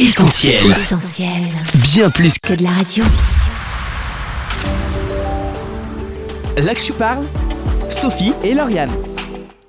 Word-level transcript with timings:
Essentiel. 0.00 0.64
Essentiel. 0.70 1.42
Bien 1.74 2.08
plus 2.08 2.32
que 2.38 2.48
Que 2.48 2.54
de 2.54 2.62
la 2.62 2.70
radio. 2.70 3.04
là 6.56 6.74
que 6.74 6.82
je 6.82 6.92
parle, 6.92 7.26
Sophie 7.90 8.32
et 8.42 8.54
Lauriane. 8.54 8.90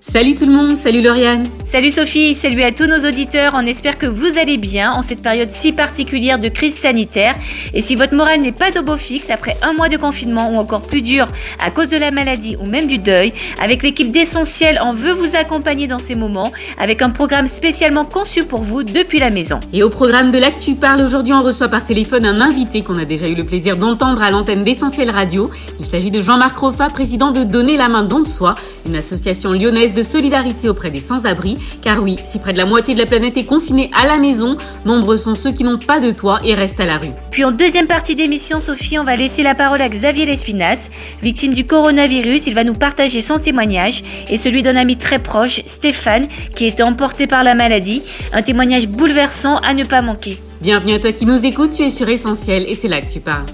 Salut 0.03 0.33
tout 0.33 0.47
le 0.47 0.51
monde, 0.51 0.77
salut 0.77 1.03
Lauriane. 1.03 1.45
Salut 1.63 1.91
Sophie, 1.91 2.33
salut 2.33 2.63
à 2.63 2.71
tous 2.71 2.87
nos 2.87 3.07
auditeurs. 3.07 3.53
On 3.55 3.67
espère 3.67 3.99
que 3.99 4.07
vous 4.07 4.39
allez 4.39 4.57
bien 4.57 4.91
en 4.91 5.03
cette 5.03 5.21
période 5.21 5.49
si 5.51 5.73
particulière 5.73 6.39
de 6.39 6.47
crise 6.49 6.75
sanitaire. 6.75 7.35
Et 7.75 7.83
si 7.83 7.93
votre 7.93 8.15
morale 8.15 8.39
n'est 8.39 8.51
pas 8.51 8.75
au 8.79 8.81
beau 8.81 8.97
fixe 8.97 9.29
après 9.29 9.55
un 9.61 9.73
mois 9.73 9.89
de 9.89 9.97
confinement 9.97 10.49
ou 10.51 10.57
encore 10.57 10.81
plus 10.81 11.03
dur 11.03 11.27
à 11.59 11.69
cause 11.69 11.89
de 11.89 11.97
la 11.97 12.09
maladie 12.09 12.55
ou 12.59 12.65
même 12.65 12.87
du 12.87 12.97
deuil, 12.97 13.31
avec 13.61 13.83
l'équipe 13.83 14.11
d'Essentiel, 14.11 14.79
on 14.83 14.91
veut 14.91 15.11
vous 15.11 15.35
accompagner 15.35 15.85
dans 15.85 15.99
ces 15.99 16.15
moments 16.15 16.51
avec 16.79 17.03
un 17.03 17.11
programme 17.11 17.47
spécialement 17.47 18.03
conçu 18.03 18.43
pour 18.43 18.63
vous 18.63 18.81
depuis 18.81 19.19
la 19.19 19.29
maison. 19.29 19.59
Et 19.71 19.83
au 19.83 19.91
programme 19.91 20.31
de 20.31 20.39
l'Actu 20.39 20.73
Parle, 20.73 21.01
aujourd'hui 21.01 21.33
on 21.33 21.43
reçoit 21.43 21.69
par 21.69 21.83
téléphone 21.83 22.25
un 22.25 22.41
invité 22.41 22.81
qu'on 22.81 22.97
a 22.97 23.05
déjà 23.05 23.27
eu 23.27 23.35
le 23.35 23.45
plaisir 23.45 23.77
d'entendre 23.77 24.23
à 24.23 24.31
l'antenne 24.31 24.63
d'Essentiel 24.63 25.11
Radio. 25.11 25.51
Il 25.79 25.85
s'agit 25.85 26.09
de 26.09 26.23
Jean-Marc 26.23 26.57
Roffa, 26.57 26.89
président 26.89 27.31
de 27.31 27.43
Donner 27.43 27.77
la 27.77 27.87
main 27.87 28.03
don 28.03 28.21
de 28.21 28.27
soi, 28.27 28.55
une 28.87 28.95
association 28.95 29.53
lyonnaise 29.53 29.90
de 29.93 30.03
solidarité 30.03 30.69
auprès 30.69 30.91
des 30.91 31.01
sans-abri. 31.01 31.57
Car 31.81 32.01
oui, 32.01 32.17
si 32.25 32.39
près 32.39 32.53
de 32.53 32.57
la 32.57 32.65
moitié 32.65 32.93
de 32.93 32.99
la 32.99 33.05
planète 33.05 33.37
est 33.37 33.45
confinée 33.45 33.91
à 33.95 34.05
la 34.05 34.17
maison, 34.17 34.57
nombreux 34.85 35.17
sont 35.17 35.35
ceux 35.35 35.51
qui 35.51 35.63
n'ont 35.63 35.77
pas 35.77 35.99
de 35.99 36.11
toit 36.11 36.39
et 36.43 36.53
restent 36.53 36.79
à 36.79 36.85
la 36.85 36.97
rue. 36.97 37.11
Puis 37.31 37.43
en 37.43 37.51
deuxième 37.51 37.87
partie 37.87 38.15
d'émission, 38.15 38.59
Sophie, 38.59 38.99
on 38.99 39.03
va 39.03 39.15
laisser 39.15 39.43
la 39.43 39.55
parole 39.55 39.81
à 39.81 39.89
Xavier 39.89 40.25
Lespinas, 40.25 40.89
victime 41.21 41.53
du 41.53 41.65
coronavirus. 41.65 42.47
Il 42.47 42.55
va 42.55 42.63
nous 42.63 42.73
partager 42.73 43.21
son 43.21 43.39
témoignage 43.39 44.03
et 44.29 44.37
celui 44.37 44.63
d'un 44.63 44.75
ami 44.75 44.97
très 44.97 45.19
proche, 45.19 45.61
Stéphane, 45.65 46.27
qui 46.55 46.65
était 46.65 46.83
emporté 46.83 47.27
par 47.27 47.43
la 47.43 47.55
maladie. 47.55 48.01
Un 48.33 48.41
témoignage 48.41 48.87
bouleversant 48.87 49.57
à 49.57 49.73
ne 49.73 49.83
pas 49.83 50.01
manquer. 50.01 50.37
Bienvenue 50.61 50.93
à 50.93 50.99
toi 50.99 51.11
qui 51.11 51.25
nous 51.25 51.45
écoutes, 51.45 51.71
tu 51.71 51.83
es 51.83 51.89
sur 51.89 52.07
Essentiel 52.07 52.65
et 52.67 52.75
c'est 52.75 52.87
là 52.87 53.01
que 53.01 53.11
tu 53.11 53.19
parles. 53.19 53.45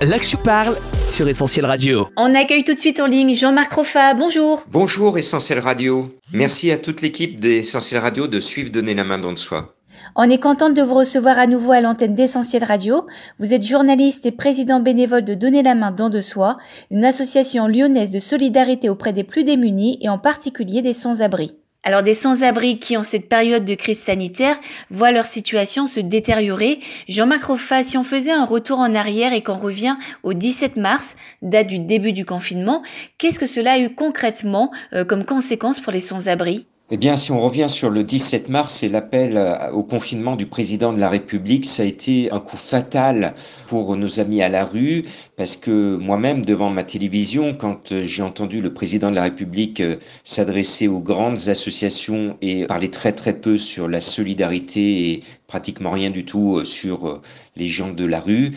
Là 0.00 0.18
que 0.18 0.26
je 0.26 0.36
parle 0.36 0.74
sur 1.10 1.28
Essentiel 1.28 1.66
Radio. 1.66 2.08
On 2.16 2.34
accueille 2.34 2.64
tout 2.64 2.74
de 2.74 2.78
suite 2.78 3.00
en 3.00 3.06
ligne 3.06 3.34
Jean-Marc 3.34 3.72
Roffa. 3.72 4.14
Bonjour. 4.14 4.62
Bonjour 4.70 5.18
Essentiel 5.18 5.58
Radio. 5.58 6.14
Merci 6.32 6.70
à 6.70 6.78
toute 6.78 7.02
l'équipe 7.02 7.40
d'Essentiel 7.40 8.00
Radio 8.00 8.26
de 8.26 8.40
suivre 8.40 8.70
Donner 8.70 8.94
la 8.94 9.04
main 9.04 9.18
dans 9.18 9.32
de 9.32 9.38
soi. 9.38 9.74
On 10.16 10.28
est 10.30 10.40
contente 10.40 10.74
de 10.74 10.82
vous 10.82 10.94
recevoir 10.94 11.38
à 11.38 11.46
nouveau 11.46 11.72
à 11.72 11.80
l'antenne 11.80 12.14
d'Essentiel 12.14 12.64
Radio. 12.64 13.06
Vous 13.38 13.52
êtes 13.52 13.66
journaliste 13.66 14.26
et 14.26 14.32
président 14.32 14.80
bénévole 14.80 15.24
de 15.24 15.34
Donner 15.34 15.62
la 15.62 15.74
main 15.74 15.90
dans 15.90 16.10
de 16.10 16.20
soi, 16.20 16.58
une 16.90 17.04
association 17.04 17.66
lyonnaise 17.66 18.10
de 18.10 18.18
solidarité 18.18 18.88
auprès 18.88 19.12
des 19.12 19.24
plus 19.24 19.44
démunis 19.44 19.98
et 20.00 20.08
en 20.08 20.18
particulier 20.18 20.82
des 20.82 20.92
sans-abri. 20.92 21.56
Alors 21.84 22.02
des 22.02 22.14
sans-abri 22.14 22.78
qui, 22.78 22.96
en 22.96 23.04
cette 23.04 23.28
période 23.28 23.64
de 23.64 23.74
crise 23.74 24.00
sanitaire, 24.00 24.56
voient 24.90 25.12
leur 25.12 25.26
situation 25.26 25.86
se 25.86 26.00
détériorer. 26.00 26.80
Jean-Marc 27.08 27.44
Roffa, 27.44 27.84
si 27.84 27.96
on 27.96 28.04
faisait 28.04 28.32
un 28.32 28.44
retour 28.44 28.80
en 28.80 28.94
arrière 28.94 29.32
et 29.32 29.42
qu'on 29.42 29.56
revient 29.56 29.96
au 30.24 30.34
17 30.34 30.76
mars, 30.76 31.16
date 31.40 31.68
du 31.68 31.78
début 31.78 32.12
du 32.12 32.24
confinement, 32.24 32.82
qu'est-ce 33.16 33.38
que 33.38 33.46
cela 33.46 33.74
a 33.74 33.78
eu 33.78 33.94
concrètement 33.94 34.72
euh, 34.92 35.04
comme 35.04 35.24
conséquence 35.24 35.78
pour 35.78 35.92
les 35.92 36.00
sans-abri? 36.00 36.66
Eh 36.90 36.96
bien, 36.96 37.16
si 37.16 37.32
on 37.32 37.40
revient 37.40 37.68
sur 37.68 37.90
le 37.90 38.02
17 38.02 38.48
mars 38.48 38.82
et 38.82 38.88
l'appel 38.88 39.36
euh, 39.36 39.70
au 39.72 39.84
confinement 39.84 40.36
du 40.36 40.46
président 40.46 40.90
de 40.90 40.98
la 40.98 41.10
République, 41.10 41.66
ça 41.66 41.82
a 41.82 41.86
été 41.86 42.32
un 42.32 42.40
coup 42.40 42.56
fatal 42.56 43.34
pour 43.66 43.94
nos 43.94 44.20
amis 44.20 44.42
à 44.42 44.48
la 44.48 44.64
rue, 44.64 45.04
parce 45.38 45.56
que 45.56 45.96
moi-même, 45.96 46.44
devant 46.44 46.68
ma 46.68 46.82
télévision, 46.82 47.54
quand 47.54 47.92
euh, 47.92 48.04
j'ai 48.04 48.22
entendu 48.24 48.60
le 48.60 48.74
président 48.74 49.08
de 49.08 49.14
la 49.14 49.22
République 49.22 49.80
euh, 49.80 49.96
s'adresser 50.24 50.88
aux 50.88 50.98
grandes 51.00 51.48
associations 51.48 52.36
et 52.42 52.66
parler 52.66 52.90
très 52.90 53.12
très 53.12 53.34
peu 53.34 53.56
sur 53.56 53.86
la 53.86 54.00
solidarité 54.00 55.12
et 55.12 55.20
pratiquement 55.46 55.92
rien 55.92 56.10
du 56.10 56.24
tout 56.24 56.56
euh, 56.58 56.64
sur 56.64 57.22
les 57.56 57.68
gens 57.68 57.90
de 57.92 58.04
la 58.04 58.20
rue, 58.20 58.50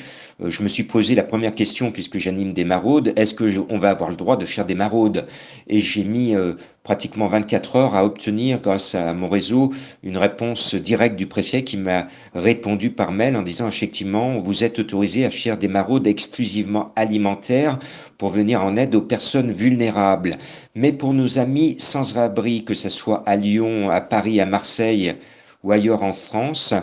je 0.44 0.62
me 0.64 0.68
suis 0.68 0.84
posé 0.84 1.16
la 1.16 1.24
première 1.24 1.56
question, 1.56 1.92
puisque 1.92 2.18
j'anime 2.20 2.54
des 2.54 2.66
maraudes, 2.66 3.14
est-ce 3.16 3.34
que 3.34 3.50
je- 3.50 3.62
on 3.70 3.78
va 3.80 3.90
avoir 3.90 4.10
le 4.12 4.16
droit 4.16 4.38
de 4.38 4.46
faire 4.46 4.66
des 4.66 4.76
maraudes? 4.76 5.26
Et 5.68 5.80
j'ai 5.82 6.04
mis 6.04 6.36
pratiquement 6.84 7.28
24 7.28 7.76
heures 7.76 7.96
à 7.96 8.06
obtenir, 8.06 8.60
grâce 8.62 8.94
à 8.96 9.14
mon 9.14 9.28
réseau, 9.30 9.72
une 10.04 10.18
réponse 10.18 10.76
directe 10.76 11.16
du 11.16 11.26
préfet 11.28 11.64
qui 11.64 11.78
m'a 11.78 12.08
répondu 12.36 12.92
par 12.92 13.12
mail 13.12 13.36
en 13.38 13.42
disant 13.42 13.68
effectivement, 13.68 14.38
vous 14.38 14.64
êtes 14.64 14.78
autorisé 14.80 15.26
à 15.26 15.30
faire 15.32 15.58
des 15.58 15.68
maraudes 15.68 16.06
exclusivement 16.06 16.71
alimentaires 16.96 17.80
pour 18.18 18.30
venir 18.30 18.64
en 18.64 18.76
aide 18.76 18.96
aux 18.96 19.02
personnes 19.02 19.52
vulnérables. 19.52 20.36
Mais 20.76 20.92
pour 20.92 21.14
nos 21.14 21.40
amis 21.40 21.76
sans 21.80 22.18
abri, 22.18 22.64
que 22.64 22.74
ce 22.74 22.90
soit 22.90 23.24
à 23.26 23.36
Lyon, 23.36 23.90
à 23.90 24.02
Paris, 24.02 24.40
à 24.40 24.46
Marseille 24.46 25.16
ou 25.64 25.72
ailleurs 25.72 26.04
en 26.04 26.14
France, 26.14 26.74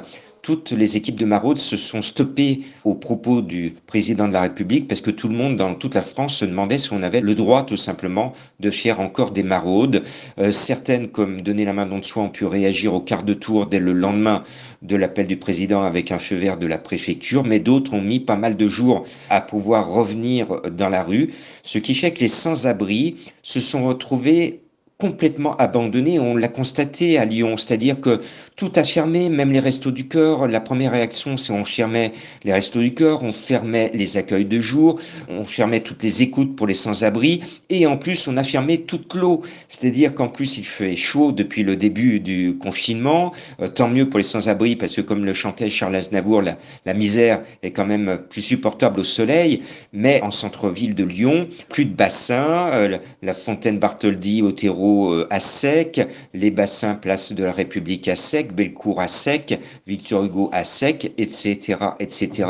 toutes 0.43 0.72
les 0.72 0.97
équipes 0.97 1.19
de 1.19 1.25
maraude 1.25 1.59
se 1.59 1.76
sont 1.76 2.03
stoppées 2.03 2.60
aux 2.84 2.94
propos 2.94 3.43
du 3.43 3.75
président 3.87 4.28
de 4.28 4.32
la 4.32 4.43
République 4.43 4.88
parce 4.88 5.00
que 5.00 5.10
tout 5.10 5.28
le 5.28 5.34
monde 5.34 5.56
dans 5.56 5.75
toute 5.75 5.94
la 5.94 6.03
France 6.03 6.37
se 6.37 6.44
demandait 6.44 6.78
si 6.78 6.93
on 6.93 7.03
avait 7.03 7.21
le 7.21 7.34
droit 7.34 7.65
tout 7.65 7.76
simplement 7.76 8.32
de 8.60 8.71
faire 8.71 9.00
encore 9.00 9.31
des 9.31 9.43
maraudes. 9.43 10.03
Euh, 10.38 10.53
certaines, 10.53 11.09
comme 11.09 11.41
Donner 11.41 11.65
la 11.65 11.72
main 11.72 11.87
dans 11.87 11.99
de 11.99 12.04
soi, 12.04 12.22
ont 12.22 12.31
pu 12.31 12.44
réagir 12.44 12.94
au 12.94 13.00
quart 13.00 13.22
de 13.22 13.34
tour 13.34 13.66
dès 13.66 13.78
le 13.81 13.93
lendemain 13.93 14.43
de 14.82 14.97
l'appel 14.97 15.26
du 15.26 15.37
président 15.37 15.82
avec 15.82 16.12
un 16.12 16.19
feu 16.19 16.37
vert 16.37 16.59
de 16.59 16.66
la 16.66 16.78
préfecture, 16.78 17.44
mais 17.44 17.60
d'autres 17.60 17.94
ont 17.94 18.03
mis 18.03 18.20
pas 18.20 18.37
mal 18.37 18.56
de 18.56 18.69
jours 18.69 19.05
à 19.31 19.41
pouvoir 19.41 19.88
revenir 19.91 20.60
dans 20.70 20.88
la 20.88 21.03
rue, 21.03 21.32
ce 21.62 21.78
qui 21.78 21.94
fait 21.94 22.12
que 22.12 22.20
les 22.20 22.28
sans-abri 22.28 23.16
se 23.43 23.60
sont 23.60 23.87
retrouvés 23.87 24.60
complètement 24.98 25.56
abandonné. 25.59 26.19
On 26.19 26.34
l'a 26.34 26.48
constaté 26.48 27.19
à 27.19 27.25
Lyon, 27.25 27.56
c'est-à-dire 27.56 28.00
que 28.00 28.20
tout 28.56 28.72
a 28.75 28.82
fermé, 28.82 29.28
même 29.31 29.53
les 29.53 29.60
restos 29.60 29.92
du 29.92 30.09
cœur. 30.09 30.48
La 30.48 30.59
première 30.60 30.91
réaction, 30.91 31.36
c'est 31.36 31.53
on 31.53 31.64
fermait 31.64 32.10
les 32.42 32.53
restos 32.53 32.81
du 32.81 32.94
cœur, 32.94 33.22
on 33.22 33.32
fermait 33.32 33.92
les 33.94 34.16
accueils 34.16 34.44
de 34.44 34.58
jour, 34.58 34.98
on 35.28 35.44
fermait 35.44 35.81
toutes 35.81 36.03
les 36.03 36.22
écoutes 36.22 36.56
pour 36.56 36.66
les 36.66 36.75
sans-abri, 36.75 37.41
et 37.70 37.87
en 37.87 37.97
plus, 37.97 38.26
on 38.26 38.37
a 38.37 38.42
fermé 38.42 38.78
toute 38.78 39.14
l'eau. 39.14 39.42
C'est-à-dire 39.69 40.16
qu'en 40.16 40.28
plus, 40.28 40.58
il 40.58 40.64
fait 40.64 40.97
chaud 40.97 41.31
depuis 41.31 41.62
le 41.62 41.76
début 41.76 42.19
du 42.19 42.58
confinement. 42.58 43.32
Euh, 43.60 43.69
tant 43.69 43.88
mieux 43.88 44.08
pour 44.08 44.19
les 44.19 44.25
sans-abri, 44.25 44.75
parce 44.75 44.97
que 44.97 45.00
comme 45.00 45.25
le 45.25 45.32
chantait 45.32 45.69
Charles 45.69 45.94
Aznavour, 45.94 46.42
la, 46.42 46.94
misère 46.94 47.42
est 47.62 47.70
quand 47.70 47.87
même 47.87 48.19
plus 48.28 48.42
supportable 48.42 48.98
au 48.98 49.04
soleil. 49.04 49.62
Mais 49.92 50.20
en 50.22 50.32
centre-ville 50.32 50.97
de 50.97 51.04
Lyon, 51.04 51.47
plus 51.69 51.84
de 51.84 51.94
bassins, 51.94 52.70
euh, 52.72 52.88
la- 52.88 53.00
la 53.22 53.32
fontaine 53.32 53.78
Bartholdi 53.78 54.42
au 54.42 54.50
terreau 54.50 54.88
euh, 54.88 55.26
à 55.31 55.41
sec, 55.41 56.00
les 56.34 56.50
bassins 56.50 56.94
place 56.94 57.32
de 57.32 57.44
la 57.44 57.53
République 57.53 58.09
à 58.09 58.16
sec, 58.16 58.54
Bellecour 58.54 59.00
à 59.00 59.09
sec, 59.09 59.59
Victor 59.87 60.25
Hugo 60.25 60.50
à 60.53 60.65
sec, 60.65 61.12
etc., 61.19 61.76
etc. 62.00 62.49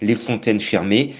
Les 0.00 0.14
fontaines 0.14 0.60
fermées. 0.60 1.14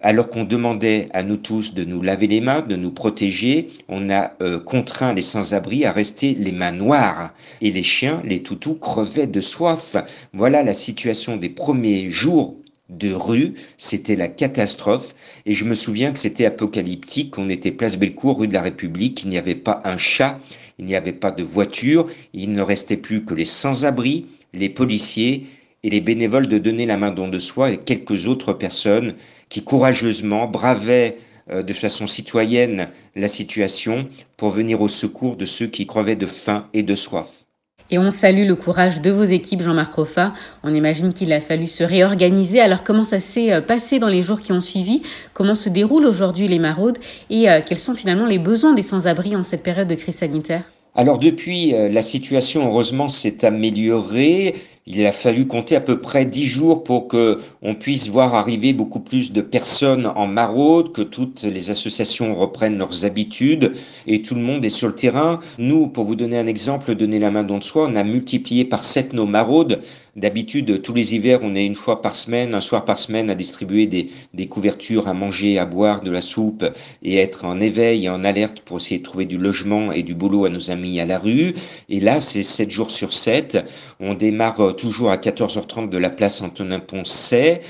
Alors 0.00 0.28
qu'on 0.28 0.44
demandait 0.44 1.08
à 1.14 1.22
nous 1.22 1.38
tous 1.38 1.72
de 1.72 1.82
nous 1.82 2.02
laver 2.02 2.26
les 2.26 2.42
mains, 2.42 2.60
de 2.60 2.76
nous 2.76 2.90
protéger, 2.90 3.68
on 3.88 4.10
a 4.10 4.32
euh, 4.42 4.60
contraint 4.60 5.14
les 5.14 5.22
sans-abri 5.22 5.86
à 5.86 5.92
rester 5.92 6.34
les 6.34 6.52
mains 6.52 6.72
noires. 6.72 7.32
Et 7.62 7.70
les 7.70 7.82
chiens, 7.82 8.20
les 8.22 8.42
toutous, 8.42 8.74
crevaient 8.74 9.26
de 9.26 9.40
soif. 9.40 9.96
Voilà 10.34 10.62
la 10.62 10.74
situation 10.74 11.38
des 11.38 11.48
premiers 11.48 12.10
jours 12.10 12.54
de 12.88 13.12
rue, 13.12 13.54
c'était 13.78 14.16
la 14.16 14.28
catastrophe. 14.28 15.14
Et 15.46 15.54
je 15.54 15.64
me 15.64 15.74
souviens 15.74 16.12
que 16.12 16.18
c'était 16.18 16.44
apocalyptique. 16.44 17.38
On 17.38 17.48
était 17.48 17.72
place 17.72 17.96
Bellecour, 17.96 18.40
rue 18.40 18.48
de 18.48 18.54
la 18.54 18.62
République. 18.62 19.22
Il 19.24 19.30
n'y 19.30 19.38
avait 19.38 19.54
pas 19.54 19.80
un 19.84 19.98
chat, 19.98 20.38
il 20.78 20.84
n'y 20.84 20.96
avait 20.96 21.12
pas 21.12 21.30
de 21.30 21.42
voiture. 21.42 22.06
Il 22.32 22.52
ne 22.52 22.62
restait 22.62 22.96
plus 22.96 23.24
que 23.24 23.34
les 23.34 23.44
sans-abri, 23.44 24.26
les 24.52 24.68
policiers 24.68 25.46
et 25.82 25.90
les 25.90 26.00
bénévoles 26.00 26.48
de 26.48 26.58
donner 26.58 26.86
la 26.86 26.96
main 26.96 27.10
don 27.10 27.28
de 27.28 27.38
soi 27.38 27.70
et 27.70 27.78
quelques 27.78 28.26
autres 28.26 28.52
personnes 28.52 29.14
qui 29.48 29.64
courageusement 29.64 30.48
bravaient 30.48 31.16
euh, 31.50 31.62
de 31.62 31.72
façon 31.74 32.06
citoyenne 32.06 32.88
la 33.14 33.28
situation 33.28 34.08
pour 34.36 34.50
venir 34.50 34.80
au 34.80 34.88
secours 34.88 35.36
de 35.36 35.44
ceux 35.44 35.66
qui 35.66 35.86
crevaient 35.86 36.16
de 36.16 36.26
faim 36.26 36.68
et 36.72 36.82
de 36.82 36.94
soif. 36.94 37.43
Et 37.90 37.98
on 37.98 38.10
salue 38.10 38.46
le 38.46 38.56
courage 38.56 39.02
de 39.02 39.10
vos 39.10 39.24
équipes, 39.24 39.60
Jean-Marc 39.60 39.94
Roffa. 39.94 40.32
On 40.62 40.74
imagine 40.74 41.12
qu'il 41.12 41.32
a 41.32 41.40
fallu 41.40 41.66
se 41.66 41.84
réorganiser. 41.84 42.60
Alors 42.60 42.82
comment 42.82 43.04
ça 43.04 43.20
s'est 43.20 43.52
euh, 43.52 43.60
passé 43.60 43.98
dans 43.98 44.08
les 44.08 44.22
jours 44.22 44.40
qui 44.40 44.52
ont 44.52 44.62
suivi? 44.62 45.02
Comment 45.34 45.54
se 45.54 45.68
déroulent 45.68 46.06
aujourd'hui 46.06 46.48
les 46.48 46.58
maraudes? 46.58 46.98
Et 47.28 47.50
euh, 47.50 47.60
quels 47.66 47.78
sont 47.78 47.94
finalement 47.94 48.26
les 48.26 48.38
besoins 48.38 48.72
des 48.72 48.82
sans-abri 48.82 49.36
en 49.36 49.44
cette 49.44 49.62
période 49.62 49.86
de 49.86 49.94
crise 49.94 50.16
sanitaire? 50.16 50.64
Alors 50.94 51.18
depuis, 51.18 51.74
euh, 51.74 51.88
la 51.88 52.02
situation 52.02 52.66
heureusement 52.66 53.08
s'est 53.08 53.44
améliorée. 53.44 54.54
Il 54.86 55.06
a 55.06 55.12
fallu 55.12 55.46
compter 55.46 55.76
à 55.76 55.80
peu 55.80 55.98
près 55.98 56.26
dix 56.26 56.44
jours 56.44 56.84
pour 56.84 57.08
que 57.08 57.40
on 57.62 57.74
puisse 57.74 58.08
voir 58.08 58.34
arriver 58.34 58.74
beaucoup 58.74 59.00
plus 59.00 59.32
de 59.32 59.40
personnes 59.40 60.04
en 60.06 60.26
maraude, 60.26 60.92
que 60.92 61.00
toutes 61.00 61.42
les 61.42 61.70
associations 61.70 62.34
reprennent 62.34 62.76
leurs 62.76 63.06
habitudes 63.06 63.72
et 64.06 64.20
tout 64.20 64.34
le 64.34 64.42
monde 64.42 64.62
est 64.62 64.68
sur 64.68 64.88
le 64.88 64.94
terrain. 64.94 65.40
Nous, 65.56 65.86
pour 65.86 66.04
vous 66.04 66.16
donner 66.16 66.36
un 66.38 66.46
exemple, 66.46 66.94
donner 66.96 67.18
la 67.18 67.30
main 67.30 67.44
don 67.44 67.56
de 67.56 67.64
soi, 67.64 67.88
on 67.90 67.96
a 67.96 68.04
multiplié 68.04 68.66
par 68.66 68.84
sept 68.84 69.14
nos 69.14 69.24
maraudes 69.24 69.80
D'habitude, 70.16 70.80
tous 70.82 70.94
les 70.94 71.14
hivers, 71.14 71.40
on 71.42 71.56
est 71.56 71.66
une 71.66 71.74
fois 71.74 72.00
par 72.00 72.14
semaine, 72.14 72.54
un 72.54 72.60
soir 72.60 72.84
par 72.84 72.98
semaine, 72.98 73.30
à 73.30 73.34
distribuer 73.34 73.86
des, 73.86 74.46
couvertures, 74.46 75.08
à 75.08 75.14
manger, 75.14 75.58
à 75.58 75.66
boire, 75.66 76.02
de 76.02 76.10
la 76.10 76.20
soupe 76.20 76.64
et 77.02 77.16
être 77.16 77.44
en 77.44 77.60
éveil 77.60 78.04
et 78.04 78.08
en 78.08 78.22
alerte 78.22 78.60
pour 78.60 78.76
essayer 78.76 78.98
de 78.98 79.04
trouver 79.04 79.26
du 79.26 79.38
logement 79.38 79.90
et 79.90 80.04
du 80.04 80.14
boulot 80.14 80.44
à 80.44 80.50
nos 80.50 80.70
amis 80.70 81.00
à 81.00 81.06
la 81.06 81.18
rue. 81.18 81.54
Et 81.88 81.98
là, 81.98 82.20
c'est 82.20 82.44
7 82.44 82.70
jours 82.70 82.90
sur 82.90 83.12
7. 83.12 83.58
On 83.98 84.14
démarre 84.14 84.76
toujours 84.76 85.10
à 85.10 85.16
14h30 85.16 85.88
de 85.88 85.98
la 85.98 86.10
place 86.10 86.42
Antonin 86.42 86.78
Poncet 86.78 87.60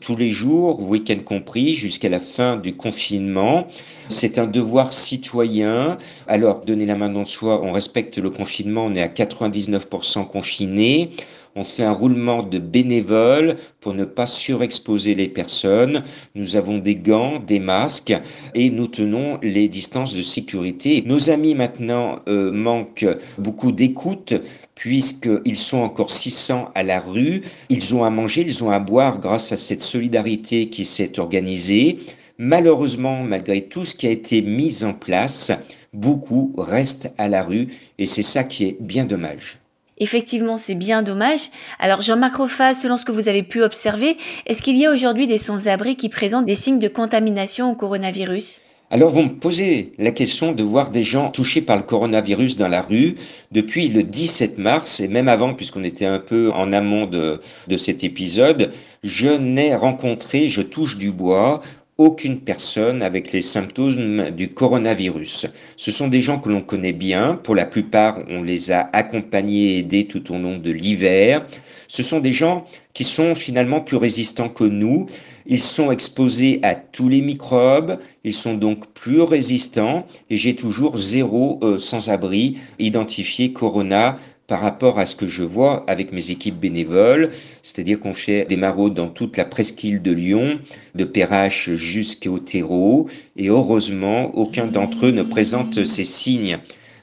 tous 0.00 0.16
les 0.16 0.30
jours, 0.30 0.80
week-end 0.80 1.18
compris, 1.24 1.74
jusqu'à 1.74 2.08
la 2.08 2.18
fin 2.18 2.56
du 2.56 2.74
confinement. 2.74 3.66
C'est 4.08 4.38
un 4.38 4.46
devoir 4.46 4.92
citoyen. 4.92 5.98
Alors, 6.26 6.64
donner 6.64 6.86
la 6.86 6.96
main 6.96 7.10
dans 7.10 7.24
soi, 7.24 7.60
on 7.62 7.72
respecte 7.72 8.18
le 8.18 8.30
confinement, 8.30 8.86
on 8.86 8.94
est 8.94 9.02
à 9.02 9.08
99% 9.08 10.26
confiné. 10.26 11.10
On 11.56 11.62
fait 11.62 11.84
un 11.84 11.92
roulement 11.92 12.42
de 12.42 12.58
bénévoles 12.58 13.56
pour 13.80 13.94
ne 13.94 14.04
pas 14.04 14.26
surexposer 14.26 15.14
les 15.14 15.28
personnes. 15.28 16.02
Nous 16.34 16.56
avons 16.56 16.78
des 16.78 16.96
gants, 16.96 17.38
des 17.38 17.60
masques 17.60 18.14
et 18.54 18.70
nous 18.70 18.88
tenons 18.88 19.38
les 19.40 19.68
distances 19.68 20.16
de 20.16 20.22
sécurité. 20.22 21.04
Nos 21.06 21.30
amis 21.30 21.54
maintenant 21.54 22.18
euh, 22.26 22.50
manquent 22.50 23.06
beaucoup 23.38 23.70
d'écoute 23.70 24.34
puisqu'ils 24.74 25.56
sont 25.56 25.78
encore 25.78 26.10
600 26.10 26.72
à 26.74 26.82
la 26.82 26.98
rue. 26.98 27.42
Ils 27.68 27.94
ont 27.94 28.02
à 28.02 28.10
manger, 28.10 28.42
ils 28.44 28.64
ont 28.64 28.70
à 28.70 28.80
boire 28.80 29.20
grâce 29.20 29.52
à 29.52 29.56
cette 29.56 29.82
solidarité 29.82 30.68
qui 30.70 30.84
s'est 30.84 31.20
organisée. 31.20 31.98
Malheureusement, 32.36 33.22
malgré 33.22 33.62
tout 33.62 33.84
ce 33.84 33.94
qui 33.94 34.08
a 34.08 34.10
été 34.10 34.42
mis 34.42 34.82
en 34.82 34.92
place, 34.92 35.52
beaucoup 35.92 36.52
restent 36.58 37.14
à 37.16 37.28
la 37.28 37.44
rue 37.44 37.68
et 37.98 38.06
c'est 38.06 38.22
ça 38.22 38.42
qui 38.42 38.64
est 38.64 38.76
bien 38.80 39.04
dommage. 39.04 39.60
Effectivement, 39.98 40.56
c'est 40.56 40.74
bien 40.74 41.02
dommage. 41.02 41.50
Alors 41.78 42.02
Jean-Marc 42.02 42.36
Roffa, 42.36 42.74
selon 42.74 42.96
ce 42.96 43.04
que 43.04 43.12
vous 43.12 43.28
avez 43.28 43.44
pu 43.44 43.62
observer, 43.62 44.16
est-ce 44.46 44.60
qu'il 44.60 44.76
y 44.76 44.86
a 44.86 44.92
aujourd'hui 44.92 45.26
des 45.26 45.38
sans-abri 45.38 45.96
qui 45.96 46.08
présentent 46.08 46.46
des 46.46 46.56
signes 46.56 46.80
de 46.80 46.88
contamination 46.88 47.70
au 47.70 47.74
coronavirus? 47.74 48.60
Alors 48.90 49.10
vous 49.10 49.22
me 49.22 49.34
posez 49.34 49.92
la 49.98 50.10
question 50.10 50.52
de 50.52 50.62
voir 50.62 50.90
des 50.90 51.02
gens 51.02 51.30
touchés 51.30 51.62
par 51.62 51.76
le 51.76 51.82
coronavirus 51.82 52.56
dans 52.56 52.68
la 52.68 52.82
rue 52.82 53.16
depuis 53.50 53.88
le 53.88 54.02
17 54.02 54.58
mars 54.58 55.00
et 55.00 55.08
même 55.08 55.28
avant 55.28 55.54
puisqu'on 55.54 55.84
était 55.84 56.06
un 56.06 56.18
peu 56.18 56.52
en 56.52 56.72
amont 56.72 57.06
de, 57.06 57.40
de 57.66 57.76
cet 57.76 58.04
épisode, 58.04 58.72
je 59.02 59.28
n'ai 59.28 59.74
rencontré, 59.74 60.48
je 60.48 60.60
touche 60.60 60.98
du 60.98 61.12
bois, 61.12 61.60
aucune 61.96 62.40
personne 62.40 63.02
avec 63.02 63.32
les 63.32 63.40
symptômes 63.40 64.30
du 64.30 64.48
coronavirus. 64.48 65.46
Ce 65.76 65.92
sont 65.92 66.08
des 66.08 66.20
gens 66.20 66.40
que 66.40 66.48
l'on 66.48 66.60
connaît 66.60 66.92
bien. 66.92 67.36
Pour 67.36 67.54
la 67.54 67.66
plupart, 67.66 68.18
on 68.28 68.42
les 68.42 68.72
a 68.72 68.90
accompagnés 68.92 69.74
et 69.74 69.78
aidés 69.78 70.06
tout 70.06 70.32
au 70.32 70.38
long 70.38 70.58
de 70.58 70.70
l'hiver. 70.70 71.46
Ce 71.86 72.02
sont 72.02 72.18
des 72.18 72.32
gens 72.32 72.64
qui 72.94 73.04
sont 73.04 73.36
finalement 73.36 73.80
plus 73.80 73.96
résistants 73.96 74.48
que 74.48 74.64
nous. 74.64 75.06
Ils 75.46 75.60
sont 75.60 75.92
exposés 75.92 76.58
à 76.62 76.74
tous 76.74 77.08
les 77.08 77.20
microbes. 77.20 77.98
Ils 78.24 78.32
sont 78.32 78.54
donc 78.54 78.88
plus 78.94 79.20
résistants. 79.20 80.06
Et 80.30 80.36
j'ai 80.36 80.56
toujours 80.56 80.96
zéro 80.96 81.60
euh, 81.62 81.78
sans-abri 81.78 82.58
identifié 82.80 83.52
corona 83.52 84.16
par 84.46 84.60
rapport 84.60 84.98
à 84.98 85.06
ce 85.06 85.16
que 85.16 85.26
je 85.26 85.42
vois 85.42 85.84
avec 85.86 86.12
mes 86.12 86.30
équipes 86.30 86.58
bénévoles, 86.58 87.30
c'est-à-dire 87.62 87.98
qu'on 87.98 88.12
fait 88.12 88.44
des 88.44 88.56
maraudes 88.56 88.94
dans 88.94 89.08
toute 89.08 89.36
la 89.36 89.44
presqu'île 89.44 90.02
de 90.02 90.12
Lyon, 90.12 90.60
de 90.94 91.04
Perrache 91.04 91.70
jusqu'au 91.74 92.38
terreau, 92.38 93.08
et 93.36 93.48
heureusement, 93.48 94.34
aucun 94.36 94.66
d'entre 94.66 95.06
eux 95.06 95.12
ne 95.12 95.22
présente 95.22 95.84
ces 95.84 96.04
signes. 96.04 96.58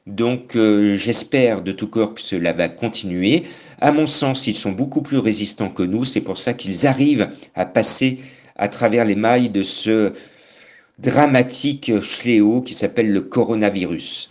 Donc 0.07 0.55
euh, 0.55 0.95
j'espère 0.95 1.61
de 1.61 1.71
tout 1.71 1.87
corps 1.87 2.15
que 2.15 2.21
cela 2.21 2.53
va 2.53 2.69
continuer. 2.69 3.43
À 3.79 3.91
mon 3.91 4.05
sens, 4.05 4.47
ils 4.47 4.55
sont 4.55 4.71
beaucoup 4.71 5.01
plus 5.01 5.17
résistants 5.17 5.69
que 5.69 5.83
nous, 5.83 6.05
c'est 6.05 6.21
pour 6.21 6.37
ça 6.37 6.53
qu'ils 6.53 6.87
arrivent 6.87 7.29
à 7.55 7.65
passer 7.65 8.17
à 8.55 8.67
travers 8.67 9.05
les 9.05 9.15
mailles 9.15 9.49
de 9.49 9.63
ce 9.63 10.13
dramatique 10.99 11.99
fléau 11.99 12.61
qui 12.61 12.73
s'appelle 12.73 13.11
le 13.11 13.21
coronavirus 13.21 14.30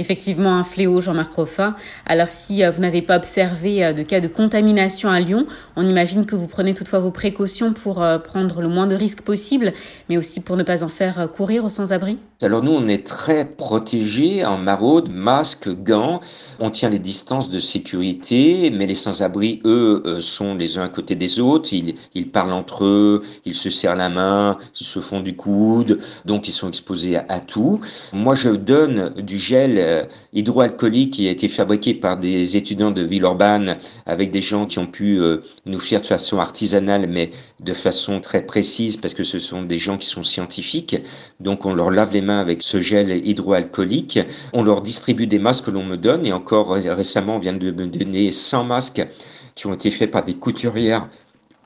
effectivement 0.00 0.56
un 0.56 0.64
fléau, 0.64 1.00
Jean-Marc 1.00 1.32
Roffa. 1.34 1.76
Alors 2.06 2.28
si 2.28 2.64
euh, 2.64 2.70
vous 2.70 2.80
n'avez 2.80 3.02
pas 3.02 3.16
observé 3.16 3.84
euh, 3.84 3.92
de 3.92 4.02
cas 4.02 4.20
de 4.20 4.28
contamination 4.28 5.10
à 5.10 5.20
Lyon, 5.20 5.46
on 5.76 5.86
imagine 5.86 6.26
que 6.26 6.34
vous 6.34 6.46
prenez 6.46 6.74
toutefois 6.74 6.98
vos 6.98 7.10
précautions 7.10 7.72
pour 7.72 8.02
euh, 8.02 8.18
prendre 8.18 8.62
le 8.62 8.68
moins 8.68 8.86
de 8.86 8.94
risques 8.94 9.20
possible, 9.20 9.72
mais 10.08 10.16
aussi 10.16 10.40
pour 10.40 10.56
ne 10.56 10.62
pas 10.62 10.82
en 10.82 10.88
faire 10.88 11.30
courir 11.30 11.64
aux 11.64 11.68
sans-abri 11.68 12.18
Alors 12.42 12.62
nous, 12.62 12.72
on 12.72 12.88
est 12.88 13.06
très 13.06 13.44
protégés 13.44 14.44
en 14.44 14.56
maraude, 14.56 15.10
masque, 15.12 15.68
gants. 15.68 16.20
On 16.58 16.70
tient 16.70 16.88
les 16.88 16.98
distances 16.98 17.50
de 17.50 17.60
sécurité, 17.60 18.70
mais 18.70 18.86
les 18.86 18.94
sans-abri, 18.94 19.60
eux, 19.64 20.20
sont 20.20 20.54
les 20.54 20.78
uns 20.78 20.84
à 20.84 20.88
côté 20.88 21.14
des 21.14 21.40
autres. 21.40 21.70
Ils, 21.72 22.30
parlent 22.30 22.52
entre 22.52 22.84
eux, 22.84 23.20
ils 23.44 23.54
se 23.54 23.68
serrent 23.68 23.96
la 23.96 24.08
main, 24.08 24.56
ils 24.80 24.86
se 24.86 25.00
font 25.00 25.20
du 25.20 25.36
coude, 25.36 25.98
donc 26.24 26.48
ils 26.48 26.52
sont 26.52 26.68
exposés 26.68 27.16
à 27.16 27.40
tout. 27.40 27.80
Moi, 28.12 28.34
je 28.34 28.50
donne 28.50 29.10
du 29.20 29.38
gel 29.38 29.78
euh, 29.90 30.04
hydroalcoolique 30.32 31.12
qui 31.14 31.28
a 31.28 31.30
été 31.30 31.48
fabriqué 31.48 31.94
par 31.94 32.16
des 32.16 32.56
étudiants 32.56 32.90
de 32.90 33.02
Villeurbanne 33.02 33.76
avec 34.06 34.30
des 34.30 34.42
gens 34.42 34.66
qui 34.66 34.78
ont 34.78 34.86
pu 34.86 35.20
euh, 35.20 35.38
nous 35.66 35.78
faire 35.78 36.00
de 36.00 36.06
façon 36.06 36.38
artisanale 36.38 37.06
mais 37.08 37.30
de 37.60 37.74
façon 37.74 38.20
très 38.20 38.42
précise 38.46 38.96
parce 38.96 39.14
que 39.14 39.24
ce 39.24 39.38
sont 39.38 39.62
des 39.62 39.78
gens 39.78 39.98
qui 39.98 40.06
sont 40.06 40.24
scientifiques. 40.24 40.96
Donc 41.40 41.66
on 41.66 41.74
leur 41.74 41.90
lave 41.90 42.12
les 42.12 42.22
mains 42.22 42.40
avec 42.40 42.62
ce 42.62 42.80
gel 42.80 43.26
hydroalcoolique. 43.26 44.18
On 44.52 44.62
leur 44.62 44.80
distribue 44.80 45.26
des 45.26 45.38
masques 45.38 45.66
que 45.66 45.70
l'on 45.70 45.84
me 45.84 45.96
donne 45.96 46.24
et 46.24 46.32
encore 46.32 46.70
récemment 46.70 47.36
on 47.36 47.40
vient 47.40 47.52
de 47.52 47.70
me 47.70 47.86
donner 47.86 48.32
100 48.32 48.64
masques 48.64 49.06
qui 49.54 49.66
ont 49.66 49.74
été 49.74 49.90
faits 49.90 50.10
par 50.10 50.24
des 50.24 50.34
couturières 50.34 51.08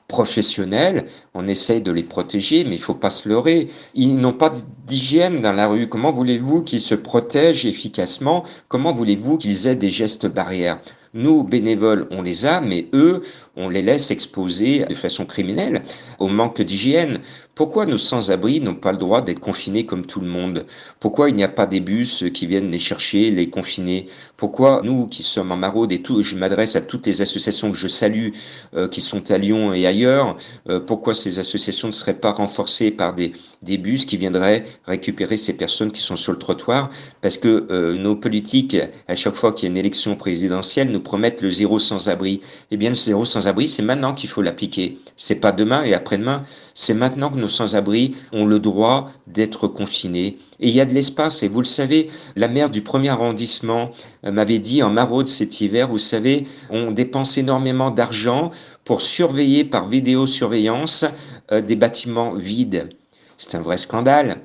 professionnels, 0.07 1.05
on 1.33 1.47
essaye 1.47 1.81
de 1.81 1.91
les 1.91 2.03
protéger, 2.03 2.63
mais 2.63 2.75
il 2.75 2.81
faut 2.81 2.93
pas 2.95 3.09
se 3.09 3.27
leurrer. 3.27 3.69
Ils 3.93 4.15
n'ont 4.17 4.33
pas 4.33 4.53
d'hygiène 4.85 5.41
dans 5.41 5.51
la 5.51 5.67
rue. 5.67 5.87
Comment 5.89 6.11
voulez-vous 6.11 6.63
qu'ils 6.63 6.79
se 6.79 6.95
protègent 6.95 7.65
efficacement? 7.65 8.43
Comment 8.67 8.93
voulez-vous 8.93 9.37
qu'ils 9.37 9.67
aient 9.67 9.75
des 9.75 9.89
gestes 9.89 10.27
barrières? 10.27 10.79
Nous, 11.15 11.45
bénévoles, 11.45 12.07
on 12.11 12.21
les 12.21 12.45
a, 12.45 12.59
mais 12.59 12.89
eux, 12.91 13.21
on 13.55 13.69
les 13.69 13.81
laisse 13.81 14.11
exposer 14.11 14.83
de 14.83 14.93
façon 14.95 15.25
criminelle 15.25 15.81
au 16.19 16.27
manque 16.27 16.61
d'hygiène. 16.61 17.19
Pourquoi 17.55 17.85
nos 17.85 17.97
sans-abri 17.97 18.59
n'ont 18.59 18.75
pas 18.75 18.91
le 18.91 18.97
droit 18.97 19.21
d'être 19.21 19.39
confinés 19.39 19.85
comme 19.85 20.05
tout 20.05 20.19
le 20.19 20.27
monde? 20.27 20.65
Pourquoi 20.99 21.29
il 21.29 21.37
n'y 21.37 21.43
a 21.45 21.47
pas 21.47 21.67
des 21.67 21.79
bus 21.79 22.25
qui 22.33 22.47
viennent 22.47 22.69
les 22.69 22.79
chercher, 22.79 23.31
les 23.31 23.49
confiner? 23.49 24.07
Pourquoi 24.35 24.81
nous 24.83 25.07
qui 25.07 25.23
sommes 25.23 25.53
en 25.53 25.55
maraude 25.57 25.93
et 25.93 26.01
tout, 26.01 26.21
je 26.21 26.35
m'adresse 26.35 26.75
à 26.75 26.81
toutes 26.81 27.07
les 27.07 27.21
associations 27.21 27.71
que 27.71 27.77
je 27.77 27.87
salue 27.87 28.31
euh, 28.75 28.89
qui 28.89 28.99
sont 28.99 29.31
à 29.31 29.37
Lyon 29.37 29.73
et 29.73 29.87
ailleurs, 29.87 30.35
euh, 30.67 30.81
pourquoi 30.81 31.13
ces 31.13 31.39
associations 31.39 31.87
ne 31.87 31.93
seraient 31.93 32.19
pas 32.19 32.33
renforcées 32.33 32.91
par 32.91 33.15
des, 33.15 33.31
des 33.61 33.77
bus 33.77 34.05
qui 34.05 34.17
viendraient 34.17 34.65
récupérer 34.85 35.37
ces 35.37 35.55
personnes 35.55 35.93
qui 35.93 36.01
sont 36.01 36.17
sur 36.17 36.33
le 36.33 36.39
trottoir? 36.39 36.89
Parce 37.21 37.37
que 37.37 37.67
euh, 37.71 37.97
nos 37.97 38.17
politiques, 38.17 38.75
à 39.07 39.15
chaque 39.15 39.35
fois 39.35 39.53
qu'il 39.53 39.67
y 39.67 39.69
a 39.69 39.71
une 39.71 39.77
élection 39.77 40.17
présidentielle, 40.17 40.91
nous 40.91 41.04
promettent 41.05 41.41
le 41.41 41.49
zéro 41.49 41.79
sans-abri. 41.79 42.41
Eh 42.71 42.75
bien, 42.75 42.89
le 42.89 42.95
zéro 42.95 43.23
sans-abri, 43.23 43.69
c'est 43.69 43.81
maintenant 43.81 44.13
qu'il 44.13 44.29
faut 44.29 44.41
l'appliquer. 44.41 44.97
C'est 45.15 45.39
pas 45.39 45.53
demain 45.53 45.83
et 45.83 45.93
après-demain, 45.93 46.43
c'est 46.73 46.93
maintenant 46.93 47.29
que 47.29 47.37
nos 47.37 47.47
sans-abri 47.47 48.13
ont 48.33 48.45
le 48.45 48.59
droit 48.59 49.09
d'être 49.27 49.69
confinés. 49.69 50.37
Et 50.59 50.67
il 50.67 50.73
y 50.73 50.81
a 50.81 50.85
de 50.85 50.93
l'espace, 50.93 51.43
et 51.43 51.47
vous 51.47 51.61
le 51.61 51.65
savez, 51.65 52.07
la 52.35 52.47
maire 52.47 52.69
du 52.69 52.81
premier 52.81 53.09
arrondissement 53.09 53.91
euh, 54.25 54.31
m'avait 54.31 54.59
dit 54.59 54.83
en 54.83 54.89
maraude 54.89 55.27
cet 55.27 55.61
hiver, 55.61 55.87
vous 55.87 55.97
savez, 55.97 56.45
on 56.69 56.91
dépense 56.91 57.37
énormément 57.37 57.91
d'argent 57.91 58.51
pour 58.83 59.01
surveiller 59.01 59.63
par 59.63 59.87
vidéosurveillance 59.87 61.05
euh, 61.51 61.61
des 61.61 61.75
bâtiments 61.75 62.33
vides. 62.33 62.89
C'est 63.37 63.55
un 63.55 63.61
vrai 63.61 63.77
scandale. 63.77 64.41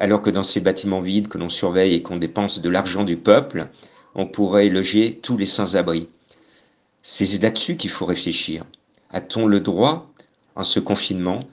Alors 0.00 0.22
que 0.22 0.30
dans 0.30 0.44
ces 0.44 0.60
bâtiments 0.60 1.02
vides 1.02 1.28
que 1.28 1.36
l'on 1.36 1.48
surveille 1.48 1.94
et 1.94 2.02
qu'on 2.02 2.16
dépense 2.16 2.62
de 2.62 2.70
l'argent 2.70 3.04
du 3.04 3.16
peuple, 3.16 3.68
on 4.18 4.26
pourrait 4.26 4.68
loger 4.68 5.20
tous 5.22 5.36
les 5.36 5.46
sans-abri. 5.46 6.08
C'est 7.02 7.40
là-dessus 7.40 7.76
qu'il 7.76 7.90
faut 7.90 8.04
réfléchir. 8.04 8.64
A-t-on 9.10 9.46
le 9.46 9.60
droit, 9.60 10.12
en 10.56 10.64
ce 10.64 10.80
confinement, 10.80 11.44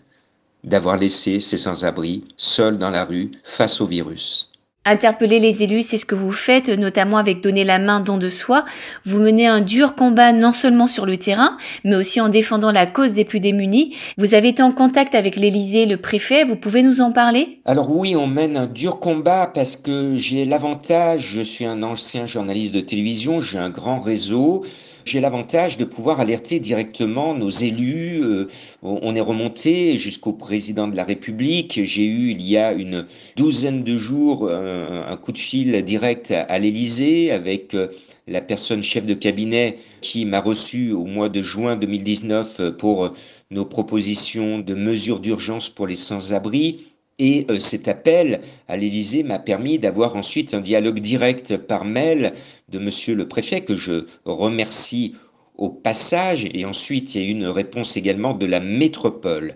d'avoir 0.64 0.98
laissé 0.98 1.40
ces 1.40 1.58
sans-abri 1.58 2.26
seuls 2.38 2.80
dans 2.80 2.90
la 2.90 3.06
rue 3.06 3.32
face 3.44 3.82
au 3.82 3.86
virus? 3.86 4.52
Interpeller 4.88 5.40
les 5.40 5.64
élus, 5.64 5.82
c'est 5.82 5.98
ce 5.98 6.06
que 6.06 6.14
vous 6.14 6.32
faites, 6.32 6.70
notamment 6.70 7.18
avec 7.18 7.42
donner 7.42 7.64
la 7.64 7.80
main 7.80 8.02
don 8.02 8.20
de 8.20 8.30
soi. 8.30 8.66
Vous 9.04 9.20
menez 9.20 9.48
un 9.48 9.62
dur 9.62 9.96
combat 9.96 10.32
non 10.32 10.54
seulement 10.54 10.86
sur 10.86 11.08
le 11.08 11.18
terrain, 11.18 11.58
mais 11.84 11.96
aussi 11.96 12.22
en 12.22 12.30
défendant 12.30 12.72
la 12.72 12.86
cause 12.86 13.14
des 13.14 13.26
plus 13.26 13.40
démunis. 13.40 13.96
Vous 14.20 14.36
avez 14.36 14.50
été 14.50 14.62
en 14.62 14.72
contact 14.72 15.16
avec 15.16 15.38
l'Élysée, 15.38 15.88
le 15.88 15.98
préfet, 15.98 16.44
vous 16.44 16.56
pouvez 16.56 16.84
nous 16.84 17.02
en 17.02 17.12
parler? 17.12 17.62
Alors 17.66 17.90
oui, 17.90 18.16
on 18.16 18.28
mène 18.28 18.58
un 18.58 18.68
dur 18.68 19.00
combat 19.00 19.50
parce 19.52 19.76
que 19.76 20.18
j'ai 20.18 20.46
l'avantage, 20.46 21.32
je 21.32 21.42
suis 21.42 21.66
un 21.66 21.82
ancien 21.82 22.28
journaliste 22.28 22.76
de 22.76 22.82
télévision, 22.82 23.42
j'ai 23.42 23.58
un 23.58 23.72
grand 23.72 23.98
réseau, 23.98 24.66
j'ai 25.06 25.22
l'avantage 25.22 25.78
de 25.78 25.86
pouvoir 25.86 26.20
alerter 26.20 26.60
directement 26.60 27.36
nos 27.36 27.50
élus. 27.50 28.22
Euh, 28.24 28.48
on 28.82 29.16
est 29.16 29.22
remonté 29.22 29.98
jusqu'au 29.98 30.34
président 30.34 30.88
de 30.88 30.96
la 30.96 31.04
République. 31.04 31.80
J'ai 31.84 32.06
eu 32.06 32.32
il 32.32 32.42
y 32.42 32.58
a 32.58 32.74
une 32.74 33.06
douzaine 33.38 33.84
de 33.84 33.96
jours 33.96 34.50
un, 34.50 35.16
coup 35.18 35.32
de 35.32 35.38
fil 35.38 35.84
direct 35.84 36.32
à, 36.32 36.60
l'Élysée 36.60 37.32
avec 37.32 37.76
euh, 37.76 37.88
la 38.28 38.42
personne 38.42 38.82
chef 38.82 39.06
de 39.06 39.14
cabinet 39.14 39.78
qui 40.02 40.26
m'a 40.26 40.42
reçu 40.42 40.92
au 40.92 41.06
mois 41.06 41.30
de 41.30 41.42
juin 41.42 41.76
2019 41.76 42.72
pour 42.72 43.14
nos 43.52 43.66
propositions 43.66 44.60
de 44.60 44.74
mesures 44.74 45.20
d'urgence 45.20 45.70
pour 45.70 45.86
les 45.86 45.96
sans-abri. 45.96 46.95
Et 47.18 47.46
euh, 47.50 47.60
cet 47.60 47.88
appel 47.88 48.42
à 48.68 48.76
l'Élysée 48.76 49.24
m'a 49.24 49.40
permis 49.40 49.80
d'avoir 49.80 50.16
ensuite 50.16 50.54
un 50.54 50.62
dialogue 50.62 51.00
direct 51.00 51.56
par 51.56 51.86
mail 51.86 52.34
de 52.70 52.80
monsieur 52.80 53.16
le 53.16 53.28
préfet, 53.28 53.62
que 53.62 53.76
je 53.76 54.06
remercie 54.26 55.14
au 55.58 55.70
passage, 55.70 56.50
et 56.54 56.66
ensuite 56.66 57.16
il 57.16 57.22
y 57.22 57.24
a 57.24 57.28
eu 57.28 57.32
une 57.32 57.48
réponse 57.48 57.96
également 57.96 58.34
de 58.34 58.46
la 58.46 58.60
métropole. 58.60 59.56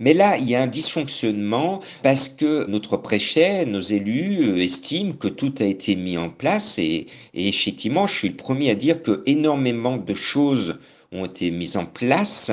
Mais 0.00 0.14
là, 0.14 0.36
il 0.36 0.48
y 0.48 0.54
a 0.54 0.62
un 0.62 0.66
dysfonctionnement 0.66 1.80
parce 2.02 2.28
que 2.28 2.66
notre 2.68 2.96
préfet, 2.96 3.64
nos 3.64 3.80
élus 3.80 4.42
euh, 4.42 4.62
estiment 4.62 5.12
que 5.12 5.28
tout 5.28 5.54
a 5.58 5.64
été 5.64 5.96
mis 5.96 6.16
en 6.16 6.30
place. 6.30 6.78
Et, 6.78 7.06
et 7.34 7.48
effectivement, 7.48 8.06
je 8.06 8.14
suis 8.14 8.28
le 8.28 8.36
premier 8.36 8.70
à 8.70 8.74
dire 8.76 9.02
que 9.02 9.22
énormément 9.26 9.96
de 9.96 10.14
choses 10.14 10.78
ont 11.10 11.24
été 11.24 11.50
mises 11.50 11.76
en 11.76 11.86
place 11.86 12.52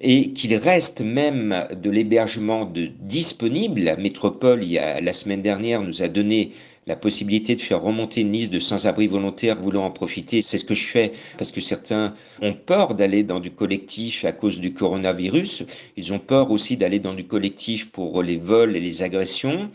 et 0.00 0.32
qu'il 0.32 0.54
reste 0.56 1.00
même 1.00 1.68
de 1.74 1.90
l'hébergement 1.90 2.64
de 2.64 2.86
disponible. 3.00 3.96
Métropole, 3.98 4.62
il 4.62 4.72
y 4.72 4.78
a, 4.78 5.00
la 5.00 5.12
semaine 5.12 5.42
dernière, 5.42 5.82
nous 5.82 6.02
a 6.02 6.08
donné 6.08 6.50
la 6.86 6.96
possibilité 6.96 7.54
de 7.54 7.60
faire 7.60 7.82
remonter 7.82 8.20
une 8.20 8.32
liste 8.32 8.52
de 8.52 8.58
sans-abri 8.58 9.06
volontaires 9.06 9.60
voulant 9.60 9.84
en 9.84 9.90
profiter. 9.90 10.42
C'est 10.42 10.58
ce 10.58 10.64
que 10.64 10.74
je 10.74 10.86
fais 10.86 11.12
parce 11.38 11.52
que 11.52 11.60
certains 11.60 12.14
ont 12.42 12.54
peur 12.54 12.94
d'aller 12.94 13.22
dans 13.22 13.40
du 13.40 13.50
collectif 13.50 14.24
à 14.24 14.32
cause 14.32 14.60
du 14.60 14.72
coronavirus. 14.72 15.64
Ils 15.96 16.12
ont 16.12 16.18
peur 16.18 16.50
aussi 16.50 16.76
d'aller 16.76 16.98
dans 16.98 17.14
du 17.14 17.24
collectif 17.24 17.90
pour 17.90 18.22
les 18.22 18.36
vols 18.36 18.76
et 18.76 18.80
les 18.80 19.02
agressions 19.02 19.70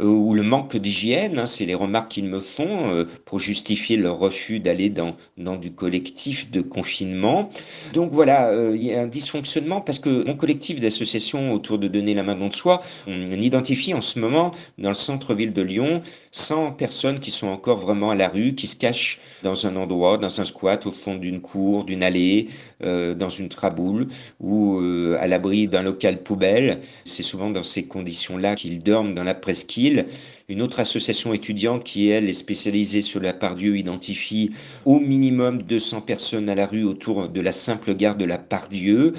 euh, 0.00 0.06
ou 0.06 0.34
le 0.34 0.42
manque 0.42 0.76
d'hygiène. 0.76 1.38
Hein, 1.38 1.46
c'est 1.46 1.66
les 1.66 1.74
remarques 1.74 2.12
qu'ils 2.12 2.24
me 2.24 2.38
font 2.38 2.92
euh, 2.92 3.04
pour 3.24 3.38
justifier 3.38 3.96
leur 3.96 4.18
refus 4.18 4.60
d'aller 4.60 4.90
dans, 4.90 5.16
dans 5.36 5.56
du 5.56 5.72
collectif 5.72 6.50
de 6.50 6.60
confinement. 6.60 7.50
Donc 7.92 8.10
voilà, 8.12 8.48
euh, 8.48 8.76
il 8.76 8.84
y 8.84 8.94
a 8.94 9.02
un 9.02 9.06
dysfonctionnement 9.06 9.80
parce 9.80 9.98
que 9.98 10.24
mon 10.24 10.36
collectif 10.36 10.80
d'associations 10.80 11.52
autour 11.52 11.78
de 11.78 11.88
donner 11.88 12.14
la 12.14 12.22
main 12.22 12.34
dans 12.34 12.48
de 12.48 12.54
soi, 12.54 12.80
on 13.06 13.26
identifie 13.26 13.94
en 13.94 14.00
ce 14.00 14.18
moment 14.18 14.52
dans 14.78 14.88
le 14.88 14.94
centre-ville 14.94 15.52
de 15.52 15.62
Lyon 15.62 16.02
100 16.48 16.72
personnes 16.72 17.20
qui 17.20 17.30
sont 17.30 17.48
encore 17.48 17.76
vraiment 17.76 18.10
à 18.10 18.14
la 18.14 18.28
rue, 18.28 18.54
qui 18.54 18.66
se 18.66 18.76
cachent 18.76 19.20
dans 19.42 19.66
un 19.66 19.76
endroit, 19.76 20.16
dans 20.16 20.40
un 20.40 20.44
squat, 20.46 20.86
au 20.86 20.92
fond 20.92 21.14
d'une 21.14 21.42
cour, 21.42 21.84
d'une 21.84 22.02
allée, 22.02 22.46
euh, 22.82 23.14
dans 23.14 23.28
une 23.28 23.50
traboule 23.50 24.08
ou 24.40 24.80
euh, 24.80 25.18
à 25.20 25.26
l'abri 25.26 25.68
d'un 25.68 25.82
local 25.82 26.22
poubelle. 26.22 26.80
C'est 27.04 27.22
souvent 27.22 27.50
dans 27.50 27.62
ces 27.62 27.86
conditions-là 27.86 28.54
qu'ils 28.54 28.82
dorment 28.82 29.14
dans 29.14 29.24
la 29.24 29.34
presqu'île. 29.34 30.06
Une 30.50 30.62
autre 30.62 30.80
association 30.80 31.34
étudiante 31.34 31.84
qui, 31.84 32.08
elle, 32.08 32.26
est 32.26 32.32
spécialisée 32.32 33.02
sur 33.02 33.20
la 33.20 33.34
Pardieu 33.34 33.76
identifie 33.76 34.50
au 34.86 34.98
minimum 34.98 35.60
200 35.60 36.00
personnes 36.00 36.48
à 36.48 36.54
la 36.54 36.64
rue 36.64 36.84
autour 36.84 37.28
de 37.28 37.40
la 37.42 37.52
simple 37.52 37.94
gare 37.94 38.16
de 38.16 38.24
la 38.24 38.38
Pardieu. 38.38 39.12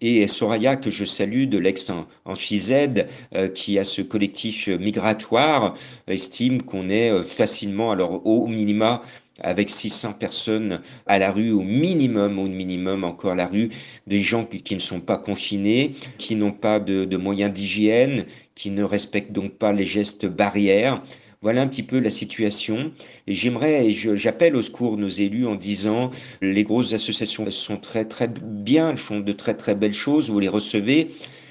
Et 0.00 0.28
Soraya, 0.28 0.76
que 0.76 0.90
je 0.90 1.04
salue, 1.04 1.48
de 1.48 1.58
l'ex-Amphizède, 1.58 3.08
euh, 3.34 3.48
qui 3.48 3.80
a 3.80 3.84
ce 3.84 4.00
collectif 4.02 4.68
migratoire, 4.68 5.74
estime 6.06 6.62
qu'on 6.62 6.75
est 6.88 7.10
euh, 7.10 7.22
facilement, 7.22 7.90
alors 7.90 8.26
au 8.26 8.46
minima, 8.46 9.02
avec 9.40 9.68
600 9.68 10.14
personnes 10.14 10.80
à 11.06 11.18
la 11.18 11.30
rue 11.30 11.50
au 11.50 11.62
minimum, 11.62 12.38
au 12.38 12.48
minimum 12.48 13.04
encore 13.04 13.34
la 13.34 13.46
rue, 13.46 13.68
des 14.06 14.20
gens 14.20 14.44
qui, 14.46 14.74
ne 14.74 14.80
sont 14.80 15.00
pas 15.00 15.18
confinés, 15.18 15.92
qui 16.16 16.36
n'ont 16.36 16.52
pas 16.52 16.80
de 16.80 17.16
moyens 17.16 17.52
d'hygiène, 17.52 18.24
qui 18.54 18.70
ne 18.70 18.82
respectent 18.82 19.32
donc 19.32 19.52
pas 19.52 19.72
les 19.72 19.84
gestes 19.84 20.26
barrières. 20.26 21.02
Voilà 21.42 21.62
un 21.62 21.68
petit 21.68 21.82
peu 21.82 21.98
la 22.00 22.10
situation. 22.10 22.92
Et 23.26 23.34
j'aimerais, 23.34 23.86
et 23.86 23.92
j'appelle 23.92 24.56
au 24.56 24.62
secours 24.62 24.96
nos 24.96 25.08
élus 25.08 25.46
en 25.46 25.54
disant, 25.54 26.10
les 26.40 26.64
grosses 26.64 26.92
associations 26.92 27.50
sont 27.50 27.76
très 27.76 28.04
très 28.04 28.28
bien, 28.28 28.90
elles 28.90 28.98
font 28.98 29.20
de 29.20 29.32
très 29.32 29.54
très 29.54 29.74
belles 29.74 29.92
choses, 29.92 30.30
vous 30.30 30.40
les 30.40 30.48
recevez. 30.48 31.08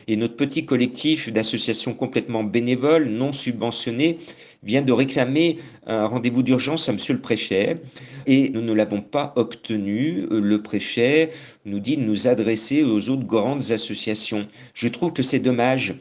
Et 0.08 0.18
notre 0.18 0.36
petit 0.36 0.66
collectif 0.66 1.34
d'associations 1.34 1.94
complètement 1.94 2.44
bénévoles, 2.44 3.10
non 3.10 3.32
subventionnées, 3.32 4.20
vient 4.62 4.82
de 4.82 4.92
réclamer 4.92 5.58
un 5.88 6.06
rendez-vous 6.06 6.44
d'urgence 6.44 6.90
à 6.90 6.94
monsieur 6.94 7.14
le 7.14 7.22
préfet 7.22 7.78
et 8.28 8.50
nous 8.50 8.62
ne 8.62 8.74
l'avons 8.74 9.02
pas 9.02 9.34
obtenu. 9.36 10.26
Le 10.30 10.62
préfet 10.62 11.30
nous 11.66 11.80
dit 11.80 11.98
de 11.98 12.04
nous 12.04 12.28
adresser 12.28 12.84
aux 12.84 13.10
autres 13.10 13.26
grandes 13.26 13.72
associations. 13.72 14.48
Je 14.74 14.88
trouve 14.88 15.14
que 15.14 15.24
c'est 15.24 15.40
dommage. 15.40 15.96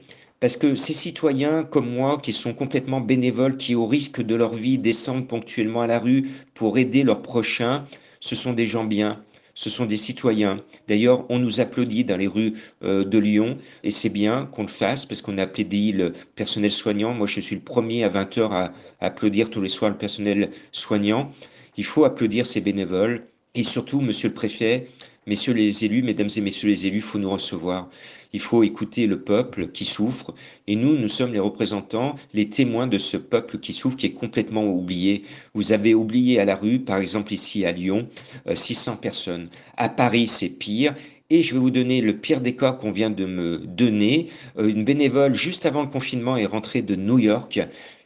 Parce 0.44 0.58
que 0.58 0.74
ces 0.74 0.92
citoyens 0.92 1.64
comme 1.64 1.88
moi, 1.88 2.18
qui 2.22 2.30
sont 2.30 2.52
complètement 2.52 3.00
bénévoles, 3.00 3.56
qui 3.56 3.74
au 3.74 3.86
risque 3.86 4.20
de 4.20 4.34
leur 4.34 4.54
vie 4.54 4.78
descendent 4.78 5.26
ponctuellement 5.26 5.80
à 5.80 5.86
la 5.86 5.98
rue 5.98 6.28
pour 6.52 6.76
aider 6.76 7.02
leurs 7.02 7.22
prochains, 7.22 7.86
ce 8.20 8.34
sont 8.36 8.52
des 8.52 8.66
gens 8.66 8.84
bien 8.84 9.24
ce 9.54 9.70
sont 9.70 9.86
des 9.86 9.96
citoyens. 9.96 10.60
D'ailleurs, 10.86 11.24
on 11.30 11.38
nous 11.38 11.60
applaudit 11.60 12.04
dans 12.04 12.18
les 12.18 12.26
rues 12.26 12.54
euh, 12.82 13.04
de 13.04 13.18
Lyon 13.18 13.56
et 13.84 13.90
c'est 13.90 14.08
bien 14.10 14.46
qu'on 14.46 14.62
le 14.62 14.68
fasse 14.68 15.06
parce 15.06 15.22
qu'on 15.22 15.38
a 15.38 15.44
applaudi 15.44 15.92
le 15.92 16.12
personnel 16.34 16.72
soignant. 16.72 17.14
Moi, 17.14 17.26
je 17.26 17.40
suis 17.40 17.54
le 17.54 17.62
premier 17.62 18.04
à 18.04 18.10
20 18.10 18.38
heures 18.38 18.52
à, 18.52 18.72
applaudir 19.00 19.48
tous 19.48 19.62
les 19.62 19.68
soirs 19.68 19.92
le 19.92 19.96
personnel 19.96 20.50
soignant. 20.72 21.30
Il 21.78 21.84
faut 21.84 22.04
applaudir 22.04 22.44
ces 22.44 22.60
bénévoles 22.60 23.22
et 23.54 23.62
surtout, 23.62 24.00
monsieur 24.00 24.28
le 24.28 24.34
préfet, 24.34 24.88
Messieurs 25.26 25.54
les 25.54 25.84
élus, 25.84 26.02
mesdames 26.02 26.28
et 26.36 26.40
messieurs 26.40 26.68
les 26.68 26.86
élus, 26.86 27.00
faut 27.00 27.18
nous 27.18 27.30
recevoir. 27.30 27.88
Il 28.34 28.40
faut 28.40 28.62
écouter 28.62 29.06
le 29.06 29.20
peuple 29.20 29.68
qui 29.68 29.84
souffre. 29.84 30.34
Et 30.66 30.76
nous, 30.76 30.96
nous 30.96 31.08
sommes 31.08 31.32
les 31.32 31.38
représentants, 31.38 32.14
les 32.34 32.50
témoins 32.50 32.86
de 32.86 32.98
ce 32.98 33.16
peuple 33.16 33.58
qui 33.58 33.72
souffre, 33.72 33.96
qui 33.96 34.06
est 34.06 34.12
complètement 34.12 34.64
oublié. 34.66 35.22
Vous 35.54 35.72
avez 35.72 35.94
oublié 35.94 36.40
à 36.40 36.44
la 36.44 36.54
rue, 36.54 36.80
par 36.80 36.98
exemple 36.98 37.32
ici 37.32 37.64
à 37.64 37.72
Lyon, 37.72 38.08
600 38.52 38.92
euh, 38.92 38.96
personnes. 38.96 39.48
À 39.76 39.88
Paris, 39.88 40.26
c'est 40.26 40.50
pire. 40.50 40.94
Et 41.30 41.40
je 41.40 41.54
vais 41.54 41.60
vous 41.60 41.70
donner 41.70 42.02
le 42.02 42.18
pire 42.18 42.42
des 42.42 42.54
cas 42.54 42.72
qu'on 42.72 42.90
vient 42.90 43.10
de 43.10 43.24
me 43.24 43.58
donner. 43.58 44.28
Euh, 44.58 44.68
une 44.68 44.84
bénévole, 44.84 45.34
juste 45.34 45.64
avant 45.64 45.82
le 45.82 45.88
confinement, 45.88 46.36
est 46.36 46.44
rentrée 46.44 46.82
de 46.82 46.96
New 46.96 47.18
York. 47.18 47.60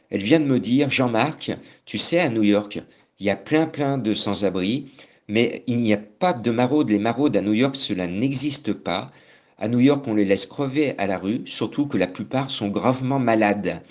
Elle 0.09 0.21
vient 0.21 0.39
de 0.39 0.45
me 0.45 0.59
dire, 0.59 0.89
Jean-Marc, 0.89 1.51
tu 1.85 1.97
sais, 1.97 2.19
à 2.19 2.29
New 2.29 2.43
York, 2.43 2.79
il 3.19 3.25
y 3.25 3.29
a 3.29 3.35
plein, 3.35 3.65
plein 3.65 3.97
de 3.97 4.13
sans-abri 4.13 4.85
mais 5.29 5.63
il 5.67 5.77
n'y 5.77 5.93
a 5.93 5.97
pas 5.97 6.33
de 6.33 6.51
maraudes. 6.51 6.89
Les 6.89 6.99
maraudes 6.99 7.37
à 7.37 7.41
New 7.41 7.53
York, 7.53 7.77
cela 7.77 8.07
n'existe 8.07 8.73
pas. 8.73 9.07
À 9.57 9.67
New 9.69 9.79
York, 9.79 10.05
on 10.07 10.15
les 10.15 10.25
laisse 10.25 10.45
crever 10.45 10.97
à 10.97 11.05
la 11.05 11.17
rue, 11.17 11.41
surtout 11.45 11.87
que 11.87 11.97
la 11.97 12.07
plupart 12.07 12.49
sont 12.49 12.67
gravement 12.67 13.19
malades. 13.19 13.81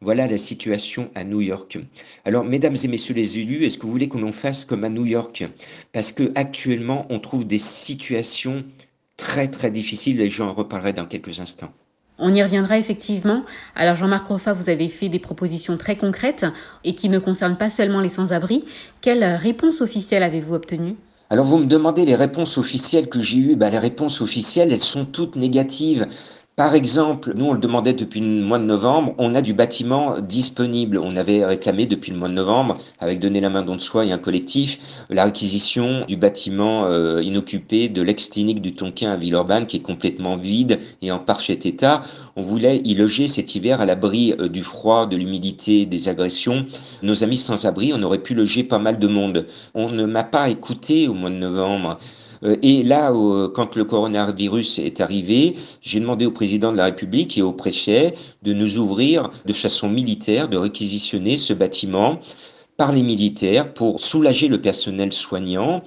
Voilà 0.00 0.26
la 0.26 0.38
situation 0.38 1.10
à 1.14 1.24
New 1.24 1.40
York. 1.40 1.78
Alors, 2.24 2.44
mesdames 2.44 2.76
et 2.82 2.88
messieurs 2.88 3.14
les 3.14 3.38
élus, 3.38 3.64
est-ce 3.64 3.78
que 3.78 3.86
vous 3.86 3.92
voulez 3.92 4.08
qu'on 4.08 4.22
en 4.22 4.32
fasse 4.32 4.64
comme 4.64 4.84
à 4.84 4.88
New 4.88 5.06
York? 5.06 5.44
Parce 5.92 6.12
que 6.12 6.32
actuellement, 6.34 7.06
on 7.10 7.20
trouve 7.20 7.46
des 7.46 7.58
situations 7.58 8.64
très 9.16 9.48
très 9.48 9.70
difficiles 9.70 10.20
et 10.20 10.28
j'en 10.28 10.52
reparlerai 10.52 10.92
dans 10.92 11.06
quelques 11.06 11.40
instants. 11.40 11.72
On 12.18 12.34
y 12.34 12.42
reviendra 12.42 12.78
effectivement. 12.78 13.44
Alors 13.76 13.94
Jean-Marc 13.94 14.26
Roffa, 14.26 14.52
vous 14.52 14.68
avez 14.68 14.88
fait 14.88 15.08
des 15.08 15.20
propositions 15.20 15.76
très 15.76 15.96
concrètes 15.96 16.46
et 16.84 16.94
qui 16.94 17.08
ne 17.08 17.18
concernent 17.18 17.56
pas 17.56 17.70
seulement 17.70 18.00
les 18.00 18.08
sans-abri. 18.08 18.64
Quelle 19.00 19.24
réponse 19.24 19.80
officielle 19.80 20.24
avez-vous 20.24 20.54
obtenue? 20.54 20.96
Alors 21.30 21.44
vous 21.44 21.58
me 21.58 21.66
demandez 21.66 22.04
les 22.04 22.14
réponses 22.14 22.58
officielles 22.58 23.08
que 23.08 23.20
j'ai 23.20 23.38
eues. 23.38 23.56
Ben, 23.56 23.70
les 23.70 23.78
réponses 23.78 24.20
officielles, 24.20 24.72
elles 24.72 24.80
sont 24.80 25.04
toutes 25.04 25.36
négatives. 25.36 26.06
Par 26.58 26.74
exemple, 26.74 27.34
nous 27.36 27.44
on 27.44 27.52
le 27.52 27.60
demandait 27.60 27.92
depuis 27.92 28.18
le 28.18 28.26
mois 28.26 28.58
de 28.58 28.64
novembre, 28.64 29.14
on 29.18 29.36
a 29.36 29.42
du 29.42 29.54
bâtiment 29.54 30.18
disponible. 30.20 30.98
On 30.98 31.14
avait 31.14 31.44
réclamé 31.44 31.86
depuis 31.86 32.10
le 32.10 32.18
mois 32.18 32.28
de 32.28 32.34
novembre, 32.34 32.74
avec 32.98 33.20
Donner 33.20 33.38
la 33.38 33.48
main 33.48 33.62
don 33.62 33.76
de 33.76 33.80
soi 33.80 34.04
et 34.04 34.10
un 34.10 34.18
collectif, 34.18 35.04
la 35.08 35.22
réquisition 35.22 36.04
du 36.08 36.16
bâtiment 36.16 36.86
euh, 36.86 37.22
inoccupé 37.22 37.88
de 37.88 38.02
l'ex-clinique 38.02 38.60
du 38.60 38.74
Tonkin 38.74 39.12
à 39.12 39.16
Villeurbanne 39.16 39.66
qui 39.66 39.76
est 39.76 39.82
complètement 39.82 40.36
vide 40.36 40.80
et 41.00 41.12
en 41.12 41.20
parfait 41.20 41.60
état. 41.62 42.00
On 42.34 42.42
voulait 42.42 42.80
y 42.84 42.96
loger 42.96 43.28
cet 43.28 43.54
hiver 43.54 43.80
à 43.80 43.86
l'abri 43.86 44.34
euh, 44.40 44.48
du 44.48 44.64
froid, 44.64 45.06
de 45.06 45.16
l'humidité, 45.16 45.86
des 45.86 46.08
agressions. 46.08 46.66
Nos 47.04 47.22
amis 47.22 47.36
sans 47.36 47.66
abri, 47.66 47.92
on 47.94 48.02
aurait 48.02 48.18
pu 48.18 48.34
loger 48.34 48.64
pas 48.64 48.80
mal 48.80 48.98
de 48.98 49.06
monde. 49.06 49.46
On 49.74 49.90
ne 49.90 50.06
m'a 50.06 50.24
pas 50.24 50.48
écouté 50.48 51.06
au 51.06 51.14
mois 51.14 51.30
de 51.30 51.36
novembre. 51.36 51.98
Euh, 52.44 52.56
et 52.62 52.82
là, 52.82 53.12
quand 53.54 53.76
le 53.76 53.84
coronavirus 53.84 54.78
est 54.78 55.00
arrivé, 55.00 55.54
j'ai 55.80 56.00
demandé 56.00 56.26
au 56.26 56.30
président 56.30 56.72
de 56.72 56.76
la 56.76 56.84
République 56.84 57.36
et 57.38 57.42
au 57.42 57.52
préfet 57.52 58.14
de 58.42 58.52
nous 58.52 58.78
ouvrir 58.78 59.30
de 59.46 59.52
façon 59.52 59.88
militaire, 59.88 60.48
de 60.48 60.56
réquisitionner 60.56 61.36
ce 61.36 61.52
bâtiment 61.52 62.18
par 62.78 62.92
les 62.92 63.02
militaires 63.02 63.74
pour 63.74 63.98
soulager 63.98 64.46
le 64.46 64.62
personnel 64.62 65.12
soignant 65.12 65.82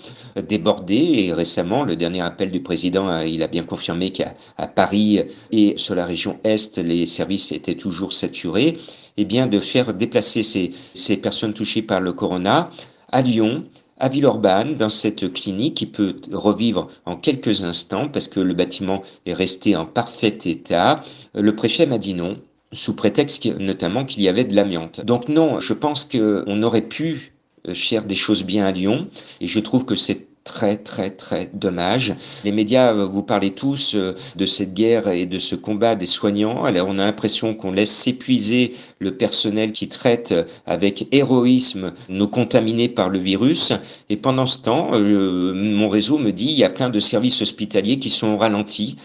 débordé. 0.48 0.96
Et 0.96 1.34
récemment, 1.34 1.84
le 1.86 1.96
dernier 1.96 2.22
appel 2.22 2.52
du 2.52 2.62
président, 2.62 3.08
euh, 3.10 3.26
il 3.26 3.42
a 3.44 3.48
bien 3.48 3.64
confirmé 3.64 4.12
qu'à 4.12 4.36
Paris 4.76 5.22
et 5.52 5.74
sur 5.78 5.96
la 5.96 6.06
région 6.06 6.40
Est, 6.44 6.78
les 6.78 7.06
services 7.06 7.54
étaient 7.54 7.76
toujours 7.76 8.12
saturés. 8.12 8.78
Eh 9.18 9.26
bien, 9.26 9.48
de 9.48 9.60
faire 9.60 9.94
déplacer 9.94 10.44
ces, 10.44 10.72
ces 10.94 11.18
personnes 11.18 11.54
touchées 11.54 11.82
par 11.82 12.02
le 12.02 12.14
corona 12.14 12.70
à 13.12 13.22
Lyon, 13.22 13.66
à 14.02 14.10
Villeurbanne, 14.10 14.76
dans 14.76 14.90
cette 14.90 15.32
clinique 15.32 15.76
qui 15.76 15.86
peut 15.86 16.16
revivre 16.32 16.88
en 17.06 17.16
quelques 17.16 17.64
instants 17.64 18.10
parce 18.10 18.28
que 18.28 18.40
le 18.40 18.54
bâtiment 18.54 19.04
est 19.28 19.34
resté 19.34 19.76
en 19.76 19.86
parfait 19.86 20.38
état. 20.46 21.02
Le 21.36 21.56
préfet 21.56 21.86
m'a 21.86 22.00
dit 22.00 22.16
non, 22.16 22.38
sous 22.72 22.96
prétexte 22.96 23.46
notamment 23.46 24.04
qu'il 24.04 24.24
y 24.24 24.28
avait 24.28 24.44
de 24.44 24.56
l'amiante. 24.56 25.02
Donc 25.02 25.30
non, 25.30 25.60
je 25.60 25.74
pense 25.74 26.06
qu'on 26.06 26.64
aurait 26.64 26.82
pu 26.82 27.34
euh, 27.68 27.76
faire 27.76 28.06
des 28.06 28.16
choses 28.16 28.44
bien 28.44 28.66
à 28.66 28.72
Lyon 28.72 29.08
et 29.40 29.48
je 29.48 29.60
trouve 29.60 29.86
que 29.86 29.96
c'est 29.96 30.28
très 30.44 30.78
très 30.78 31.12
très 31.12 31.50
dommage. 31.54 32.16
Les 32.44 32.52
médias, 32.52 32.94
euh, 32.94 33.06
vous 33.06 33.22
parlez 33.22 33.52
tous 33.52 33.94
euh, 33.96 34.16
de 34.36 34.46
cette 34.46 34.74
guerre 34.74 35.10
et 35.10 35.26
de 35.26 35.38
ce 35.38 35.56
combat 35.56 35.96
des 35.96 36.08
soignants. 36.08 36.66
Alors 36.66 36.88
on 36.90 36.98
a 36.98 37.06
l'impression 37.06 37.54
qu'on 37.54 37.72
laisse 37.72 37.92
s'épuiser 37.92 38.74
le 39.00 39.16
personnel 39.16 39.72
qui 39.72 39.88
traite 39.88 40.34
avec 40.66 41.08
héroïsme 41.12 41.94
nos 42.10 42.28
contaminés 42.28 42.90
par 42.90 43.10
le 43.10 43.20
virus. 43.20 43.74
Et 44.10 44.18
pendant 44.18 44.46
ce 44.46 44.60
temps, 44.60 44.92
euh, 44.94 45.54
mon 45.54 45.90
réseau 45.90 46.18
me 46.18 46.32
dit 46.32 46.46
il 46.46 46.58
y 46.58 46.64
a 46.64 46.70
plein 46.70 46.90
de 46.90 47.00
services 47.00 47.42
hospitaliers 47.42 48.00
qui 48.00 48.10
sont 48.10 48.38
ralentis, 48.38 48.98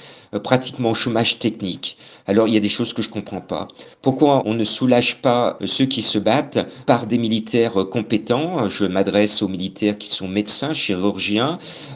pratiquement 0.43 0.91
au 0.91 0.95
chômage 0.95 1.39
technique. 1.39 1.99
Alors 2.27 2.49
il 2.49 2.55
y 2.55 2.57
a 2.57 2.61
des 2.61 2.69
choses 2.69 2.93
que 2.93 3.03
je 3.03 3.09
comprends 3.09 3.41
pas. 3.41 3.69
Pourquoi 4.03 4.43
on 4.47 4.55
ne 4.55 4.65
soulage 4.65 5.23
pas 5.23 5.57
ceux 5.65 5.87
qui 5.87 6.03
se 6.03 6.19
battent 6.19 6.59
par 6.85 7.07
des 7.07 7.19
militaires 7.19 7.87
compétents? 7.91 8.69
Je 8.69 8.85
m'adresse 8.85 9.43
aux 9.43 9.49
militaires 9.49 9.97
qui 9.97 10.09
sont 10.09 10.29
médecins, 10.29 10.73
chirurgiens, 10.73 11.26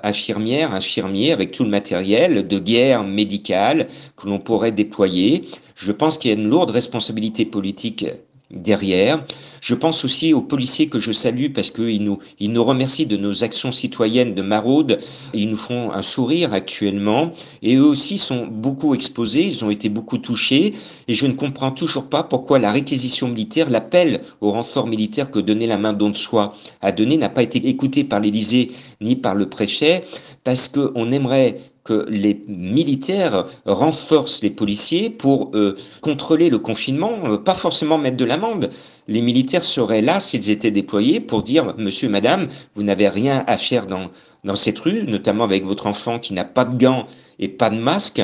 infirmières, 0.03 0.73
infirmiers, 0.73 1.33
avec 1.33 1.53
tout 1.53 1.65
le 1.65 1.71
matériel 1.71 2.47
de 2.47 2.59
guerre 2.59 3.05
médicale 3.05 3.89
que 4.17 4.29
l'on 4.29 4.39
pourrait 4.39 4.73
déployer. 4.73 5.45
Je 5.75 5.93
pense 5.93 6.19
qu'il 6.19 6.31
y 6.31 6.35
a 6.35 6.37
une 6.37 6.49
lourde 6.49 6.71
responsabilité 6.71 7.45
politique 7.45 8.07
derrière. 8.51 9.25
Je 9.61 9.75
pense 9.75 10.05
aussi 10.05 10.33
aux 10.33 10.41
policiers 10.41 10.89
que 10.89 10.99
je 10.99 11.13
salue 11.13 11.53
parce 11.53 11.71
qu'ils 11.71 12.03
nous, 12.03 12.19
ils 12.39 12.53
nous 12.53 12.65
remercient 12.65 13.07
de 13.07 13.17
nos 13.17 13.45
actions 13.45 13.73
citoyennes 13.73 14.35
de 14.35 14.43
maraude. 14.43 14.99
Ils 15.35 15.49
nous 15.49 15.57
font 15.57 15.93
un 15.93 16.03
sourire 16.03 16.53
actuellement 16.53 17.33
et 17.63 17.77
eux 17.77 17.85
aussi 17.85 18.19
sont 18.19 18.47
beaucoup 18.47 18.95
exposés, 18.95 19.45
ils 19.45 19.65
ont 19.65 19.71
été 19.71 19.89
beaucoup 19.89 20.19
touchés 20.19 20.75
et 21.09 21.15
je 21.15 21.27
ne 21.27 21.33
comprends 21.33 21.71
toujours 21.71 22.09
pas 22.09 22.23
pourquoi 22.23 22.59
la 22.59 22.73
réquisition 22.73 23.29
militaire, 23.29 23.71
l'appel 23.71 24.23
au 24.41 24.51
renfort 24.53 24.87
militaire 24.87 25.31
que 25.31 25.39
donnait 25.39 25.67
la 25.67 25.79
main 25.79 25.93
don 25.93 26.11
de 26.11 26.17
soi 26.17 26.53
a 26.81 26.93
donné 26.93 27.17
n'a 27.17 27.29
pas 27.29 27.43
été 27.43 27.69
écouté 27.69 28.05
par 28.05 28.21
l'Élysée 28.21 28.73
ni 29.01 29.17
par 29.17 29.35
le 29.35 29.49
préfet 29.49 30.05
parce 30.45 30.69
qu'on 30.69 31.13
aimerait 31.13 31.59
que 31.85 32.07
les 32.09 32.45
militaires 32.47 33.47
renforcent 33.65 34.43
les 34.43 34.51
policiers 34.51 35.09
pour 35.09 35.51
euh, 35.55 35.77
contrôler 36.03 36.51
le 36.51 36.59
confinement, 36.59 37.19
euh, 37.25 37.39
pas 37.39 37.55
forcément 37.55 37.97
mettre 37.97 38.17
de 38.17 38.25
l'amende. 38.25 38.69
Les 39.09 39.23
militaires 39.23 39.65
seraient 39.65 40.03
là 40.03 40.21
s'ils 40.21 40.51
étaient 40.51 40.71
déployés 40.71 41.21
pour 41.21 41.43
dire 41.43 41.75
Monsieur, 41.79 42.09
Madame, 42.09 42.49
vous 42.75 42.83
n'avez 42.83 43.09
rien 43.09 43.45
à 43.47 43.57
faire 43.57 43.87
dans, 43.87 44.11
dans 44.45 44.57
cette 44.57 44.79
rue, 44.79 45.05
notamment 45.05 45.45
avec 45.45 45.65
votre 45.65 45.87
enfant 45.87 46.19
qui 46.19 46.35
n'a 46.35 46.45
pas 46.45 46.65
de 46.65 46.77
gants 46.77 47.07
et 47.39 47.49
pas 47.49 47.71
de 47.71 47.79
masque. 47.79 48.23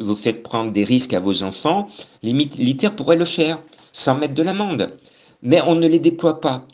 Vous 0.00 0.16
faites 0.16 0.42
prendre 0.42 0.72
des 0.72 0.84
risques 0.84 1.12
à 1.12 1.20
vos 1.20 1.42
enfants. 1.42 1.88
Les 2.22 2.32
militaires 2.32 2.96
pourraient 2.96 3.16
le 3.16 3.26
faire 3.26 3.60
sans 3.92 4.16
mettre 4.16 4.34
de 4.34 4.42
l'amende. 4.42 4.88
Mais 5.42 5.60
on 5.66 5.74
ne 5.74 5.86
les 5.86 5.98
déploie 5.98 6.40
pas. 6.40 6.66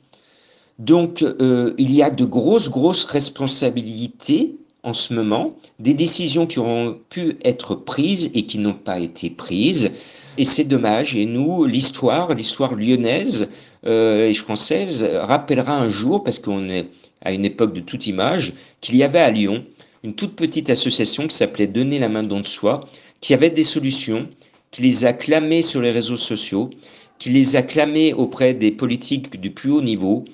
Donc, 0.79 1.23
euh, 1.23 1.75
il 1.77 1.93
y 1.93 2.03
a 2.03 2.11
de 2.11 2.25
grosses, 2.25 2.71
grosses 2.71 3.05
responsabilités 3.05 4.57
en 4.83 4.95
ce 4.95 5.13
moment, 5.13 5.57
des 5.79 5.95
décisions 5.95 6.47
qui 6.47 6.59
auront 6.59 6.99
pu 7.11 7.37
être 7.45 7.75
prises 7.75 8.31
et 8.35 8.47
qui 8.47 8.59
n'ont 8.59 8.75
pas 8.75 8.99
été 8.99 9.31
prises. 9.31 9.93
Et 10.39 10.45
c'est 10.45 10.65
dommage. 10.65 11.17
Et 11.17 11.27
nous, 11.27 11.65
l'histoire, 11.65 12.35
l'histoire 12.35 12.75
lyonnaise 12.75 13.51
euh, 13.87 14.29
et 14.29 14.35
française 14.35 15.07
rappellera 15.23 15.77
un 15.77 15.89
jour, 15.89 16.25
parce 16.25 16.39
qu'on 16.39 16.69
est 16.69 16.87
à 17.23 17.33
une 17.33 17.45
époque 17.45 17.75
de 17.75 17.81
toute 17.81 18.07
image, 18.07 18.55
qu'il 18.81 18.97
y 18.97 19.03
avait 19.03 19.21
à 19.21 19.31
Lyon 19.31 19.65
une 20.03 20.15
toute 20.15 20.35
petite 20.35 20.71
association 20.71 21.27
qui 21.27 21.37
s'appelait 21.37 21.67
Donner 21.67 21.99
la 21.99 22.09
main 22.09 22.23
don 22.23 22.41
de 22.41 22.47
soi, 22.47 22.81
qui 23.21 23.35
avait 23.35 23.51
des 23.51 23.65
solutions, 23.65 24.29
qui 24.71 24.83
les 24.83 25.05
a 25.05 25.13
clamées 25.13 25.63
sur 25.63 25.83
les 25.83 25.91
réseaux 25.91 26.17
sociaux, 26.17 26.71
qui 27.19 27.29
les 27.31 27.57
a 27.57 27.63
clamées 27.63 28.15
auprès 28.15 28.55
des 28.55 28.71
politiques 28.71 29.39
du 29.41 29.51
plus 29.51 29.71
haut 29.71 29.83
niveau. 29.83 30.25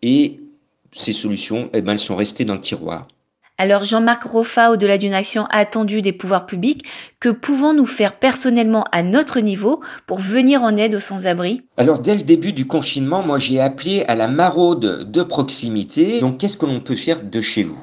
Et 0.00 0.40
ces 0.90 1.12
solutions, 1.12 1.68
eh 1.74 1.82
ben, 1.82 1.92
elles 1.92 1.98
sont 1.98 2.16
restées 2.16 2.46
dans 2.46 2.54
le 2.54 2.60
tiroir. 2.60 3.08
Alors 3.56 3.84
Jean-Marc 3.84 4.24
Roffa, 4.24 4.72
au-delà 4.72 4.98
d'une 4.98 5.14
action 5.14 5.46
attendue 5.48 6.02
des 6.02 6.12
pouvoirs 6.12 6.44
publics, 6.44 6.82
que 7.20 7.28
pouvons-nous 7.28 7.86
faire 7.86 8.18
personnellement 8.18 8.84
à 8.90 9.04
notre 9.04 9.38
niveau 9.38 9.80
pour 10.08 10.18
venir 10.18 10.62
en 10.62 10.76
aide 10.76 10.96
aux 10.96 11.00
sans-abri? 11.00 11.62
Alors 11.76 12.00
dès 12.00 12.16
le 12.16 12.24
début 12.24 12.52
du 12.52 12.66
confinement, 12.66 13.22
moi 13.22 13.38
j'ai 13.38 13.60
appelé 13.60 14.02
à 14.08 14.16
la 14.16 14.26
maraude 14.26 15.08
de 15.08 15.22
proximité. 15.22 16.18
Donc 16.18 16.38
qu'est-ce 16.38 16.56
que 16.56 16.66
l'on 16.66 16.80
peut 16.80 16.96
faire 16.96 17.22
de 17.22 17.40
chez 17.40 17.62
vous? 17.62 17.78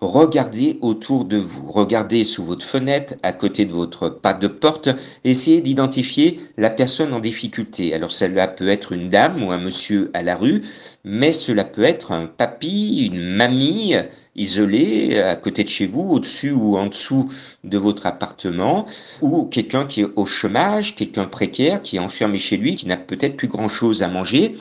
Regardez 0.00 0.78
autour 0.80 1.24
de 1.24 1.36
vous, 1.36 1.70
regardez 1.70 2.24
sous 2.24 2.44
votre 2.44 2.66
fenêtre, 2.66 3.14
à 3.22 3.32
côté 3.32 3.64
de 3.64 3.72
votre 3.72 4.08
pas 4.08 4.34
de 4.34 4.48
porte, 4.48 4.88
essayez 5.22 5.60
d'identifier 5.60 6.40
la 6.56 6.70
personne 6.70 7.12
en 7.12 7.20
difficulté. 7.20 7.94
Alors 7.94 8.10
cela 8.10 8.48
peut 8.48 8.68
être 8.68 8.90
une 8.90 9.08
dame 9.08 9.40
ou 9.40 9.52
un 9.52 9.58
monsieur 9.58 10.10
à 10.14 10.24
la 10.24 10.34
rue, 10.34 10.62
mais 11.04 11.32
cela 11.32 11.62
peut 11.62 11.84
être 11.84 12.10
un 12.10 12.26
papy, 12.26 13.06
une 13.06 13.20
mamie 13.20 13.94
isolée 14.36 15.20
à 15.20 15.36
côté 15.36 15.64
de 15.64 15.68
chez 15.68 15.86
vous, 15.86 16.08
au-dessus 16.10 16.52
ou 16.52 16.76
en 16.76 16.86
dessous 16.86 17.30
de 17.64 17.78
votre 17.78 18.06
appartement, 18.06 18.86
ou 19.20 19.44
quelqu'un 19.44 19.84
qui 19.86 20.02
est 20.02 20.08
au 20.16 20.26
chômage, 20.26 20.96
quelqu'un 20.96 21.26
précaire 21.26 21.82
qui 21.82 21.96
est 21.96 22.00
enfermé 22.00 22.38
chez 22.38 22.56
lui, 22.56 22.76
qui 22.76 22.86
n'a 22.86 22.96
peut-être 22.96 23.36
plus 23.36 23.48
grand-chose 23.48 24.02
à 24.02 24.08
manger. 24.08 24.54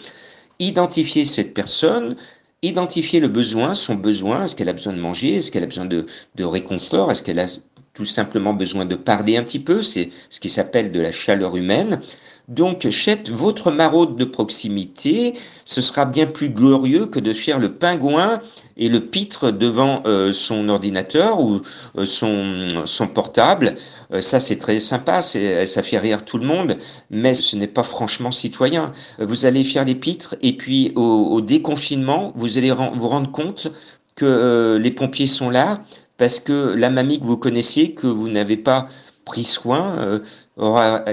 Identifiez 0.60 1.26
cette 1.26 1.54
personne, 1.54 2.16
identifier 2.62 3.20
le 3.20 3.28
besoin, 3.28 3.74
son 3.74 3.96
besoin, 3.96 4.44
est-ce 4.44 4.56
qu'elle 4.56 4.70
a 4.70 4.74
besoin 4.74 4.94
de 4.94 5.00
manger, 5.00 5.36
est-ce 5.36 5.52
qu'elle 5.52 5.64
a 5.64 5.68
besoin 5.68 5.86
de, 5.86 6.06
de 6.36 6.44
réconfort, 6.44 7.12
est-ce 7.12 7.24
qu'elle 7.24 7.40
a 7.40 7.48
tout 7.94 8.06
simplement 8.06 8.54
besoin 8.54 8.86
de 8.86 8.96
parler 8.96 9.38
un 9.38 9.44
petit 9.44 9.60
peu, 9.60 9.82
c'est 9.82 10.10
ce 10.30 10.40
qui 10.40 10.50
s'appelle 10.50 10.92
de 10.92 11.00
la 11.00 11.12
chaleur 11.12 11.56
humaine. 11.58 12.00
Donc, 12.48 12.90
faites 12.90 13.30
votre 13.30 13.72
maraude 13.72 14.18
de 14.18 14.26
proximité. 14.26 15.36
Ce 15.64 15.80
sera 15.80 16.06
bien 16.06 16.26
plus 16.26 16.50
glorieux 16.50 17.06
que 17.06 17.20
de 17.20 17.32
faire 17.32 17.60
le 17.60 17.74
pingouin 17.74 18.40
et 18.76 18.90
le 18.90 19.00
pitre 19.00 19.52
devant 19.52 20.04
euh, 20.06 20.34
son 20.34 20.68
ordinateur 20.68 21.40
ou 21.40 21.62
euh, 21.98 22.06
son, 22.06 23.08
portable. 23.08 23.76
Euh, 24.12 24.20
ça, 24.20 24.40
c'est 24.40 24.58
très 24.58 24.80
sympa, 24.80 25.22
ça 25.22 25.84
fait 25.84 25.98
rire 25.98 26.26
tout 26.26 26.38
le 26.38 26.46
monde, 26.46 26.78
mais 27.10 27.34
ce 27.34 27.56
n'est 27.56 27.68
pas 27.68 27.84
franchement 27.84 28.32
citoyen. 28.32 28.92
Vous 29.20 29.46
allez 29.46 29.64
faire 29.64 29.86
les 29.86 29.96
pitres 29.96 30.36
et 30.42 30.58
puis 30.58 30.92
au, 30.96 31.30
au 31.32 31.42
déconfinement, 31.42 32.34
vous 32.36 32.58
allez 32.58 32.72
vous 32.72 33.08
rendre 33.08 33.32
compte 33.32 33.72
que 34.16 34.78
les 34.82 34.92
pompiers 34.92 35.28
sont 35.28 35.50
là 35.50 35.84
parce 36.22 36.40
que 36.40 36.76
la 36.76 36.92
mamie 36.92 37.20
que 37.20 37.26
vous 37.26 37.36
connaissiez, 37.36 37.96
que 37.96 38.06
vous 38.06 38.30
n'avez 38.30 38.56
pas 38.56 38.88
pris 39.26 39.44
soin, 39.44 39.98
euh, 39.98 40.20
aura 40.56 41.04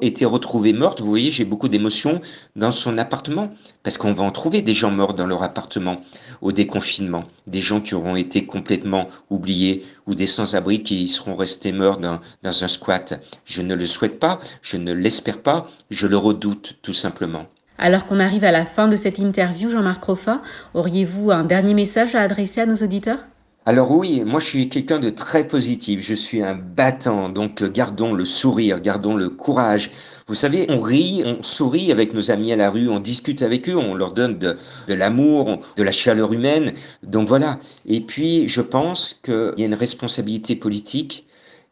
été 0.00 0.24
retrouvée 0.24 0.72
morte. 0.72 1.00
Vous 1.00 1.08
voyez, 1.08 1.32
j'ai 1.32 1.44
beaucoup 1.44 1.68
d'émotions 1.68 2.20
dans 2.54 2.70
son 2.70 2.96
appartement, 2.96 3.50
parce 3.82 3.98
qu'on 3.98 4.12
va 4.12 4.22
en 4.22 4.30
trouver 4.30 4.62
des 4.62 4.72
gens 4.72 4.92
morts 4.92 5.14
dans 5.14 5.26
leur 5.26 5.42
appartement 5.42 6.00
au 6.42 6.52
déconfinement, 6.52 7.24
des 7.48 7.60
gens 7.60 7.80
qui 7.80 7.96
auront 7.96 8.14
été 8.14 8.46
complètement 8.46 9.08
oubliés, 9.30 9.84
ou 10.06 10.14
des 10.14 10.28
sans-abri 10.28 10.84
qui 10.84 11.08
seront 11.08 11.34
restés 11.34 11.72
morts 11.72 11.98
dans, 11.98 12.20
dans 12.44 12.62
un 12.62 12.68
squat. 12.68 13.20
Je 13.44 13.62
ne 13.62 13.74
le 13.74 13.84
souhaite 13.84 14.20
pas, 14.20 14.38
je 14.62 14.76
ne 14.76 14.92
l'espère 14.92 15.42
pas, 15.42 15.68
je 15.90 16.06
le 16.06 16.16
redoute 16.16 16.78
tout 16.82 16.92
simplement. 16.92 17.46
Alors 17.78 18.06
qu'on 18.06 18.20
arrive 18.20 18.44
à 18.44 18.52
la 18.52 18.64
fin 18.64 18.86
de 18.86 18.94
cette 18.94 19.18
interview, 19.18 19.70
Jean-Marc 19.70 20.04
Roffa, 20.04 20.40
auriez-vous 20.74 21.32
un 21.32 21.42
dernier 21.42 21.74
message 21.74 22.14
à 22.14 22.20
adresser 22.20 22.60
à 22.60 22.66
nos 22.66 22.76
auditeurs? 22.76 23.26
Alors 23.64 23.92
oui, 23.92 24.22
moi 24.24 24.40
je 24.40 24.46
suis 24.46 24.68
quelqu'un 24.68 24.98
de 24.98 25.08
très 25.08 25.46
positif, 25.46 26.00
je 26.02 26.14
suis 26.14 26.42
un 26.42 26.54
battant, 26.54 27.28
donc 27.28 27.62
gardons 27.62 28.12
le 28.12 28.24
sourire, 28.24 28.80
gardons 28.80 29.14
le 29.14 29.30
courage. 29.30 29.92
Vous 30.26 30.34
savez, 30.34 30.66
on 30.68 30.80
rit, 30.80 31.22
on 31.24 31.42
sourit 31.44 31.92
avec 31.92 32.12
nos 32.12 32.32
amis 32.32 32.52
à 32.52 32.56
la 32.56 32.70
rue, 32.70 32.88
on 32.88 32.98
discute 32.98 33.40
avec 33.42 33.68
eux, 33.68 33.76
on 33.76 33.94
leur 33.94 34.14
donne 34.14 34.38
de, 34.38 34.56
de 34.88 34.94
l'amour, 34.94 35.60
de 35.76 35.82
la 35.84 35.92
chaleur 35.92 36.32
humaine. 36.32 36.72
Donc 37.04 37.28
voilà. 37.28 37.60
Et 37.86 38.00
puis 38.00 38.48
je 38.48 38.60
pense 38.60 39.14
qu'il 39.22 39.54
y 39.56 39.62
a 39.62 39.66
une 39.66 39.74
responsabilité 39.74 40.56
politique 40.56 41.28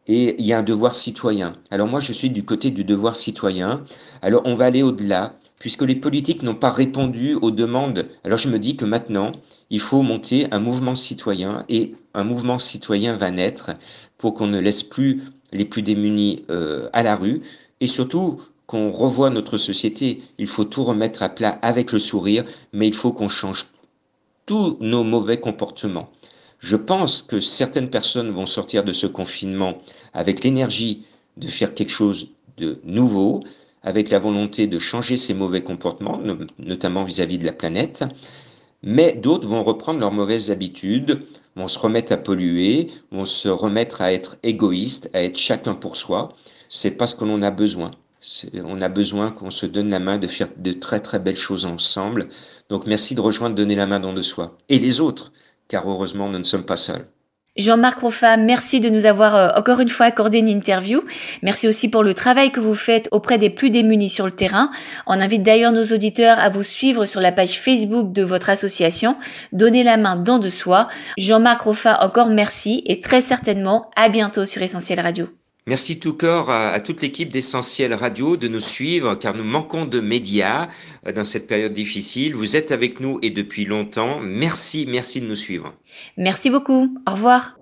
et 0.07 0.35
il 0.39 0.45
y 0.45 0.53
a 0.53 0.59
un 0.59 0.63
devoir 0.63 0.95
citoyen. 0.95 1.57
Alors 1.71 1.87
moi, 1.87 1.99
je 1.99 2.13
suis 2.13 2.29
du 2.29 2.43
côté 2.45 2.71
du 2.71 2.83
devoir 2.85 3.15
citoyen. 3.17 3.83
Alors 4.21 4.43
on 4.45 4.55
va 4.55 4.65
aller 4.65 4.81
au-delà, 4.81 5.33
puisque 5.61 5.83
les 5.83 5.95
politiques 5.95 6.41
n'ont 6.41 6.55
pas 6.55 6.71
répondu 6.71 7.35
aux 7.35 7.51
demandes. 7.51 8.07
Alors 8.23 8.39
je 8.39 8.49
me 8.49 8.57
dis 8.57 8.75
que 8.75 8.83
maintenant, 8.83 9.31
il 9.69 9.79
faut 9.79 10.01
monter 10.01 10.47
un 10.49 10.57
mouvement 10.57 10.95
citoyen, 10.95 11.65
et 11.69 11.93
un 12.15 12.23
mouvement 12.23 12.57
citoyen 12.57 13.15
va 13.15 13.29
naître 13.29 13.69
pour 14.17 14.33
qu'on 14.33 14.47
ne 14.47 14.57
laisse 14.57 14.81
plus 14.81 15.21
les 15.51 15.65
plus 15.65 15.83
démunis 15.83 16.43
euh, 16.49 16.89
à 16.93 17.03
la 17.03 17.15
rue, 17.15 17.43
et 17.79 17.85
surtout 17.85 18.41
qu'on 18.65 18.91
revoie 18.91 19.29
notre 19.29 19.57
société. 19.57 20.23
Il 20.39 20.47
faut 20.47 20.65
tout 20.65 20.83
remettre 20.83 21.21
à 21.21 21.29
plat 21.29 21.59
avec 21.61 21.91
le 21.91 21.99
sourire, 21.99 22.43
mais 22.73 22.87
il 22.87 22.95
faut 22.95 23.11
qu'on 23.11 23.29
change 23.29 23.67
tous 24.47 24.77
nos 24.79 25.03
mauvais 25.03 25.39
comportements. 25.39 26.09
Je 26.57 26.75
pense 26.75 27.21
que 27.21 27.39
certaines 27.39 27.91
personnes 27.91 28.31
vont 28.31 28.47
sortir 28.47 28.83
de 28.83 28.93
ce 28.93 29.05
confinement 29.05 29.77
avec 30.13 30.43
l'énergie 30.43 31.03
de 31.37 31.49
faire 31.49 31.75
quelque 31.75 31.91
chose 31.91 32.31
de 32.57 32.79
nouveau, 32.83 33.43
avec 33.83 34.09
la 34.09 34.19
volonté 34.19 34.67
de 34.67 34.79
changer 34.79 35.17
ces 35.17 35.33
mauvais 35.33 35.63
comportements, 35.63 36.19
notamment 36.59 37.03
vis-à-vis 37.03 37.39
de 37.39 37.45
la 37.45 37.53
planète. 37.53 38.03
Mais 38.83 39.13
d'autres 39.13 39.47
vont 39.47 39.63
reprendre 39.63 39.99
leurs 39.99 40.11
mauvaises 40.11 40.51
habitudes, 40.51 41.23
vont 41.55 41.67
se 41.67 41.79
remettre 41.79 42.11
à 42.11 42.17
polluer, 42.17 42.89
vont 43.11 43.25
se 43.25 43.49
remettre 43.49 44.01
à 44.01 44.11
être 44.11 44.37
égoïstes, 44.43 45.09
à 45.13 45.23
être 45.23 45.37
chacun 45.37 45.75
pour 45.75 45.95
soi. 45.95 46.33
C'est 46.67 46.97
pas 46.97 47.07
ce 47.07 47.15
que 47.15 47.25
l'on 47.25 47.41
a 47.41 47.51
besoin. 47.51 47.91
On 48.63 48.81
a 48.81 48.89
besoin 48.89 49.31
qu'on 49.31 49.49
se 49.49 49.65
donne 49.65 49.89
la 49.89 49.99
main 49.99 50.19
de 50.19 50.27
faire 50.27 50.49
de 50.55 50.73
très 50.73 50.99
très 50.99 51.19
belles 51.19 51.35
choses 51.35 51.65
ensemble. 51.65 52.29
Donc 52.69 52.85
merci 52.87 53.15
de 53.15 53.21
rejoindre 53.21 53.55
Donner 53.55 53.75
la 53.75 53.87
main 53.87 53.99
dans 53.99 54.13
de 54.13 54.21
soi. 54.21 54.57
Et 54.69 54.79
les 54.79 54.99
autres, 54.99 55.31
car 55.67 55.89
heureusement 55.89 56.29
nous 56.29 56.39
ne 56.39 56.43
sommes 56.43 56.65
pas 56.65 56.77
seuls. 56.77 57.07
Jean-Marc 57.57 57.99
Rofa, 57.99 58.37
merci 58.37 58.79
de 58.79 58.89
nous 58.89 59.05
avoir 59.05 59.35
euh, 59.35 59.49
encore 59.57 59.81
une 59.81 59.89
fois 59.89 60.05
accordé 60.05 60.37
une 60.37 60.47
interview. 60.47 61.01
Merci 61.41 61.67
aussi 61.67 61.89
pour 61.89 62.01
le 62.01 62.13
travail 62.13 62.51
que 62.51 62.61
vous 62.61 62.75
faites 62.75 63.09
auprès 63.11 63.37
des 63.37 63.49
plus 63.49 63.69
démunis 63.69 64.09
sur 64.09 64.25
le 64.25 64.31
terrain. 64.31 64.71
On 65.05 65.19
invite 65.19 65.43
d'ailleurs 65.43 65.73
nos 65.73 65.83
auditeurs 65.83 66.39
à 66.39 66.47
vous 66.47 66.63
suivre 66.63 67.05
sur 67.05 67.19
la 67.19 67.33
page 67.33 67.59
Facebook 67.59 68.13
de 68.13 68.23
votre 68.23 68.49
association. 68.49 69.17
Donnez 69.51 69.83
la 69.83 69.97
main 69.97 70.15
dans 70.15 70.39
de 70.39 70.49
soi. 70.49 70.87
Jean-Marc 71.17 71.61
Rofa, 71.61 72.01
encore 72.01 72.27
merci 72.27 72.83
et 72.85 73.01
très 73.01 73.19
certainement 73.19 73.89
à 73.97 74.07
bientôt 74.07 74.45
sur 74.45 74.61
Essentiel 74.61 75.01
Radio. 75.01 75.27
Merci 75.71 75.99
tout 75.99 76.15
corps 76.15 76.51
à, 76.51 76.81
toute 76.81 77.01
l'équipe 77.01 77.29
d'Essentiel 77.29 77.93
Radio 77.93 78.35
de 78.35 78.49
nous 78.49 78.59
suivre 78.59 79.15
car 79.15 79.33
nous 79.33 79.45
manquons 79.45 79.85
de 79.85 80.01
médias 80.01 80.67
euh, 81.07 81.13
dans 81.13 81.23
cette 81.23 81.47
période 81.47 81.71
difficile. 81.71 82.35
Vous 82.35 82.57
êtes 82.57 82.73
avec 82.73 82.99
nous 82.99 83.19
et 83.21 83.29
depuis 83.29 83.63
longtemps. 83.63 84.19
Merci, 84.19 84.85
merci 84.85 85.21
de 85.21 85.27
nous 85.27 85.35
suivre. 85.35 85.73
Merci 86.17 86.49
beaucoup. 86.49 86.93
Au 87.07 87.13
revoir. 87.13 87.57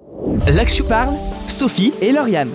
Là 0.47 0.65
que 0.65 0.71
je 0.71 0.81
parle, 0.81 1.13
Sophie 1.47 1.93
et 2.01 2.11
Lauriane. 2.11 2.49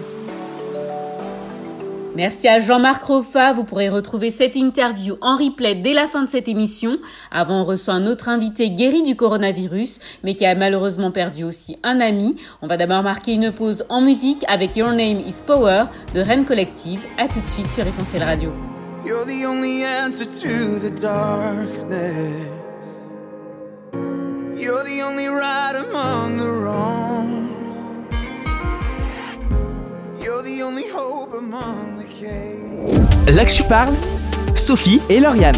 Merci 2.16 2.46
à 2.46 2.60
Jean-Marc 2.60 3.02
Roffa. 3.02 3.52
Vous 3.52 3.64
pourrez 3.64 3.88
retrouver 3.88 4.30
cette 4.30 4.54
interview 4.54 5.16
en 5.20 5.36
replay 5.36 5.74
dès 5.74 5.92
la 5.92 6.06
fin 6.06 6.22
de 6.22 6.28
cette 6.28 6.46
émission. 6.46 6.98
Avant, 7.32 7.62
on 7.62 7.64
reçoit 7.64 7.94
un 7.94 8.06
autre 8.06 8.28
invité 8.28 8.70
guéri 8.70 9.02
du 9.02 9.16
coronavirus, 9.16 9.98
mais 10.22 10.34
qui 10.34 10.46
a 10.46 10.54
malheureusement 10.54 11.10
perdu 11.10 11.42
aussi 11.42 11.76
un 11.82 11.98
ami. 12.00 12.36
On 12.62 12.68
va 12.68 12.76
d'abord 12.76 13.02
marquer 13.02 13.34
une 13.34 13.50
pause 13.50 13.84
en 13.88 14.00
musique 14.00 14.44
avec 14.46 14.76
Your 14.76 14.90
Name 14.90 15.20
is 15.26 15.42
Power 15.44 15.86
de 16.14 16.20
Rennes 16.20 16.44
Collective. 16.44 17.04
À 17.18 17.26
tout 17.26 17.40
de 17.40 17.46
suite 17.46 17.70
sur 17.70 17.84
Essentiel 17.84 18.22
Radio. 18.22 18.52
You're 19.04 19.26
the 19.26 19.44
only 19.46 19.82
answer 19.84 20.24
to 20.24 20.78
the 20.78 20.90
darkness. 20.90 22.48
You're 24.56 24.84
the 24.84 25.02
only 25.02 25.26
among 25.26 26.38
the 26.38 26.46
wrong. 26.46 27.23
Là 33.34 33.44
que 33.44 33.50
parle, 33.64 33.94
Sophie 34.54 35.00
et 35.10 35.18
Lauriane. 35.18 35.56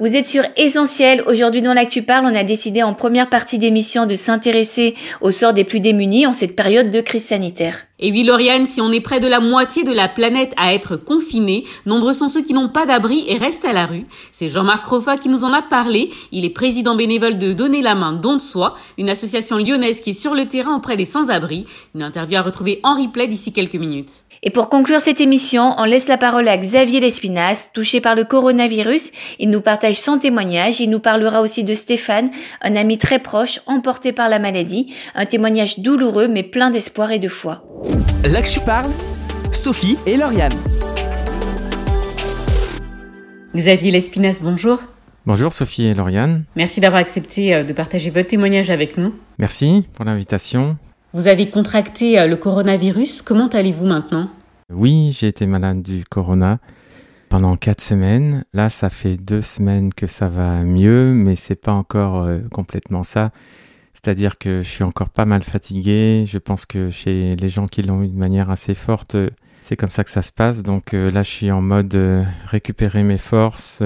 Vous 0.00 0.16
êtes 0.16 0.26
sur 0.26 0.42
Essentiel. 0.56 1.22
Aujourd'hui 1.28 1.62
dans 1.62 1.72
l'Actu 1.72 2.02
Parle, 2.02 2.26
on 2.26 2.34
a 2.34 2.42
décidé 2.42 2.82
en 2.82 2.94
première 2.94 3.30
partie 3.30 3.60
d'émission 3.60 4.06
de 4.06 4.16
s'intéresser 4.16 4.96
au 5.20 5.30
sort 5.30 5.54
des 5.54 5.62
plus 5.62 5.78
démunis 5.78 6.26
en 6.26 6.32
cette 6.32 6.56
période 6.56 6.90
de 6.90 7.00
crise 7.00 7.26
sanitaire. 7.26 7.86
Et 8.00 8.10
oui, 8.10 8.24
Lauriane, 8.24 8.66
si 8.66 8.80
on 8.80 8.90
est 8.90 9.00
près 9.00 9.20
de 9.20 9.28
la 9.28 9.38
moitié 9.38 9.84
de 9.84 9.92
la 9.92 10.08
planète 10.08 10.52
à 10.56 10.74
être 10.74 10.96
confinée, 10.96 11.62
nombreux 11.86 12.12
sont 12.12 12.28
ceux 12.28 12.42
qui 12.42 12.54
n'ont 12.54 12.68
pas 12.68 12.86
d'abri 12.86 13.24
et 13.28 13.38
restent 13.38 13.64
à 13.64 13.72
la 13.72 13.86
rue. 13.86 14.04
C'est 14.32 14.48
Jean-Marc 14.48 14.84
Roffa 14.84 15.16
qui 15.16 15.28
nous 15.28 15.44
en 15.44 15.52
a 15.52 15.62
parlé. 15.62 16.10
Il 16.32 16.44
est 16.44 16.50
président 16.50 16.96
bénévole 16.96 17.38
de 17.38 17.52
Donner 17.52 17.80
la 17.80 17.94
main, 17.94 18.12
don 18.12 18.34
de 18.34 18.40
soi, 18.40 18.74
une 18.98 19.10
association 19.10 19.58
lyonnaise 19.58 20.00
qui 20.00 20.10
est 20.10 20.12
sur 20.12 20.34
le 20.34 20.46
terrain 20.46 20.74
auprès 20.74 20.96
des 20.96 21.04
sans-abri. 21.04 21.66
Une 21.94 22.02
interview 22.02 22.36
à 22.36 22.42
retrouver 22.42 22.80
en 22.82 22.94
replay 22.94 23.28
d'ici 23.28 23.52
quelques 23.52 23.76
minutes. 23.76 24.24
Et 24.46 24.50
pour 24.50 24.68
conclure 24.68 25.00
cette 25.00 25.22
émission, 25.22 25.74
on 25.78 25.84
laisse 25.84 26.06
la 26.06 26.18
parole 26.18 26.46
à 26.48 26.58
Xavier 26.58 27.00
Lespinasse, 27.00 27.70
touché 27.72 28.02
par 28.02 28.14
le 28.14 28.24
coronavirus. 28.24 29.10
Il 29.38 29.48
nous 29.48 29.62
partage 29.62 29.98
son 29.98 30.18
témoignage. 30.18 30.80
Il 30.80 30.90
nous 30.90 31.00
parlera 31.00 31.40
aussi 31.40 31.64
de 31.64 31.74
Stéphane, 31.74 32.30
un 32.60 32.76
ami 32.76 32.98
très 32.98 33.18
proche, 33.18 33.60
emporté 33.66 34.12
par 34.12 34.28
la 34.28 34.38
maladie. 34.38 34.92
Un 35.14 35.24
témoignage 35.24 35.78
douloureux 35.78 36.28
mais 36.28 36.42
plein 36.42 36.68
d'espoir 36.70 37.10
et 37.10 37.18
de 37.18 37.28
foi. 37.28 37.64
Là 38.30 38.42
que 38.42 38.50
je 38.50 38.60
parle, 38.60 38.90
Sophie 39.50 39.96
et 40.06 40.18
Lauriane. 40.18 40.52
Xavier 43.56 43.92
Lespinasse, 43.92 44.42
bonjour. 44.42 44.78
Bonjour 45.24 45.54
Sophie 45.54 45.86
et 45.86 45.94
Lauriane. 45.94 46.44
Merci 46.54 46.80
d'avoir 46.80 47.00
accepté 47.00 47.54
euh, 47.54 47.64
de 47.64 47.72
partager 47.72 48.10
votre 48.10 48.28
témoignage 48.28 48.68
avec 48.68 48.98
nous. 48.98 49.14
Merci 49.38 49.86
pour 49.94 50.04
l'invitation. 50.04 50.76
Vous 51.14 51.28
avez 51.28 51.48
contracté 51.48 52.18
euh, 52.18 52.26
le 52.26 52.34
coronavirus. 52.34 53.22
Comment 53.22 53.46
allez-vous 53.46 53.86
maintenant? 53.86 54.28
Oui, 54.68 55.16
j'ai 55.16 55.28
été 55.28 55.46
malade 55.46 55.80
du 55.80 56.02
corona 56.02 56.58
pendant 57.28 57.56
quatre 57.56 57.80
semaines. 57.80 58.44
Là, 58.52 58.68
ça 58.68 58.90
fait 58.90 59.16
deux 59.16 59.40
semaines 59.40 59.94
que 59.94 60.08
ça 60.08 60.26
va 60.26 60.64
mieux, 60.64 61.12
mais 61.12 61.36
c'est 61.36 61.54
pas 61.54 61.70
encore 61.70 62.24
euh, 62.24 62.40
complètement 62.50 63.04
ça. 63.04 63.30
C'est-à-dire 63.92 64.38
que 64.38 64.64
je 64.64 64.68
suis 64.68 64.82
encore 64.82 65.08
pas 65.08 65.24
mal 65.24 65.44
fatigué. 65.44 66.24
Je 66.26 66.38
pense 66.38 66.66
que 66.66 66.90
chez 66.90 67.36
les 67.36 67.48
gens 67.48 67.68
qui 67.68 67.82
l'ont 67.82 68.02
eu 68.02 68.08
de 68.08 68.18
manière 68.18 68.50
assez 68.50 68.74
forte, 68.74 69.16
c'est 69.62 69.76
comme 69.76 69.90
ça 69.90 70.02
que 70.02 70.10
ça 70.10 70.22
se 70.22 70.32
passe. 70.32 70.64
Donc 70.64 70.94
euh, 70.94 71.12
là, 71.12 71.22
je 71.22 71.30
suis 71.30 71.52
en 71.52 71.62
mode 71.62 71.96
récupérer 72.46 73.04
mes 73.04 73.18
forces, 73.18 73.84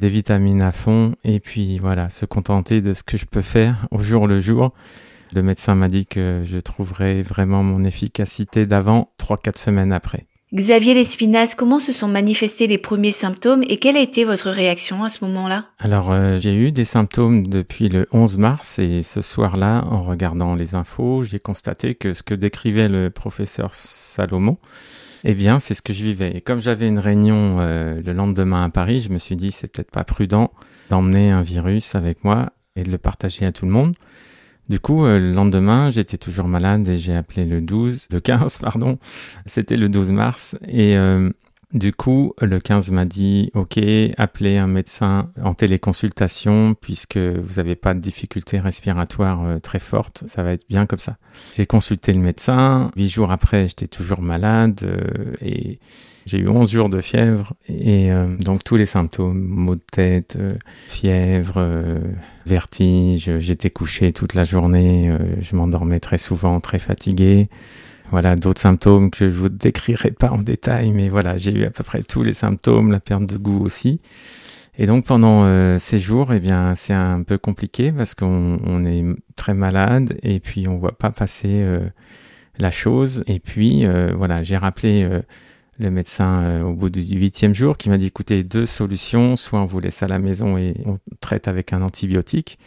des 0.00 0.08
vitamines 0.10 0.62
à 0.62 0.72
fond, 0.72 1.14
et 1.24 1.40
puis 1.40 1.78
voilà, 1.78 2.10
se 2.10 2.26
contenter 2.26 2.82
de 2.82 2.92
ce 2.92 3.02
que 3.02 3.16
je 3.16 3.24
peux 3.24 3.40
faire 3.40 3.86
au 3.90 4.00
jour 4.00 4.26
le 4.26 4.40
jour. 4.40 4.74
Le 5.34 5.42
médecin 5.42 5.74
m'a 5.74 5.88
dit 5.88 6.06
que 6.06 6.42
je 6.44 6.58
trouverais 6.58 7.22
vraiment 7.22 7.62
mon 7.62 7.82
efficacité 7.84 8.66
d'avant 8.66 9.12
3-4 9.18 9.58
semaines 9.58 9.92
après. 9.92 10.26
Xavier 10.52 10.94
Lespinasse, 10.94 11.54
comment 11.54 11.78
se 11.78 11.92
sont 11.92 12.08
manifestés 12.08 12.66
les 12.66 12.78
premiers 12.78 13.12
symptômes 13.12 13.62
et 13.68 13.76
quelle 13.76 13.96
a 13.96 14.00
été 14.00 14.24
votre 14.24 14.50
réaction 14.50 15.04
à 15.04 15.08
ce 15.08 15.24
moment-là? 15.24 15.66
Alors, 15.78 16.10
euh, 16.10 16.36
j'ai 16.38 16.52
eu 16.52 16.72
des 16.72 16.84
symptômes 16.84 17.46
depuis 17.46 17.88
le 17.88 18.08
11 18.10 18.38
mars 18.38 18.80
et 18.80 19.02
ce 19.02 19.22
soir-là, 19.22 19.84
en 19.88 20.02
regardant 20.02 20.56
les 20.56 20.74
infos, 20.74 21.22
j'ai 21.22 21.38
constaté 21.38 21.94
que 21.94 22.14
ce 22.14 22.24
que 22.24 22.34
décrivait 22.34 22.88
le 22.88 23.10
professeur 23.10 23.74
Salomon, 23.74 24.58
eh 25.22 25.34
bien, 25.34 25.60
c'est 25.60 25.74
ce 25.74 25.82
que 25.82 25.92
je 25.92 26.02
vivais. 26.02 26.36
Et 26.36 26.40
comme 26.40 26.60
j'avais 26.60 26.88
une 26.88 26.98
réunion 26.98 27.58
euh, 27.60 28.02
le 28.04 28.12
lendemain 28.12 28.64
à 28.64 28.70
Paris, 28.70 29.00
je 29.02 29.10
me 29.10 29.18
suis 29.18 29.36
dit, 29.36 29.52
c'est 29.52 29.68
peut-être 29.68 29.92
pas 29.92 30.02
prudent 30.02 30.50
d'emmener 30.88 31.30
un 31.30 31.42
virus 31.42 31.94
avec 31.94 32.24
moi 32.24 32.50
et 32.74 32.82
de 32.82 32.90
le 32.90 32.98
partager 32.98 33.46
à 33.46 33.52
tout 33.52 33.66
le 33.66 33.72
monde. 33.72 33.94
Du 34.70 34.78
coup, 34.78 35.04
euh, 35.04 35.18
le 35.18 35.32
lendemain, 35.32 35.90
j'étais 35.90 36.16
toujours 36.16 36.46
malade 36.46 36.86
et 36.86 36.96
j'ai 36.96 37.16
appelé 37.16 37.44
le 37.44 37.60
12, 37.60 38.06
le 38.08 38.20
15, 38.20 38.58
pardon. 38.62 39.00
C'était 39.44 39.76
le 39.76 39.88
12 39.88 40.12
mars. 40.12 40.56
Et 40.68 40.96
euh, 40.96 41.28
du 41.72 41.92
coup, 41.92 42.32
le 42.40 42.58
15 42.60 42.90
m'a 42.90 43.04
dit, 43.04 43.50
OK, 43.54 43.78
appelez 44.16 44.58
un 44.58 44.66
médecin 44.66 45.30
en 45.42 45.54
téléconsultation 45.54 46.74
puisque 46.80 47.18
vous 47.18 47.54
n'avez 47.56 47.76
pas 47.76 47.94
de 47.94 48.00
difficultés 48.00 48.58
respiratoires 48.58 49.44
euh, 49.44 49.58
très 49.58 49.78
fortes. 49.78 50.24
Ça 50.26 50.42
va 50.42 50.52
être 50.52 50.66
bien 50.68 50.86
comme 50.86 50.98
ça. 50.98 51.16
J'ai 51.56 51.66
consulté 51.66 52.12
le 52.12 52.20
médecin. 52.20 52.90
Huit 52.96 53.08
jours 53.08 53.30
après, 53.30 53.64
j'étais 53.64 53.86
toujours 53.86 54.20
malade 54.20 54.80
et 55.40 55.78
j'ai 56.26 56.38
eu 56.38 56.48
11 56.48 56.70
jours 56.70 56.88
de 56.88 57.00
fièvre 57.00 57.54
et 57.68 58.12
euh, 58.12 58.36
donc 58.36 58.62
tous 58.62 58.76
les 58.76 58.86
symptômes, 58.86 59.40
maux 59.40 59.74
de 59.74 59.82
tête, 59.90 60.36
euh, 60.38 60.54
fièvre, 60.88 61.54
euh, 61.56 61.98
vertige, 62.46 63.38
j'étais 63.38 63.70
couché 63.70 64.12
toute 64.12 64.34
la 64.34 64.44
journée, 64.44 65.12
je 65.40 65.56
m'endormais 65.56 66.00
très 66.00 66.18
souvent, 66.18 66.60
très 66.60 66.78
fatigué. 66.78 67.48
Voilà, 68.10 68.36
d'autres 68.36 68.60
symptômes 68.60 69.10
que 69.10 69.28
je 69.28 69.34
vous 69.34 69.48
décrirai 69.48 70.10
pas 70.10 70.30
en 70.30 70.38
détail, 70.38 70.90
mais 70.92 71.08
voilà, 71.08 71.36
j'ai 71.36 71.52
eu 71.52 71.64
à 71.64 71.70
peu 71.70 71.84
près 71.84 72.02
tous 72.02 72.22
les 72.22 72.32
symptômes, 72.32 72.90
la 72.90 73.00
perte 73.00 73.26
de 73.26 73.36
goût 73.36 73.62
aussi. 73.64 74.00
Et 74.78 74.86
donc 74.86 75.06
pendant 75.06 75.78
ces 75.78 75.98
jours, 75.98 76.32
eh 76.32 76.40
bien, 76.40 76.74
c'est 76.74 76.94
un 76.94 77.22
peu 77.22 77.38
compliqué 77.38 77.92
parce 77.92 78.14
qu'on 78.14 78.84
est 78.84 79.04
très 79.36 79.54
malade 79.54 80.18
et 80.22 80.40
puis 80.40 80.66
on 80.68 80.78
voit 80.78 80.96
pas 80.96 81.10
passer 81.10 81.64
la 82.58 82.70
chose. 82.70 83.22
Et 83.26 83.40
puis 83.40 83.84
voilà, 84.16 84.42
j'ai 84.42 84.56
rappelé 84.56 85.08
le 85.80 85.90
médecin 85.90 86.42
euh, 86.42 86.62
au 86.62 86.74
bout 86.74 86.90
du 86.90 87.00
huitième 87.00 87.54
jour 87.54 87.76
qui 87.76 87.88
m'a 87.88 87.98
dit 87.98 88.06
écoutez, 88.06 88.44
deux 88.44 88.66
solutions, 88.66 89.36
soit 89.36 89.60
on 89.60 89.64
vous 89.64 89.80
laisse 89.80 90.02
à 90.02 90.08
la 90.08 90.18
maison 90.18 90.58
et 90.58 90.74
on 90.84 90.96
traite 91.20 91.48
avec 91.48 91.72
un 91.72 91.82
antibiotique, 91.82 92.58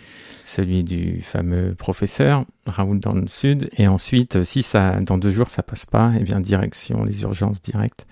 celui 0.44 0.84
du 0.84 1.22
fameux 1.22 1.76
professeur 1.76 2.46
Raoul 2.66 3.00
dans 3.00 3.14
le 3.14 3.28
sud, 3.28 3.70
et 3.78 3.88
ensuite, 3.88 4.44
si 4.44 4.64
ça, 4.64 5.00
dans 5.02 5.18
deux 5.18 5.32
jours 5.32 5.50
ça 5.50 5.64
passe 5.64 5.86
pas, 5.86 6.12
et 6.14 6.20
eh 6.22 6.24
bien 6.24 6.40
direction 6.40 7.04
les 7.04 7.22
urgences 7.22 7.62
directes. 7.62 8.08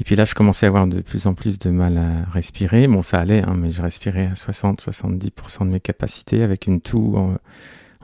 Et 0.00 0.04
puis 0.04 0.14
là, 0.14 0.24
je 0.24 0.34
commençais 0.34 0.66
à 0.66 0.68
avoir 0.68 0.86
de 0.86 1.00
plus 1.00 1.26
en 1.26 1.34
plus 1.34 1.58
de 1.58 1.70
mal 1.70 1.98
à 1.98 2.30
respirer. 2.30 2.86
Bon, 2.86 3.02
ça 3.02 3.18
allait, 3.18 3.42
hein, 3.42 3.54
mais 3.56 3.70
je 3.70 3.82
respirais 3.82 4.26
à 4.26 4.34
60-70% 4.34 5.66
de 5.66 5.72
mes 5.72 5.80
capacités 5.80 6.44
avec 6.44 6.68
une 6.68 6.80
toux 6.80 7.16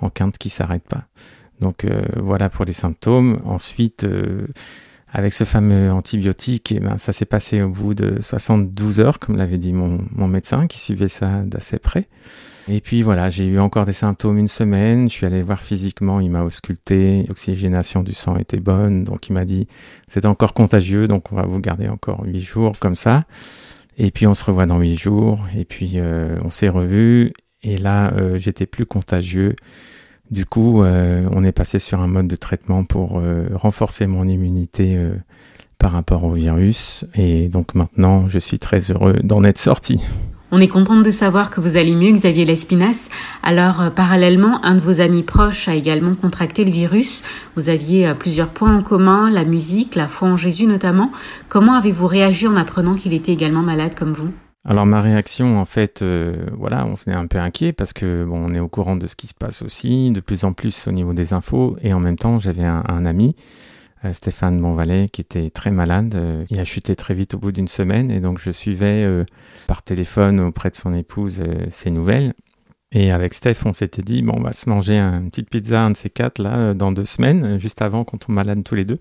en, 0.01 0.11
quinte 0.11 0.37
qui 0.37 0.51
s'arrête 0.51 0.87
pas. 0.89 1.05
Donc 1.61 1.85
euh, 1.85 2.03
voilà 2.17 2.49
pour 2.51 2.65
les 2.65 2.73
symptômes. 2.73 3.41
Ensuite, 3.45 4.05
euh, 4.05 4.49
avec 5.14 5.33
ce 5.33 5.44
fameux 5.44 5.92
antibiotique, 5.92 6.72
eh 6.72 6.81
ben, 6.81 6.96
ça 6.96 7.12
s'est 7.12 7.24
passé 7.24 7.62
au 7.62 7.68
bout 7.68 7.94
de 7.94 8.20
72 8.20 8.98
heures, 8.98 9.20
comme 9.20 9.37
l'avait 9.37 9.59
dit 9.59 9.72
mon, 9.72 10.27
médecin 10.27 10.66
qui 10.66 10.79
suivait 10.79 11.07
ça 11.07 11.42
d'assez 11.44 11.79
près. 11.79 12.09
Et 12.66 12.81
puis 12.81 13.03
voilà, 13.03 13.31
j'ai 13.31 13.46
eu 13.46 13.61
encore 13.61 13.85
des 13.85 13.92
symptômes 13.92 14.38
une 14.38 14.48
semaine, 14.48 15.09
je 15.09 15.12
suis 15.12 15.24
allé 15.24 15.40
voir 15.40 15.62
physiquement, 15.62 16.18
il 16.18 16.31
m'a 16.31 16.42
ausculté, 16.42 17.24
l'oxygénation 17.29 18.03
du 18.03 18.12
sang 18.12 18.37
était 18.38 18.59
bonne, 18.59 19.05
donc 19.05 19.29
il 19.29 19.35
m'a 19.35 19.44
dit 19.44 19.68
c'est 20.09 20.27
encore 20.27 20.53
contagieux, 20.53 21.07
donc 21.07 21.31
on 21.31 21.37
va 21.37 21.42
vous 21.42 21.61
garder 21.61 21.88
encore 21.88 22.24
8 22.24 22.40
jours 22.40 22.79
comme 22.81 22.96
ça. 22.96 23.24
Et 23.96 24.11
puis 24.11 24.27
on 24.27 24.35
se 24.35 24.42
revoit 24.42 24.66
dans 24.66 24.81
huit 24.81 24.98
jours, 24.98 25.46
et 25.57 25.64
puis 25.64 26.00
on 26.42 26.50
s'est 26.50 26.68
revus, 26.68 27.33
et 27.62 27.77
là 27.77 28.12
j'étais 28.37 28.66
plus 28.66 28.85
contagieux. 28.85 29.55
Du 30.31 30.47
coup, 30.47 30.83
on 30.83 31.45
est 31.45 31.53
passé 31.53 31.79
sur 31.79 32.01
un 32.01 32.09
mode 32.09 32.29
de 32.29 32.37
traitement 32.37 32.85
pour 32.85 33.21
renforcer 33.55 34.07
mon 34.07 34.27
immunité 34.27 34.99
par 35.79 35.93
rapport 35.93 36.25
au 36.25 36.33
virus. 36.33 37.05
Et 37.15 37.49
donc 37.49 37.75
maintenant, 37.75 38.29
je 38.29 38.39
suis 38.39 38.59
très 38.59 38.81
heureux 38.91 39.15
d'en 39.23 39.45
être 39.45 39.59
sorti. 39.59 40.01
On 40.57 40.61
est 40.61 40.69
contente 40.69 41.03
de 41.03 41.11
savoir 41.11 41.51
que 41.51 41.61
vous 41.61 41.77
allez 41.77 41.97
mieux, 41.97 42.13
Xavier 42.13 42.45
Lespinasse. 42.45 43.09
Alors, 43.43 43.81
euh, 43.81 43.91
parallèlement, 43.91 44.65
un 44.65 44.77
de 44.77 44.81
vos 44.81 45.01
amis 45.01 45.25
proches 45.25 45.67
a 45.67 45.75
également 45.75 46.15
contracté 46.15 46.63
le 46.63 46.71
virus. 46.71 47.25
Vous 47.57 47.71
aviez 47.71 48.07
euh, 48.07 48.15
plusieurs 48.15 48.51
points 48.51 48.73
en 48.73 48.81
commun, 48.81 49.31
la 49.31 49.45
musique, 49.45 49.97
la 49.97 50.07
foi 50.07 50.29
en 50.29 50.37
Jésus 50.37 50.67
notamment. 50.67 51.11
Comment 51.49 51.75
avez-vous 51.75 52.07
réagi 52.07 52.47
en 52.47 52.55
apprenant 52.55 52.95
qu'il 52.95 53.15
était 53.15 53.33
également 53.33 53.63
malade 53.63 53.97
comme 53.97 54.13
vous? 54.13 54.31
Alors 54.64 54.87
ma 54.87 55.00
réaction, 55.03 55.59
en 55.59 55.64
fait, 55.64 56.03
euh, 56.03 56.46
voilà, 56.53 56.87
on 56.87 56.96
s'est 56.96 57.12
un 57.12 57.27
peu 57.27 57.38
inquiet 57.38 57.72
parce 57.72 57.92
que 57.92 58.27
on 58.31 58.55
est 58.55 58.61
au 58.61 58.68
courant 58.68 58.96
de 58.96 59.07
ce 59.07 59.16
qui 59.16 59.27
se 59.27 59.35
passe 59.35 59.62
aussi, 59.62 60.11
de 60.11 60.20
plus 60.20 60.44
en 60.44 60.53
plus 60.53 60.88
au 60.88 60.92
niveau 60.92 61.12
des 61.12 61.33
infos, 61.35 61.77
et 61.83 61.92
en 61.92 62.00
même 62.00 62.16
temps, 62.16 62.38
j'avais 62.38 62.64
un 62.64 63.05
ami 63.05 63.37
euh, 64.05 64.12
Stéphane 64.12 64.61
Bonvalet, 64.61 65.09
qui 65.09 65.20
était 65.20 65.50
très 65.50 65.70
malade. 65.70 66.14
Euh, 66.14 66.44
il 66.50 66.61
a 66.61 66.64
chuté 66.64 66.94
très 66.94 67.14
vite 67.14 67.35
au 67.35 67.38
bout 67.38 67.53
d'une 67.53 67.68
semaine 67.68 68.11
et 68.11 68.20
donc 68.20 68.38
je 68.38 68.50
suivais 68.50 69.05
euh, 69.05 69.24
par 69.66 69.83
téléphone 69.83 70.40
auprès 70.40 70.70
de 70.70 70.77
son 70.77 70.92
épouse 70.92 71.42
ses 71.68 71.90
nouvelles. 71.90 72.35
Et 72.92 73.11
avec 73.11 73.35
Steph, 73.35 73.64
on 73.64 73.72
s'était 73.72 74.03
dit, 74.03 74.22
bon, 74.22 74.35
on 74.37 74.42
va 74.42 74.53
se 74.53 74.68
manger 74.68 74.98
une 74.98 75.31
petite 75.31 75.50
pizza, 75.50 75.83
un 75.83 75.90
de 75.90 75.96
ces 75.96 76.11
quatre, 76.11 76.40
là, 76.40 76.74
dans 76.74 76.92
deux 76.92 77.05
semaines, 77.05 77.59
juste 77.59 77.83
avant 77.83 78.05
qu'on 78.05 78.18
tombe 78.18 78.37
malade 78.37 78.62
tous 78.62 78.77
les 78.77 78.85
deux. 78.85 79.00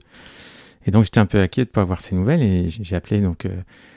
Et 0.86 0.92
donc, 0.92 1.04
j'étais 1.04 1.20
un 1.20 1.26
peu 1.26 1.40
inquiet 1.40 1.64
de 1.64 1.70
ne 1.70 1.74
pas 1.74 1.82
avoir 1.82 2.02
ses 2.02 2.16
nouvelles 2.16 2.44
et 2.44 2.68
j'ai 2.68 2.96
appelé 2.96 3.22
donc 3.22 3.48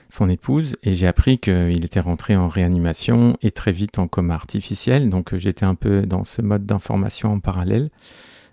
son 0.08 0.28
épouse 0.28 0.76
et 0.82 0.92
j'ai 0.92 1.06
appris 1.06 1.38
qu'il 1.38 1.84
était 1.84 2.00
rentré 2.00 2.36
en 2.36 2.48
réanimation 2.48 3.36
et 3.42 3.50
très 3.50 3.72
vite 3.72 3.98
en 3.98 4.06
coma 4.06 4.34
artificiel. 4.34 5.08
Donc, 5.08 5.36
j'étais 5.36 5.64
un 5.64 5.74
peu 5.74 6.02
dans 6.02 6.24
ce 6.24 6.42
mode 6.42 6.64
d'information 6.64 7.32
en 7.32 7.40
parallèle. 7.40 7.90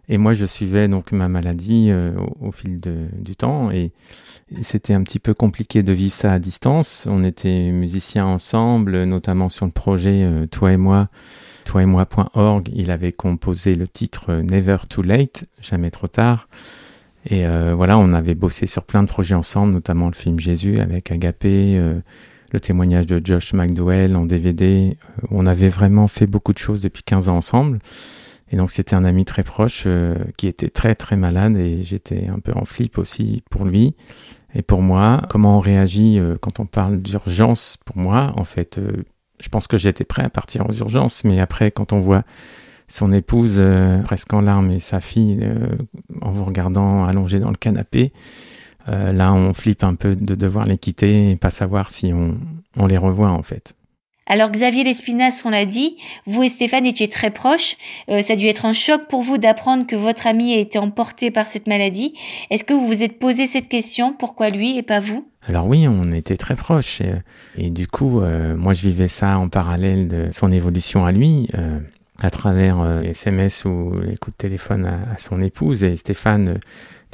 Et 0.10 0.17
moi, 0.17 0.34
je 0.34 0.46
suivais 0.46 0.88
donc 0.88 1.12
ma 1.12 1.30
maladie 1.30 1.88
euh, 1.89 2.13
au, 2.41 2.52
fil 2.52 2.80
du 2.80 3.36
temps 3.36 3.72
et, 3.72 3.91
c'était 4.62 4.93
un 4.93 5.02
petit 5.02 5.19
peu 5.19 5.34
compliqué 5.34 5.82
de 5.82 5.93
vivre 5.93 6.13
ça 6.13 6.32
à 6.34 6.38
distance. 6.38 7.08
On 7.10 7.24
était 7.24 7.72
musiciens 7.72 8.28
ensemble, 8.28 9.06
notamment 9.06 9.50
sur 9.50 9.65
le 9.65 9.72
projet 9.72 10.24
euh, 10.24 10.46
Toi 10.46 10.74
et 10.74 10.78
moi, 10.78 11.08
toi 11.65 11.82
et 11.82 11.88
moi.org. 11.88 12.69
Il 12.76 12.91
avait 12.91 13.13
composé 13.13 13.74
le 13.74 13.88
titre 13.88 14.26
euh, 14.30 14.43
Never 14.43 14.78
Too 14.88 15.02
Late, 15.02 15.46
jamais 15.60 15.89
trop 15.89 16.08
tard. 16.08 16.50
Et 17.30 17.46
voilà, 17.74 17.98
on 17.98 18.14
avait 18.14 18.36
bossé 18.36 18.66
sur 18.66 18.84
plein 18.84 19.02
de 19.02 19.08
projets 19.08 19.36
ensemble, 19.36 19.74
notamment 19.74 20.08
le 20.08 20.14
film 20.14 20.40
Jésus 20.40 20.80
avec 20.80 21.10
Agapé, 21.10 21.82
le 22.52 22.60
témoignage 22.60 23.06
de 23.06 23.22
Josh 23.24 23.54
McDowell 23.54 24.16
en 24.16 24.26
DVD. 24.26 24.98
On 25.32 25.46
avait 25.46 25.70
vraiment 25.70 26.08
fait 26.08 26.28
beaucoup 26.28 26.54
de 26.54 26.58
choses 26.58 26.82
depuis 26.82 27.04
15 27.04 27.30
ans 27.30 27.38
ensemble. 27.38 27.80
Et 28.54 28.56
donc 28.56 28.70
c'était 28.70 28.96
un 28.96 29.04
ami 29.04 29.26
très 29.26 29.42
proche 29.42 29.86
euh, 29.88 30.16
qui 30.38 30.48
était 30.48 30.70
très 30.70 30.94
très 30.94 31.16
malade 31.16 31.58
et 31.58 31.82
j'étais 31.82 32.28
un 32.28 32.38
peu 32.38 32.54
en 32.54 32.66
flip 32.66 33.00
aussi 33.00 33.44
pour 33.50 33.66
lui 33.66 33.96
et 34.54 34.62
pour 34.62 34.84
moi. 34.84 35.24
Comment 35.28 35.58
on 35.58 35.60
réagit 35.60 36.20
euh, 36.20 36.36
quand 36.40 36.60
on 36.60 36.68
parle 36.68 37.02
d'urgence 37.02 37.80
pour 37.84 37.98
moi 37.98 38.32
En 38.36 38.44
fait, 38.44 38.78
euh, 38.78 39.06
je 39.40 39.50
pense 39.50 39.66
que 39.66 39.76
j'étais 39.76 40.04
prêt 40.04 40.22
à 40.22 40.30
partir 40.30 40.70
aux 40.70 40.72
urgences, 40.72 41.24
mais 41.24 41.40
après 41.40 41.72
quand 41.72 41.94
on 41.94 42.00
voit 42.00 42.24
son 42.88 43.12
épouse 43.12 43.63
presque 44.04 44.34
en 44.34 44.41
larmes 44.41 44.72
et 44.72 44.80
sa 44.80 45.00
fille 45.00 45.48
en 46.22 46.32
vous 46.32 46.46
regardant 46.46 47.06
allongée 47.06 47.39
dans 47.39 47.50
le 47.50 47.56
canapé, 47.56 48.13
là 48.88 49.34
on 49.34 49.54
flippe 49.54 49.84
un 49.84 49.96
peu 49.96 50.15
de 50.15 50.36
devoir 50.36 50.65
les 50.65 50.78
quitter 50.78 51.32
et 51.32 51.36
pas 51.36 51.50
savoir 51.50 51.89
si 51.89 52.12
on 52.13 52.86
les 52.86 52.98
revoit 52.98 53.30
en 53.30 53.43
fait. 53.43 53.76
Alors 54.26 54.52
Xavier 54.52 54.86
Lespinasse, 54.86 55.43
on 55.43 55.50
l'a 55.50 55.65
dit, 55.65 55.98
vous 56.26 56.43
et 56.43 56.50
Stéphane 56.50 56.86
étiez 56.86 57.10
très 57.10 57.30
proches. 57.30 57.76
Euh, 58.10 58.22
ça 58.22 58.34
a 58.34 58.36
dû 58.38 58.48
être 58.48 58.65
un 58.65 58.72
choc 58.72 59.08
pour 59.10 59.22
vous 59.22 59.38
d'apprendre 59.38 59.86
que 59.86 59.98
votre 59.98 60.28
ami 60.28 60.54
a 60.54 60.60
été 60.60 60.80
emporté 60.80 61.30
par 61.30 61.46
cette 61.46 61.67
maladie. 61.67 62.13
Est-ce 62.50 62.63
que 62.63 62.74
vous 62.74 62.88
vous 62.88 63.04
êtes 63.04 63.19
posé 63.19 63.48
cette 63.48 63.67
question 63.67 64.13
Pourquoi 64.17 64.50
lui 64.50 64.78
et 64.78 64.82
pas 64.82 65.02
vous? 65.02 65.28
Alors 65.46 65.67
oui, 65.67 65.89
on 65.89 66.13
était 66.13 66.38
très 66.38 66.56
proches. 66.56 67.02
Et, 67.58 67.69
du 67.69 67.86
coup, 67.86 68.22
euh, 68.22 68.56
moi 68.56 68.74
je 68.74 68.88
vivais 68.88 69.10
ça 69.10 69.38
en 69.38 69.50
parallèle 69.50 70.08
de 70.08 70.30
son 70.32 70.54
évolution 70.54 71.06
à 71.06 71.12
lui. 71.12 71.48
Euh, 71.56 71.80
à 72.24 72.30
travers 72.30 73.02
SMS 73.04 73.66
ou 73.66 73.94
les 74.02 74.18
coups 74.18 74.36
de 74.36 74.42
téléphone 74.42 74.86
à, 74.86 75.18
son 75.18 75.42
épouse 75.42 75.84
et 75.84 75.96
Stéphane 75.96 76.60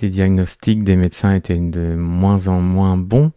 les 0.01 0.09
diagnostics 0.09 0.83
des 0.83 0.95
médecins 0.95 1.33
étaient 1.33 1.57
de 1.57 1.95
moins 1.95 2.47
en 2.47 2.61
moins 2.61 2.97
bons. 2.97 3.31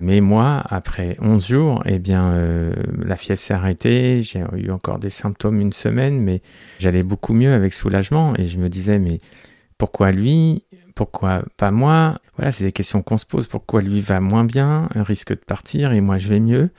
Mais 0.00 0.20
moi, 0.20 0.62
après 0.68 1.16
11 1.20 1.46
jours, 1.46 1.82
eh 1.86 1.98
bien, 1.98 2.32
euh, 2.32 2.72
la 3.04 3.16
fièvre 3.16 3.40
s'est 3.40 3.54
arrêtée. 3.54 4.20
J'ai 4.20 4.44
eu 4.56 4.70
encore 4.70 4.98
des 4.98 5.10
symptômes 5.10 5.60
une 5.60 5.72
semaine, 5.72 6.20
mais 6.20 6.42
j'allais 6.78 7.02
beaucoup 7.02 7.32
mieux 7.32 7.52
avec 7.52 7.72
soulagement. 7.72 8.34
Et 8.36 8.46
je 8.46 8.58
me 8.58 8.68
disais, 8.68 8.98
mais 8.98 9.20
pourquoi 9.78 10.12
lui? 10.12 10.64
Pourquoi 10.94 11.42
pas 11.56 11.70
moi? 11.70 12.20
Voilà, 12.36 12.52
c'est 12.52 12.64
des 12.64 12.72
questions 12.72 13.02
qu'on 13.02 13.16
se 13.18 13.26
pose. 13.26 13.48
Pourquoi 13.48 13.82
lui 13.82 14.00
va 14.00 14.20
moins 14.20 14.44
bien, 14.44 14.88
risque 14.94 15.30
de 15.30 15.44
partir, 15.44 15.92
et 15.92 16.00
moi 16.00 16.18
je 16.18 16.28
vais 16.28 16.40
mieux 16.40 16.70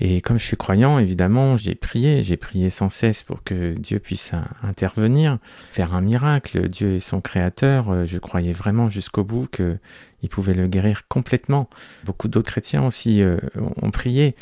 et 0.00 0.20
comme 0.20 0.38
je 0.38 0.44
suis 0.44 0.56
croyant, 0.56 0.98
évidemment, 0.98 1.56
j'ai 1.56 1.74
prié, 1.74 2.22
j'ai 2.22 2.36
prié 2.36 2.70
sans 2.70 2.88
cesse 2.88 3.24
pour 3.24 3.42
que 3.42 3.72
Dieu 3.72 3.98
puisse 3.98 4.32
intervenir, 4.62 5.38
faire 5.72 5.92
un 5.92 6.00
miracle. 6.00 6.68
Dieu 6.68 6.94
est 6.94 7.00
son 7.00 7.20
créateur. 7.20 7.90
Euh, 7.90 8.04
je 8.04 8.18
croyais 8.18 8.52
vraiment 8.52 8.88
jusqu'au 8.88 9.24
bout 9.24 9.48
qu'il 9.48 10.28
pouvait 10.30 10.54
le 10.54 10.68
guérir 10.68 11.08
complètement. 11.08 11.68
Beaucoup 12.04 12.28
d'autres 12.28 12.50
chrétiens 12.50 12.86
aussi 12.86 13.22
euh, 13.22 13.38
ont 13.82 13.90
prié. 13.90 14.36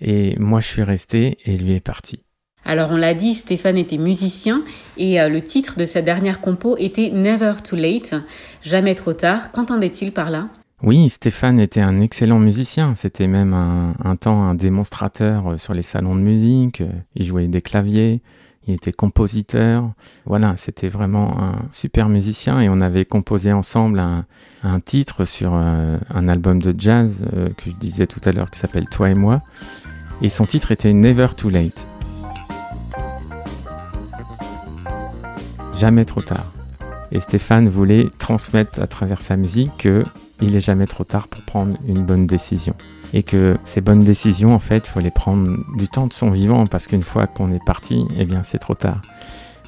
Et 0.00 0.36
moi, 0.38 0.60
je 0.60 0.68
suis 0.68 0.82
resté 0.82 1.38
et 1.44 1.56
lui 1.56 1.72
est 1.72 1.84
parti. 1.84 2.22
Alors 2.64 2.90
on 2.92 2.96
l'a 2.96 3.14
dit, 3.14 3.34
Stéphane 3.34 3.78
était 3.78 3.96
musicien 3.96 4.62
et 4.96 5.20
euh, 5.20 5.28
le 5.28 5.40
titre 5.40 5.76
de 5.76 5.86
sa 5.86 6.02
dernière 6.02 6.40
compo 6.40 6.76
était 6.76 7.10
Never 7.10 7.54
Too 7.64 7.76
Late, 7.76 8.14
jamais 8.62 8.94
trop 8.94 9.14
tard. 9.14 9.50
Qu'entendait-il 9.50 10.12
par 10.12 10.30
là? 10.30 10.50
Oui, 10.82 11.10
Stéphane 11.10 11.60
était 11.60 11.82
un 11.82 11.98
excellent 11.98 12.38
musicien. 12.38 12.94
C'était 12.94 13.26
même 13.26 13.52
un, 13.52 14.16
temps 14.16 14.44
un 14.44 14.54
démonstrateur 14.54 15.52
euh, 15.52 15.56
sur 15.58 15.74
les 15.74 15.82
salons 15.82 16.14
de 16.14 16.22
musique. 16.22 16.82
Il 17.14 17.26
jouait 17.26 17.48
des 17.48 17.60
claviers, 17.60 18.22
il 18.66 18.74
était 18.74 18.92
compositeur. 18.92 19.92
Voilà, 20.24 20.54
c'était 20.56 20.88
vraiment 20.88 21.38
un 21.38 21.56
super 21.70 22.08
musicien 22.08 22.60
et 22.60 22.70
on 22.70 22.80
avait 22.80 23.04
composé 23.04 23.52
ensemble 23.52 24.00
un, 24.00 24.80
titre 24.80 25.26
sur 25.26 25.52
euh, 25.52 25.98
un 26.08 26.28
album 26.28 26.62
de 26.62 26.74
jazz 26.76 27.26
euh, 27.34 27.50
que 27.50 27.70
je 27.70 27.76
disais 27.76 28.06
tout 28.06 28.20
à 28.24 28.32
l'heure 28.32 28.50
qui 28.50 28.58
s'appelle 28.58 28.86
Toi 28.86 29.10
et 29.10 29.14
moi. 29.14 29.42
Et 30.22 30.30
son 30.30 30.46
titre 30.46 30.72
était 30.72 30.94
Never 30.94 31.28
Too 31.36 31.50
Late. 31.50 31.86
Jamais 35.78 36.06
trop 36.06 36.22
tard. 36.22 36.50
Et 37.12 37.20
Stéphane 37.20 37.68
voulait 37.68 38.08
transmettre 38.18 38.80
à 38.80 38.86
travers 38.86 39.20
sa 39.20 39.36
musique 39.36 39.72
que 39.78 40.04
il 40.40 40.52
n'est 40.52 40.60
jamais 40.60 40.86
trop 40.86 41.04
tard 41.04 41.28
pour 41.28 41.42
prendre 41.42 41.76
une 41.86 42.04
bonne 42.04 42.26
décision. 42.26 42.74
Et 43.12 43.22
que 43.22 43.58
ces 43.64 43.80
bonnes 43.80 44.04
décisions, 44.04 44.54
en 44.54 44.58
fait, 44.58 44.86
il 44.86 44.90
faut 44.90 45.00
les 45.00 45.10
prendre 45.10 45.58
du 45.76 45.88
temps 45.88 46.06
de 46.06 46.12
son 46.12 46.30
vivant, 46.30 46.66
parce 46.66 46.86
qu'une 46.86 47.02
fois 47.02 47.26
qu'on 47.26 47.50
est 47.50 47.64
parti, 47.64 48.04
eh 48.16 48.24
bien, 48.24 48.42
c'est 48.42 48.58
trop 48.58 48.74
tard. 48.74 49.02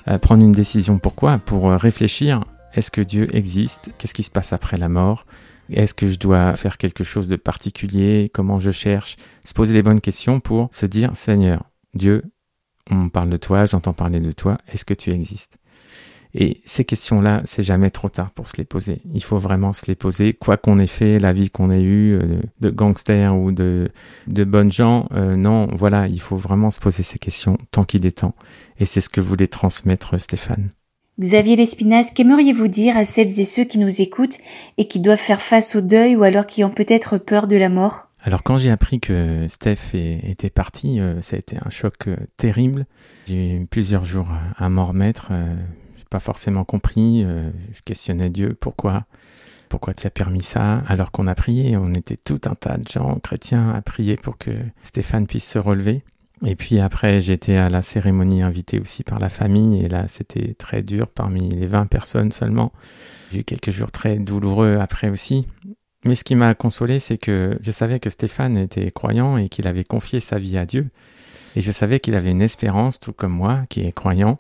Euh, 0.08 0.18
prendre 0.18 0.44
une 0.44 0.52
décision, 0.52 0.98
pourquoi? 0.98 1.38
Pour 1.38 1.70
euh, 1.70 1.76
réfléchir, 1.76 2.44
est-ce 2.74 2.90
que 2.90 3.00
Dieu 3.00 3.35
existe? 3.35 3.92
Qu'est-ce 3.98 4.14
qui 4.14 4.22
se 4.22 4.30
passe 4.30 4.52
après 4.52 4.76
la 4.76 4.88
mort? 4.88 5.26
Est-ce 5.70 5.94
que 5.94 6.06
je 6.06 6.18
dois 6.18 6.54
faire 6.54 6.76
quelque 6.76 7.04
chose 7.04 7.28
de 7.28 7.37
particulier? 7.37 8.30
Comment 8.32 8.61
je 8.61 8.70
cherche? 8.70 9.16
Se 9.44 9.54
poser 9.54 9.74
les 9.74 9.82
bonnes 9.82 10.00
questions 10.00 10.40
pour 10.40 10.68
se 10.72 10.87
dire, 10.87 11.14
Seigneur, 11.14 11.64
Dieu, 11.94 12.24
on 12.90 13.08
parle 13.08 13.30
de 13.30 13.37
toi, 13.37 13.64
j'entends 13.64 13.92
parler 13.92 14.20
de 14.20 14.32
toi, 14.32 14.58
est-ce 14.68 14.85
que 14.85 14.94
tu 14.94 15.11
existes? 15.11 15.58
Et 16.35 16.62
ces 16.64 16.85
questions-là, 16.85 17.42
c'est 17.45 17.62
jamais 17.62 17.90
trop 17.90 18.09
tard 18.09 18.31
pour 18.31 18.47
se 18.47 18.57
les 18.57 18.64
poser. 18.64 19.03
Il 19.12 19.23
faut 19.23 19.37
vraiment 19.37 19.73
se 19.73 19.85
les 19.87 19.95
poser, 19.95 20.33
quoi 20.33 20.57
qu'on 20.57 20.79
ait 20.79 20.87
fait, 20.87 21.18
la 21.18 21.33
vie 21.33 21.51
qu'on 21.51 21.71
ait 21.71 21.83
eue, 21.83 22.14
euh, 22.14 22.40
de 22.61 22.71
gangsters 22.71 23.37
ou 23.37 23.53
de, 23.53 23.90
de 24.29 24.45
bonnes 24.45 24.73
gens. 24.73 25.09
Euh, 25.12 25.37
non, 25.37 25.68
voilà, 25.75 26.07
il 26.07 26.21
faut 26.21 26.37
vraiment 26.37 26.71
se 26.71 26.81
poser 26.81 27.03
ces 27.03 27.18
questions 27.18 27.59
tant 27.71 27.85
qu'il 27.85 28.07
est 28.07 28.18
temps. 28.18 28.35
Et 28.79 28.87
c'est 28.87 29.03
ce 29.03 29.11
que 29.11 29.21
voulait 29.21 29.47
transmettre 29.47 30.18
Stéphane. 30.18 30.71
Xavier 31.21 31.57
Lespinasse, 31.57 32.11
qu'aimeriez-vous 32.11 32.68
dire 32.68 32.97
à 32.97 33.05
celles 33.05 33.38
et 33.38 33.45
ceux 33.45 33.64
qui 33.64 33.79
nous 33.79 34.01
écoutent 34.01 34.38
et 34.79 34.88
qui 34.88 35.01
doivent 35.01 35.18
faire 35.18 35.42
face 35.42 35.77
au 35.77 35.83
deuil 35.83 36.16
ou 36.16 36.23
alors 36.23 36.47
qui 36.47 36.64
ont 36.64 36.71
peut-être 36.71 37.18
peur 37.18 37.47
de 37.47 37.57
la 37.57 37.68
mort? 37.68 38.09
Alors 38.25 38.42
quand 38.42 38.57
j'ai 38.57 38.71
appris 38.71 39.01
que 39.01 39.47
Steph 39.49 39.95
était 39.95 40.49
parti, 40.49 40.99
euh, 40.99 41.21
ça 41.21 41.37
a 41.37 41.38
été 41.38 41.59
un 41.62 41.68
choc 41.68 42.09
terrible. 42.38 42.87
J'ai 43.27 43.57
eu 43.57 43.66
plusieurs 43.66 44.07
jours 44.07 44.29
à 44.57 44.71
m'en 44.71 44.87
remettre 44.87 45.33
pas 46.12 46.20
forcément 46.20 46.64
compris. 46.64 47.25
Euh, 47.25 47.51
je 47.72 47.81
questionnais 47.81 48.29
Dieu, 48.29 48.55
pourquoi 48.61 49.07
pourquoi 49.70 49.94
tu 49.94 50.07
as 50.07 50.11
permis 50.11 50.42
ça 50.42 50.83
alors 50.87 51.11
qu'on 51.11 51.27
a 51.27 51.35
prié 51.35 51.79
On 51.79 51.94
était 51.94 52.18
tout 52.18 52.42
un 52.44 52.55
tas 52.55 52.77
de 52.77 52.87
gens 52.87 53.18
chrétiens 53.20 53.70
à 53.70 53.81
prier 53.81 54.16
pour 54.16 54.37
que 54.37 54.51
Stéphane 54.83 55.27
puisse 55.27 55.48
se 55.48 55.59
relever. 55.59 56.03
Et 56.44 56.57
puis 56.57 56.79
après, 56.79 57.20
j'étais 57.20 57.57
à 57.57 57.70
la 57.70 57.81
cérémonie 57.81 58.42
invitée 58.42 58.79
aussi 58.79 59.03
par 59.03 59.18
la 59.18 59.31
famille, 59.31 59.83
et 59.83 59.88
là, 59.88 60.09
c'était 60.09 60.53
très 60.53 60.83
dur 60.83 61.09
parmi 61.09 61.48
les 61.48 61.64
20 61.64 61.87
personnes 61.87 62.33
seulement. 62.33 62.70
J'ai 63.31 63.38
eu 63.38 63.44
quelques 63.44 63.70
jours 63.70 63.90
très 63.90 64.18
douloureux 64.18 64.77
après 64.79 65.09
aussi. 65.09 65.46
Mais 66.05 66.16
ce 66.16 66.25
qui 66.25 66.35
m'a 66.35 66.55
consolé, 66.55 66.98
c'est 66.98 67.16
que 67.16 67.57
je 67.62 67.70
savais 67.70 67.98
que 67.98 68.11
Stéphane 68.11 68.59
était 68.59 68.90
croyant 68.90 69.38
et 69.38 69.48
qu'il 69.48 69.66
avait 69.66 69.85
confié 69.85 70.20
sa 70.20 70.38
vie 70.38 70.59
à 70.59 70.66
Dieu. 70.66 70.90
Et 71.57 71.62
je 71.62 71.72
savais 71.72 71.98
qu'il 71.98 72.14
avait 72.14 72.31
une 72.31 72.42
espérance, 72.42 73.01
tout 73.01 73.14
comme 73.14 73.33
moi, 73.33 73.62
qui 73.70 73.81
est 73.87 73.92
croyant, 73.92 74.37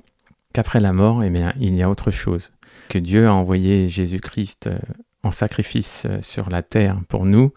qu'après 0.52 0.80
la 0.80 0.92
mort, 0.92 1.22
eh 1.24 1.32
il 1.60 1.74
y 1.74 1.82
a 1.82 1.90
autre 1.90 2.10
chose. 2.10 2.52
Que 2.88 2.98
Dieu 2.98 3.26
a 3.26 3.34
envoyé 3.34 3.88
Jésus-Christ 3.88 4.66
euh, 4.66 4.78
en 5.22 5.30
sacrifice 5.30 6.06
euh, 6.08 6.20
sur 6.20 6.50
la 6.50 6.62
terre 6.62 6.98
pour 7.08 7.26
nous 7.26 7.52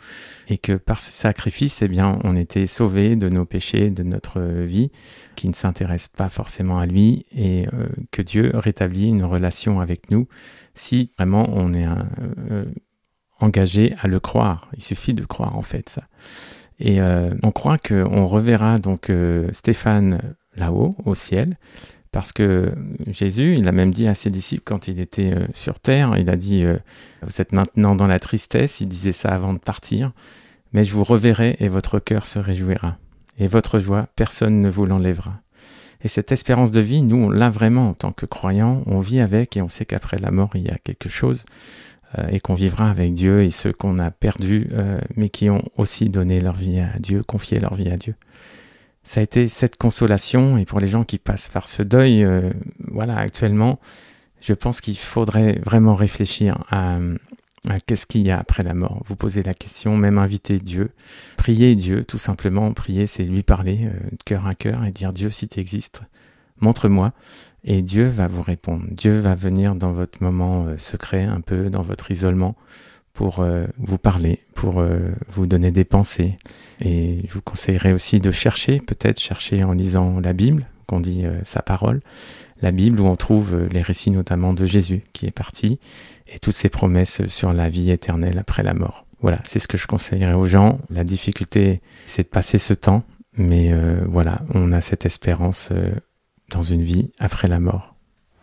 et 0.47 0.57
que 0.57 0.73
par 0.73 1.01
ce 1.01 1.11
sacrifice, 1.11 1.81
eh 1.81 1.89
on 2.23 2.35
était 2.35 2.67
sauvés 2.67 3.15
de 3.15 3.29
nos 3.29 3.45
péchés, 3.45 3.89
de 3.89 4.03
notre 4.03 4.41
vie 4.41 4.91
qui 5.35 5.47
ne 5.47 5.53
s'intéresse 5.53 6.07
pas 6.07 6.29
forcément 6.29 6.79
à 6.79 6.85
lui 6.85 7.25
et 7.35 7.67
euh, 7.67 7.87
que 8.11 8.21
Dieu 8.21 8.51
rétablit 8.53 9.09
une 9.09 9.23
relation 9.23 9.79
avec 9.79 10.11
nous 10.11 10.27
si 10.73 11.11
vraiment 11.17 11.47
on 11.53 11.73
est 11.73 11.87
engagé 13.39 13.95
à 14.01 14.07
le 14.07 14.19
croire. 14.19 14.69
Il 14.75 14.83
suffit 14.83 15.13
de 15.13 15.23
croire 15.23 15.57
en 15.57 15.61
fait 15.61 15.87
ça. 15.87 16.03
Et 16.79 16.99
on 17.01 17.51
croit 17.51 17.77
qu'on 17.77 18.27
reverra 18.27 18.77
donc 18.79 19.09
Stéphane 19.53 20.35
là-haut, 20.57 20.95
au 21.05 21.15
ciel, 21.15 21.57
parce 22.15 22.31
que 22.31 22.71
Jésus, 23.07 23.57
il 23.57 23.67
a 23.67 23.73
même 23.73 23.91
dit 23.91 24.07
à 24.07 24.15
ses 24.15 24.29
disciples 24.29 24.61
quand 24.63 24.87
il 24.87 25.01
était 25.01 25.33
euh, 25.33 25.47
sur 25.51 25.81
terre, 25.81 26.15
il 26.17 26.29
a 26.29 26.37
dit, 26.37 26.63
euh, 26.63 26.77
vous 27.23 27.41
êtes 27.41 27.51
maintenant 27.51 27.93
dans 27.93 28.07
la 28.07 28.19
tristesse, 28.19 28.79
il 28.79 28.87
disait 28.87 29.11
ça 29.11 29.35
avant 29.35 29.51
de 29.51 29.59
partir, 29.59 30.13
mais 30.71 30.85
je 30.85 30.93
vous 30.93 31.03
reverrai 31.03 31.57
et 31.59 31.67
votre 31.67 31.99
cœur 31.99 32.25
se 32.25 32.39
réjouira. 32.39 32.95
Et 33.37 33.47
votre 33.47 33.79
joie, 33.79 34.07
personne 34.15 34.61
ne 34.61 34.69
vous 34.69 34.85
l'enlèvera. 34.85 35.41
Et 36.05 36.07
cette 36.07 36.31
espérance 36.31 36.71
de 36.71 36.79
vie, 36.79 37.01
nous, 37.01 37.17
on 37.17 37.29
l'a 37.29 37.49
vraiment 37.49 37.89
en 37.89 37.93
tant 37.93 38.13
que 38.13 38.25
croyants, 38.25 38.81
on 38.85 39.01
vit 39.01 39.19
avec 39.19 39.57
et 39.57 39.61
on 39.61 39.67
sait 39.67 39.83
qu'après 39.83 40.17
la 40.17 40.31
mort, 40.31 40.51
il 40.55 40.61
y 40.61 40.69
a 40.69 40.77
quelque 40.77 41.09
chose 41.09 41.43
euh, 42.17 42.27
et 42.29 42.39
qu'on 42.39 42.55
vivra 42.55 42.89
avec 42.89 43.13
Dieu 43.13 43.43
et 43.43 43.49
ceux 43.49 43.73
qu'on 43.73 43.99
a 43.99 44.09
perdus, 44.09 44.69
mais 45.17 45.27
qui 45.27 45.49
ont 45.49 45.65
aussi 45.75 46.07
donné 46.07 46.39
leur 46.39 46.55
vie 46.55 46.79
à 46.79 46.97
Dieu, 46.97 47.23
confié 47.23 47.59
leur 47.59 47.73
vie 47.73 47.89
à 47.89 47.97
Dieu 47.97 48.15
ça 49.05 49.19
a 49.19 49.23
été 49.23 49.47
cette 49.47 49.77
consolation. 49.77 50.57
Et 50.57 50.65
pour 50.65 50.81
les 50.81 50.87
gens 50.87 51.05
qui 51.05 51.19
passent 51.19 51.47
par 51.47 51.69
ce 51.69 51.83
deuil, 51.83 52.23
euh, 52.23 52.49
voilà, 52.91 53.17
actuellement, 53.17 53.79
je 54.41 54.53
pense 54.53 54.81
qu'il 54.81 54.97
faudrait 54.97 55.61
vraiment 55.63 55.95
réfléchir 55.95 56.57
à, 56.69 56.97
qu'est-ce 57.85 58.07
qu'il 58.07 58.25
y 58.25 58.31
a 58.31 58.39
après 58.39 58.63
la 58.63 58.73
mort. 58.73 59.01
Vous 59.05 59.15
posez 59.15 59.43
la 59.43 59.53
question, 59.53 59.95
même 59.95 60.17
inviter 60.17 60.59
Dieu, 60.59 60.89
prier 61.37 61.75
Dieu, 61.75 62.03
tout 62.03 62.17
simplement. 62.17 62.73
Prier, 62.73 63.05
c'est 63.05 63.23
lui 63.23 63.43
parler 63.43 63.81
euh, 63.83 64.09
de 64.11 64.23
cœur 64.25 64.47
à 64.47 64.55
cœur 64.55 64.83
et 64.83 64.91
dire 64.91 65.13
Dieu, 65.13 65.29
si 65.29 65.47
tu 65.47 65.59
existes, 65.59 66.01
montre-moi. 66.59 67.13
Et 67.63 67.83
Dieu 67.83 68.07
va 68.07 68.27
vous 68.27 68.43
répondre. 68.43 68.85
Dieu 68.89 69.19
va 69.19 69.35
venir 69.35 69.75
dans 69.75 69.91
votre 69.91 70.21
moment 70.21 70.65
euh, 70.65 70.77
secret, 70.77 71.23
un 71.23 71.41
peu 71.41 71.69
dans 71.69 71.81
votre 71.81 72.09
isolement, 72.09 72.55
pour 73.15 73.39
euh, 73.39 73.65
vous 73.79 73.97
parler, 73.97 74.41
pour 74.53 74.79
euh, 74.79 74.99
vous 75.29 75.47
donner 75.47 75.71
des 75.71 75.85
pensées. 75.85 76.37
Et 76.81 77.21
je 77.25 77.33
vous 77.33 77.41
conseillerais 77.41 77.93
aussi 77.93 78.19
de 78.19 78.29
chercher, 78.29 78.79
peut-être 78.79 79.19
chercher 79.19 79.63
en 79.63 79.71
lisant 79.71 80.19
la 80.19 80.33
Bible, 80.33 80.67
qu'on 80.85 80.99
dit 80.99 81.25
euh, 81.25 81.39
sa 81.45 81.61
parole, 81.61 82.01
la 82.61 82.71
Bible 82.71 82.99
où 82.99 83.05
on 83.05 83.15
trouve 83.15 83.67
les 83.71 83.81
récits 83.81 84.11
notamment 84.11 84.53
de 84.53 84.65
Jésus 84.65 85.01
qui 85.13 85.25
est 85.25 85.31
parti 85.31 85.79
et 86.27 86.39
toutes 86.39 86.55
ses 86.55 86.69
promesses 86.69 87.25
sur 87.27 87.53
la 87.53 87.69
vie 87.69 87.89
éternelle 87.89 88.37
après 88.37 88.63
la 88.63 88.73
mort. 88.73 89.05
Voilà, 89.21 89.39
c'est 89.45 89.59
ce 89.59 89.67
que 89.67 89.77
je 89.77 89.87
conseillerais 89.87 90.33
aux 90.33 90.45
gens. 90.45 90.79
La 90.89 91.03
difficulté, 91.03 91.81
c'est 92.05 92.23
de 92.23 92.27
passer 92.27 92.57
ce 92.57 92.73
temps, 92.73 93.03
mais 93.37 93.73
voilà, 94.05 94.41
on 94.53 94.71
a 94.71 94.81
cette 94.81 95.05
espérance 95.05 95.71
dans 96.49 96.61
une 96.61 96.83
vie 96.83 97.11
après 97.19 97.47
la 97.47 97.59
mort. 97.59 97.94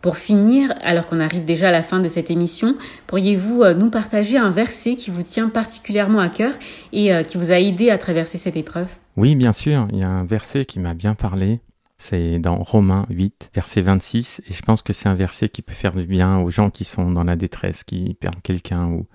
Pour 0.03 0.17
finir, 0.17 0.73
alors 0.81 1.07
qu'on 1.07 1.19
arrive 1.19 1.45
déjà 1.45 1.69
à 1.69 1.71
la 1.71 1.81
fin 1.81 2.01
de 2.01 2.09
cette 2.09 2.29
émission, 2.29 2.75
pourriez-vous 3.07 3.63
euh, 3.63 3.73
nous 3.73 3.89
partager 3.89 4.37
un 4.37 4.51
verset 4.51 4.97
qui 4.97 5.11
vous 5.11 5.23
tient 5.23 5.47
particulièrement 5.47 6.19
à 6.19 6.27
cœur 6.27 6.53
et 6.91 7.13
euh, 7.13 7.23
qui 7.23 7.37
vous 7.37 7.53
a 7.53 7.59
aidé 7.61 7.89
à 7.89 7.97
traverser 7.97 8.37
cette 8.37 8.57
épreuve? 8.57 8.89
Oui, 9.15 9.37
bien 9.37 9.53
sûr, 9.53 9.87
il 9.93 9.99
y 9.99 10.03
a 10.03 10.09
un 10.09 10.25
verset 10.25 10.65
qui 10.65 10.81
m'a 10.81 10.93
bien 10.93 11.15
parlé. 11.15 11.61
C'est 11.95 12.37
dans 12.37 12.57
Romains 12.57 13.05
8, 13.11 13.51
verset 13.55 13.79
26, 13.79 14.41
et 14.45 14.51
je 14.51 14.61
pense 14.61 14.81
que 14.81 14.91
c'est 14.91 15.07
un 15.07 15.15
verset 15.15 15.47
qui 15.47 15.61
peut 15.61 15.71
faire 15.71 15.93
du 15.93 16.05
bien 16.05 16.37
aux 16.37 16.49
gens 16.49 16.69
qui 16.69 16.83
sont 16.83 17.09
dans 17.09 17.23
la 17.23 17.37
détresse, 17.37 17.85
qui 17.85 18.17
perdent 18.19 18.41
quelqu'un 18.41 18.87
ou, 18.87 19.05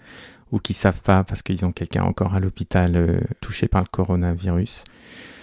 ou 0.53 0.59
qui 0.59 0.73
savent 0.73 1.03
pas 1.03 1.23
parce 1.23 1.43
qu'ils 1.43 1.67
ont 1.67 1.73
quelqu'un 1.73 2.05
encore 2.05 2.35
à 2.35 2.41
l'hôpital 2.41 2.97
euh, 2.97 3.21
touché 3.43 3.69
par 3.69 3.83
le 3.83 3.89
coronavirus. 3.89 4.85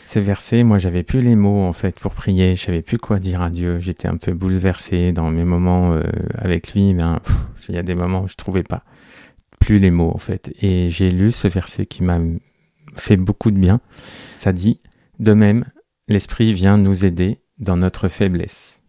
Ce 0.06 0.20
verset, 0.20 0.64
moi, 0.64 0.78
j'avais 0.78 1.02
plus 1.02 1.24
les 1.24 1.36
mots 1.36 1.64
en 1.64 1.74
fait 1.74 2.00
pour 2.00 2.14
prier. 2.14 2.54
Je 2.54 2.62
savais 2.62 2.84
plus 2.84 3.00
quoi 3.00 3.18
dire 3.18 3.42
à 3.42 3.50
Dieu. 3.50 3.80
J'étais 3.80 4.08
un 4.08 4.18
peu 4.18 4.34
bouleversé 4.34 5.12
dans 5.12 5.32
mes 5.32 5.44
moments 5.44 5.94
euh, 5.94 6.04
avec 6.38 6.74
lui. 6.74 6.94
Ben, 6.94 7.20
il 7.68 7.74
y 7.74 7.80
a 7.80 7.84
des 7.84 7.96
moments 7.96 8.22
où 8.22 8.28
je 8.28 8.36
trouvais 8.36 8.64
pas 8.64 8.84
plus 9.60 9.80
les 9.80 9.90
mots 9.90 10.12
en 10.14 10.20
fait. 10.20 10.54
Et 10.62 10.90
j'ai 10.90 11.10
lu 11.10 11.32
ce 11.32 11.48
verset 11.48 11.88
qui 11.88 12.04
m'a 12.04 12.20
fait 12.96 13.18
beaucoup 13.18 13.50
de 13.50 13.58
bien. 13.58 13.82
Ça 14.38 14.54
dit 14.54 14.80
de 15.18 15.34
même, 15.34 15.66
l'Esprit 16.08 16.54
vient 16.54 16.78
nous 16.78 17.04
aider 17.04 17.40
dans 17.58 17.78
notre 17.78 18.08
faiblesse. 18.08 18.84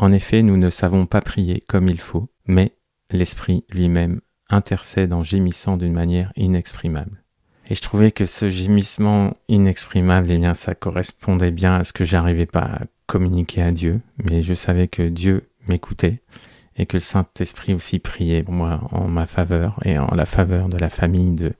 En 0.00 0.10
effet, 0.10 0.42
nous 0.42 0.56
ne 0.56 0.70
savons 0.70 1.06
pas 1.06 1.20
prier 1.20 1.62
comme 1.68 1.86
il 1.86 2.00
faut, 2.00 2.28
mais 2.48 2.72
l'Esprit 3.12 3.64
lui-même 3.70 4.20
intercède 4.48 5.12
en 5.12 5.22
gémissant 5.22 5.76
d'une 5.76 5.92
manière 5.92 6.32
inexprimable. 6.34 7.22
Et 7.68 7.74
je 7.74 7.82
trouvais 7.82 8.12
que 8.12 8.26
ce 8.26 8.48
gémissement 8.48 9.36
inexprimable, 9.48 10.30
eh 10.30 10.38
bien, 10.38 10.54
ça 10.54 10.74
correspondait 10.74 11.50
bien 11.50 11.76
à 11.76 11.84
ce 11.84 11.92
que 11.92 12.04
j'arrivais 12.04 12.46
pas 12.46 12.60
à 12.60 12.80
communiquer 13.06 13.62
à 13.62 13.70
Dieu. 13.70 14.00
Mais 14.24 14.42
je 14.42 14.54
savais 14.54 14.86
que 14.86 15.02
Dieu 15.02 15.48
m'écoutait 15.66 16.20
et 16.76 16.86
que 16.86 16.96
le 16.96 17.00
Saint-Esprit 17.00 17.74
aussi 17.74 17.98
priait 17.98 18.42
pour 18.42 18.54
moi 18.54 18.80
en 18.92 19.08
ma 19.08 19.26
faveur 19.26 19.80
et 19.84 19.98
en 19.98 20.08
la 20.14 20.26
faveur 20.26 20.68
de 20.68 20.78
la 20.78 20.90
famille 20.90 21.34
de, 21.34 21.52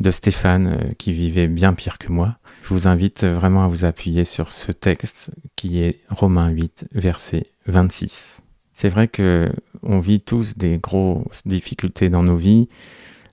de 0.00 0.10
Stéphane 0.10 0.66
euh, 0.68 0.92
qui 0.98 1.12
vivait 1.12 1.48
bien 1.48 1.72
pire 1.72 1.98
que 1.98 2.12
moi. 2.12 2.36
Je 2.62 2.68
vous 2.68 2.86
invite 2.86 3.24
vraiment 3.24 3.64
à 3.64 3.68
vous 3.68 3.84
appuyer 3.84 4.24
sur 4.24 4.52
ce 4.52 4.72
texte 4.72 5.30
qui 5.56 5.80
est 5.80 6.00
Romains 6.10 6.50
8, 6.50 6.88
verset 6.92 7.46
26. 7.66 8.42
C'est 8.72 8.88
vrai 8.88 9.08
que 9.08 9.50
on 9.82 9.98
vit 9.98 10.20
tous 10.20 10.56
des 10.56 10.78
grosses 10.78 11.46
difficultés 11.46 12.10
dans 12.10 12.22
nos 12.22 12.36
vies 12.36 12.68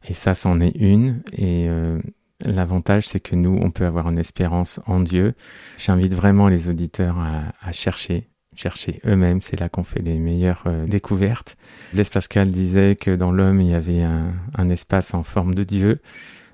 et 0.07 0.13
ça, 0.13 0.33
c'en 0.33 0.59
est 0.59 0.75
une. 0.75 1.21
Et 1.33 1.67
euh, 1.69 1.99
l'avantage, 2.43 3.07
c'est 3.07 3.19
que 3.19 3.35
nous, 3.35 3.57
on 3.61 3.71
peut 3.71 3.85
avoir 3.85 4.09
une 4.09 4.19
espérance 4.19 4.79
en 4.85 4.99
Dieu. 4.99 5.33
J'invite 5.77 6.13
vraiment 6.13 6.47
les 6.47 6.69
auditeurs 6.69 7.17
à, 7.19 7.71
chercher, 7.71 8.27
chercher 8.55 9.01
eux-mêmes. 9.05 9.41
C'est 9.41 9.59
là 9.59 9.69
qu'on 9.69 9.83
fait 9.83 10.01
les 10.01 10.19
meilleures 10.19 10.63
euh, 10.67 10.85
découvertes. 10.85 11.57
Blaise 11.93 12.09
Pascal 12.09 12.51
disait 12.51 12.95
que 12.95 13.15
dans 13.15 13.31
l'homme, 13.31 13.61
il 13.61 13.69
y 13.69 13.75
avait 13.75 14.01
un, 14.01 14.33
un, 14.55 14.69
espace 14.69 15.13
en 15.13 15.23
forme 15.23 15.55
de 15.55 15.63
Dieu. 15.63 16.01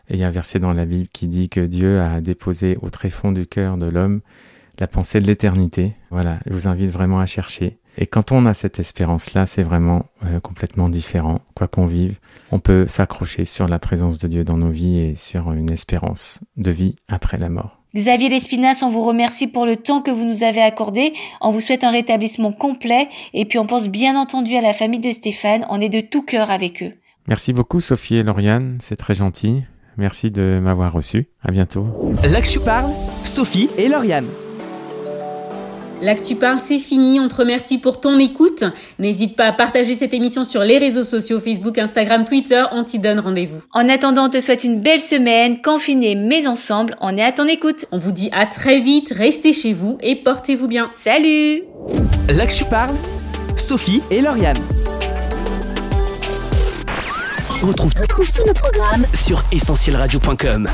Et 0.10 0.16
il 0.16 0.20
y 0.20 0.24
a 0.24 0.28
un 0.28 0.32
verset 0.32 0.60
dans 0.60 0.74
la 0.74 0.86
Bible 0.86 1.08
qui 1.12 1.28
dit 1.28 1.50
que 1.50 1.62
Dieu 1.62 2.02
a 2.02 2.22
déposé 2.22 2.78
au 2.82 2.90
tréfonds 2.90 3.32
du 3.32 3.46
cœur 3.46 3.78
de 3.78 3.86
l'homme 3.86 4.22
la 4.80 4.88
pensée 4.88 5.20
de 5.20 5.28
l'éternité. 5.28 5.96
Voilà, 6.10 6.40
je 6.46 6.54
vous 6.54 6.68
invite 6.68 6.90
vraiment 6.90 7.20
à 7.20 7.26
chercher. 7.26 7.79
Et 8.02 8.06
quand 8.06 8.32
on 8.32 8.46
a 8.46 8.54
cette 8.54 8.80
espérance-là, 8.80 9.46
c'est 9.46 9.62
vraiment 9.62 10.06
euh, 10.26 10.40
complètement 10.40 10.88
différent. 10.88 11.42
Quoi 11.54 11.68
qu'on 11.68 11.86
vive, 11.86 12.18
on 12.52 12.60
peut 12.60 12.88
s'accrocher 12.88 13.44
sur 13.44 13.68
la 13.68 13.78
présence 13.78 14.18
de 14.18 14.28
Dieu 14.30 14.46
dans 14.46 14.58
nos 14.58 14.72
vies 14.72 15.02
et 15.02 15.16
sur 15.16 15.52
une 15.52 15.70
espérance 15.70 16.40
de 16.56 16.72
vie 16.72 16.96
après 17.10 17.38
la 17.38 17.50
mort. 17.50 17.82
Xavier 17.94 18.30
Lespinasse, 18.30 18.84
on 18.84 18.90
vous 18.90 19.04
remercie 19.04 19.48
pour 19.48 19.66
le 19.66 19.76
temps 19.76 20.02
que 20.02 20.12
vous 20.12 20.24
nous 20.24 20.44
avez 20.44 20.62
accordé. 20.62 21.12
On 21.42 21.52
vous 21.52 21.60
souhaite 21.60 21.84
un 21.84 21.92
rétablissement 21.92 22.54
complet 22.54 23.10
et 23.34 23.44
puis 23.44 23.60
on 23.60 23.68
pense 23.68 23.90
bien 23.90 24.16
entendu 24.18 24.56
à 24.56 24.62
la 24.62 24.72
famille 24.72 25.02
de 25.02 25.12
Stéphane. 25.12 25.66
On 25.70 25.82
est 25.82 25.90
de 25.90 26.00
tout 26.00 26.22
cœur 26.22 26.52
avec 26.52 26.82
eux. 26.82 26.94
Merci 27.28 27.52
beaucoup 27.52 27.82
Sophie 27.82 28.16
et 28.16 28.24
Lauriane, 28.24 28.78
c'est 28.80 28.96
très 28.96 29.14
gentil. 29.14 29.64
Merci 29.98 30.32
de 30.32 30.60
m'avoir 30.64 30.94
reçu. 30.94 31.28
À 31.44 31.52
bientôt. 31.52 31.88
Là 32.32 32.42
que 32.42 32.48
je 32.48 32.60
parle, 32.60 32.90
Sophie 33.26 33.70
et 33.78 33.90
Lauriane. 33.90 34.28
L'actu 36.02 36.36
parle, 36.36 36.58
c'est 36.58 36.80
fini. 36.80 37.20
On 37.20 37.28
te 37.28 37.36
remercie 37.36 37.78
pour 37.78 38.00
ton 38.00 38.18
écoute. 38.20 38.64
N'hésite 39.00 39.36
pas 39.36 39.46
à 39.46 39.52
partager 39.52 39.96
cette 39.96 40.14
émission 40.14 40.44
sur 40.44 40.62
les 40.62 40.78
réseaux 40.78 41.04
sociaux, 41.04 41.40
Facebook, 41.40 41.78
Instagram, 41.78 42.26
Twitter. 42.26 42.64
On 42.72 42.84
t'y 42.84 43.00
donne 43.00 43.20
rendez-vous. 43.20 43.62
En 43.74 43.90
attendant, 43.90 44.26
on 44.26 44.30
te 44.30 44.40
souhaite 44.40 44.64
une 44.64 44.80
belle 44.80 45.02
semaine, 45.02 45.62
confinée 45.62 46.16
mais 46.16 46.48
ensemble. 46.48 46.96
On 47.02 47.18
est 47.18 47.24
à 47.24 47.32
ton 47.32 47.48
écoute. 47.48 47.86
On 47.92 47.98
vous 47.98 48.12
dit 48.12 48.30
à 48.32 48.46
très 48.46 48.80
vite. 48.80 49.14
Restez 49.16 49.54
chez 49.54 49.74
vous 49.74 49.98
et 50.02 50.16
portez-vous 50.16 50.68
bien. 50.68 50.92
Salut! 50.98 51.64
L'actu 52.30 52.64
parle, 52.66 52.96
Sophie 53.58 54.02
et 54.12 54.22
Lauriane. 54.22 54.58
On 57.62 57.68
retrouve, 57.68 57.94
tous 57.94 58.46
nos 58.46 58.54
programmes 58.54 59.06
sur 59.14 59.44
essentielradio.com. 59.52 60.70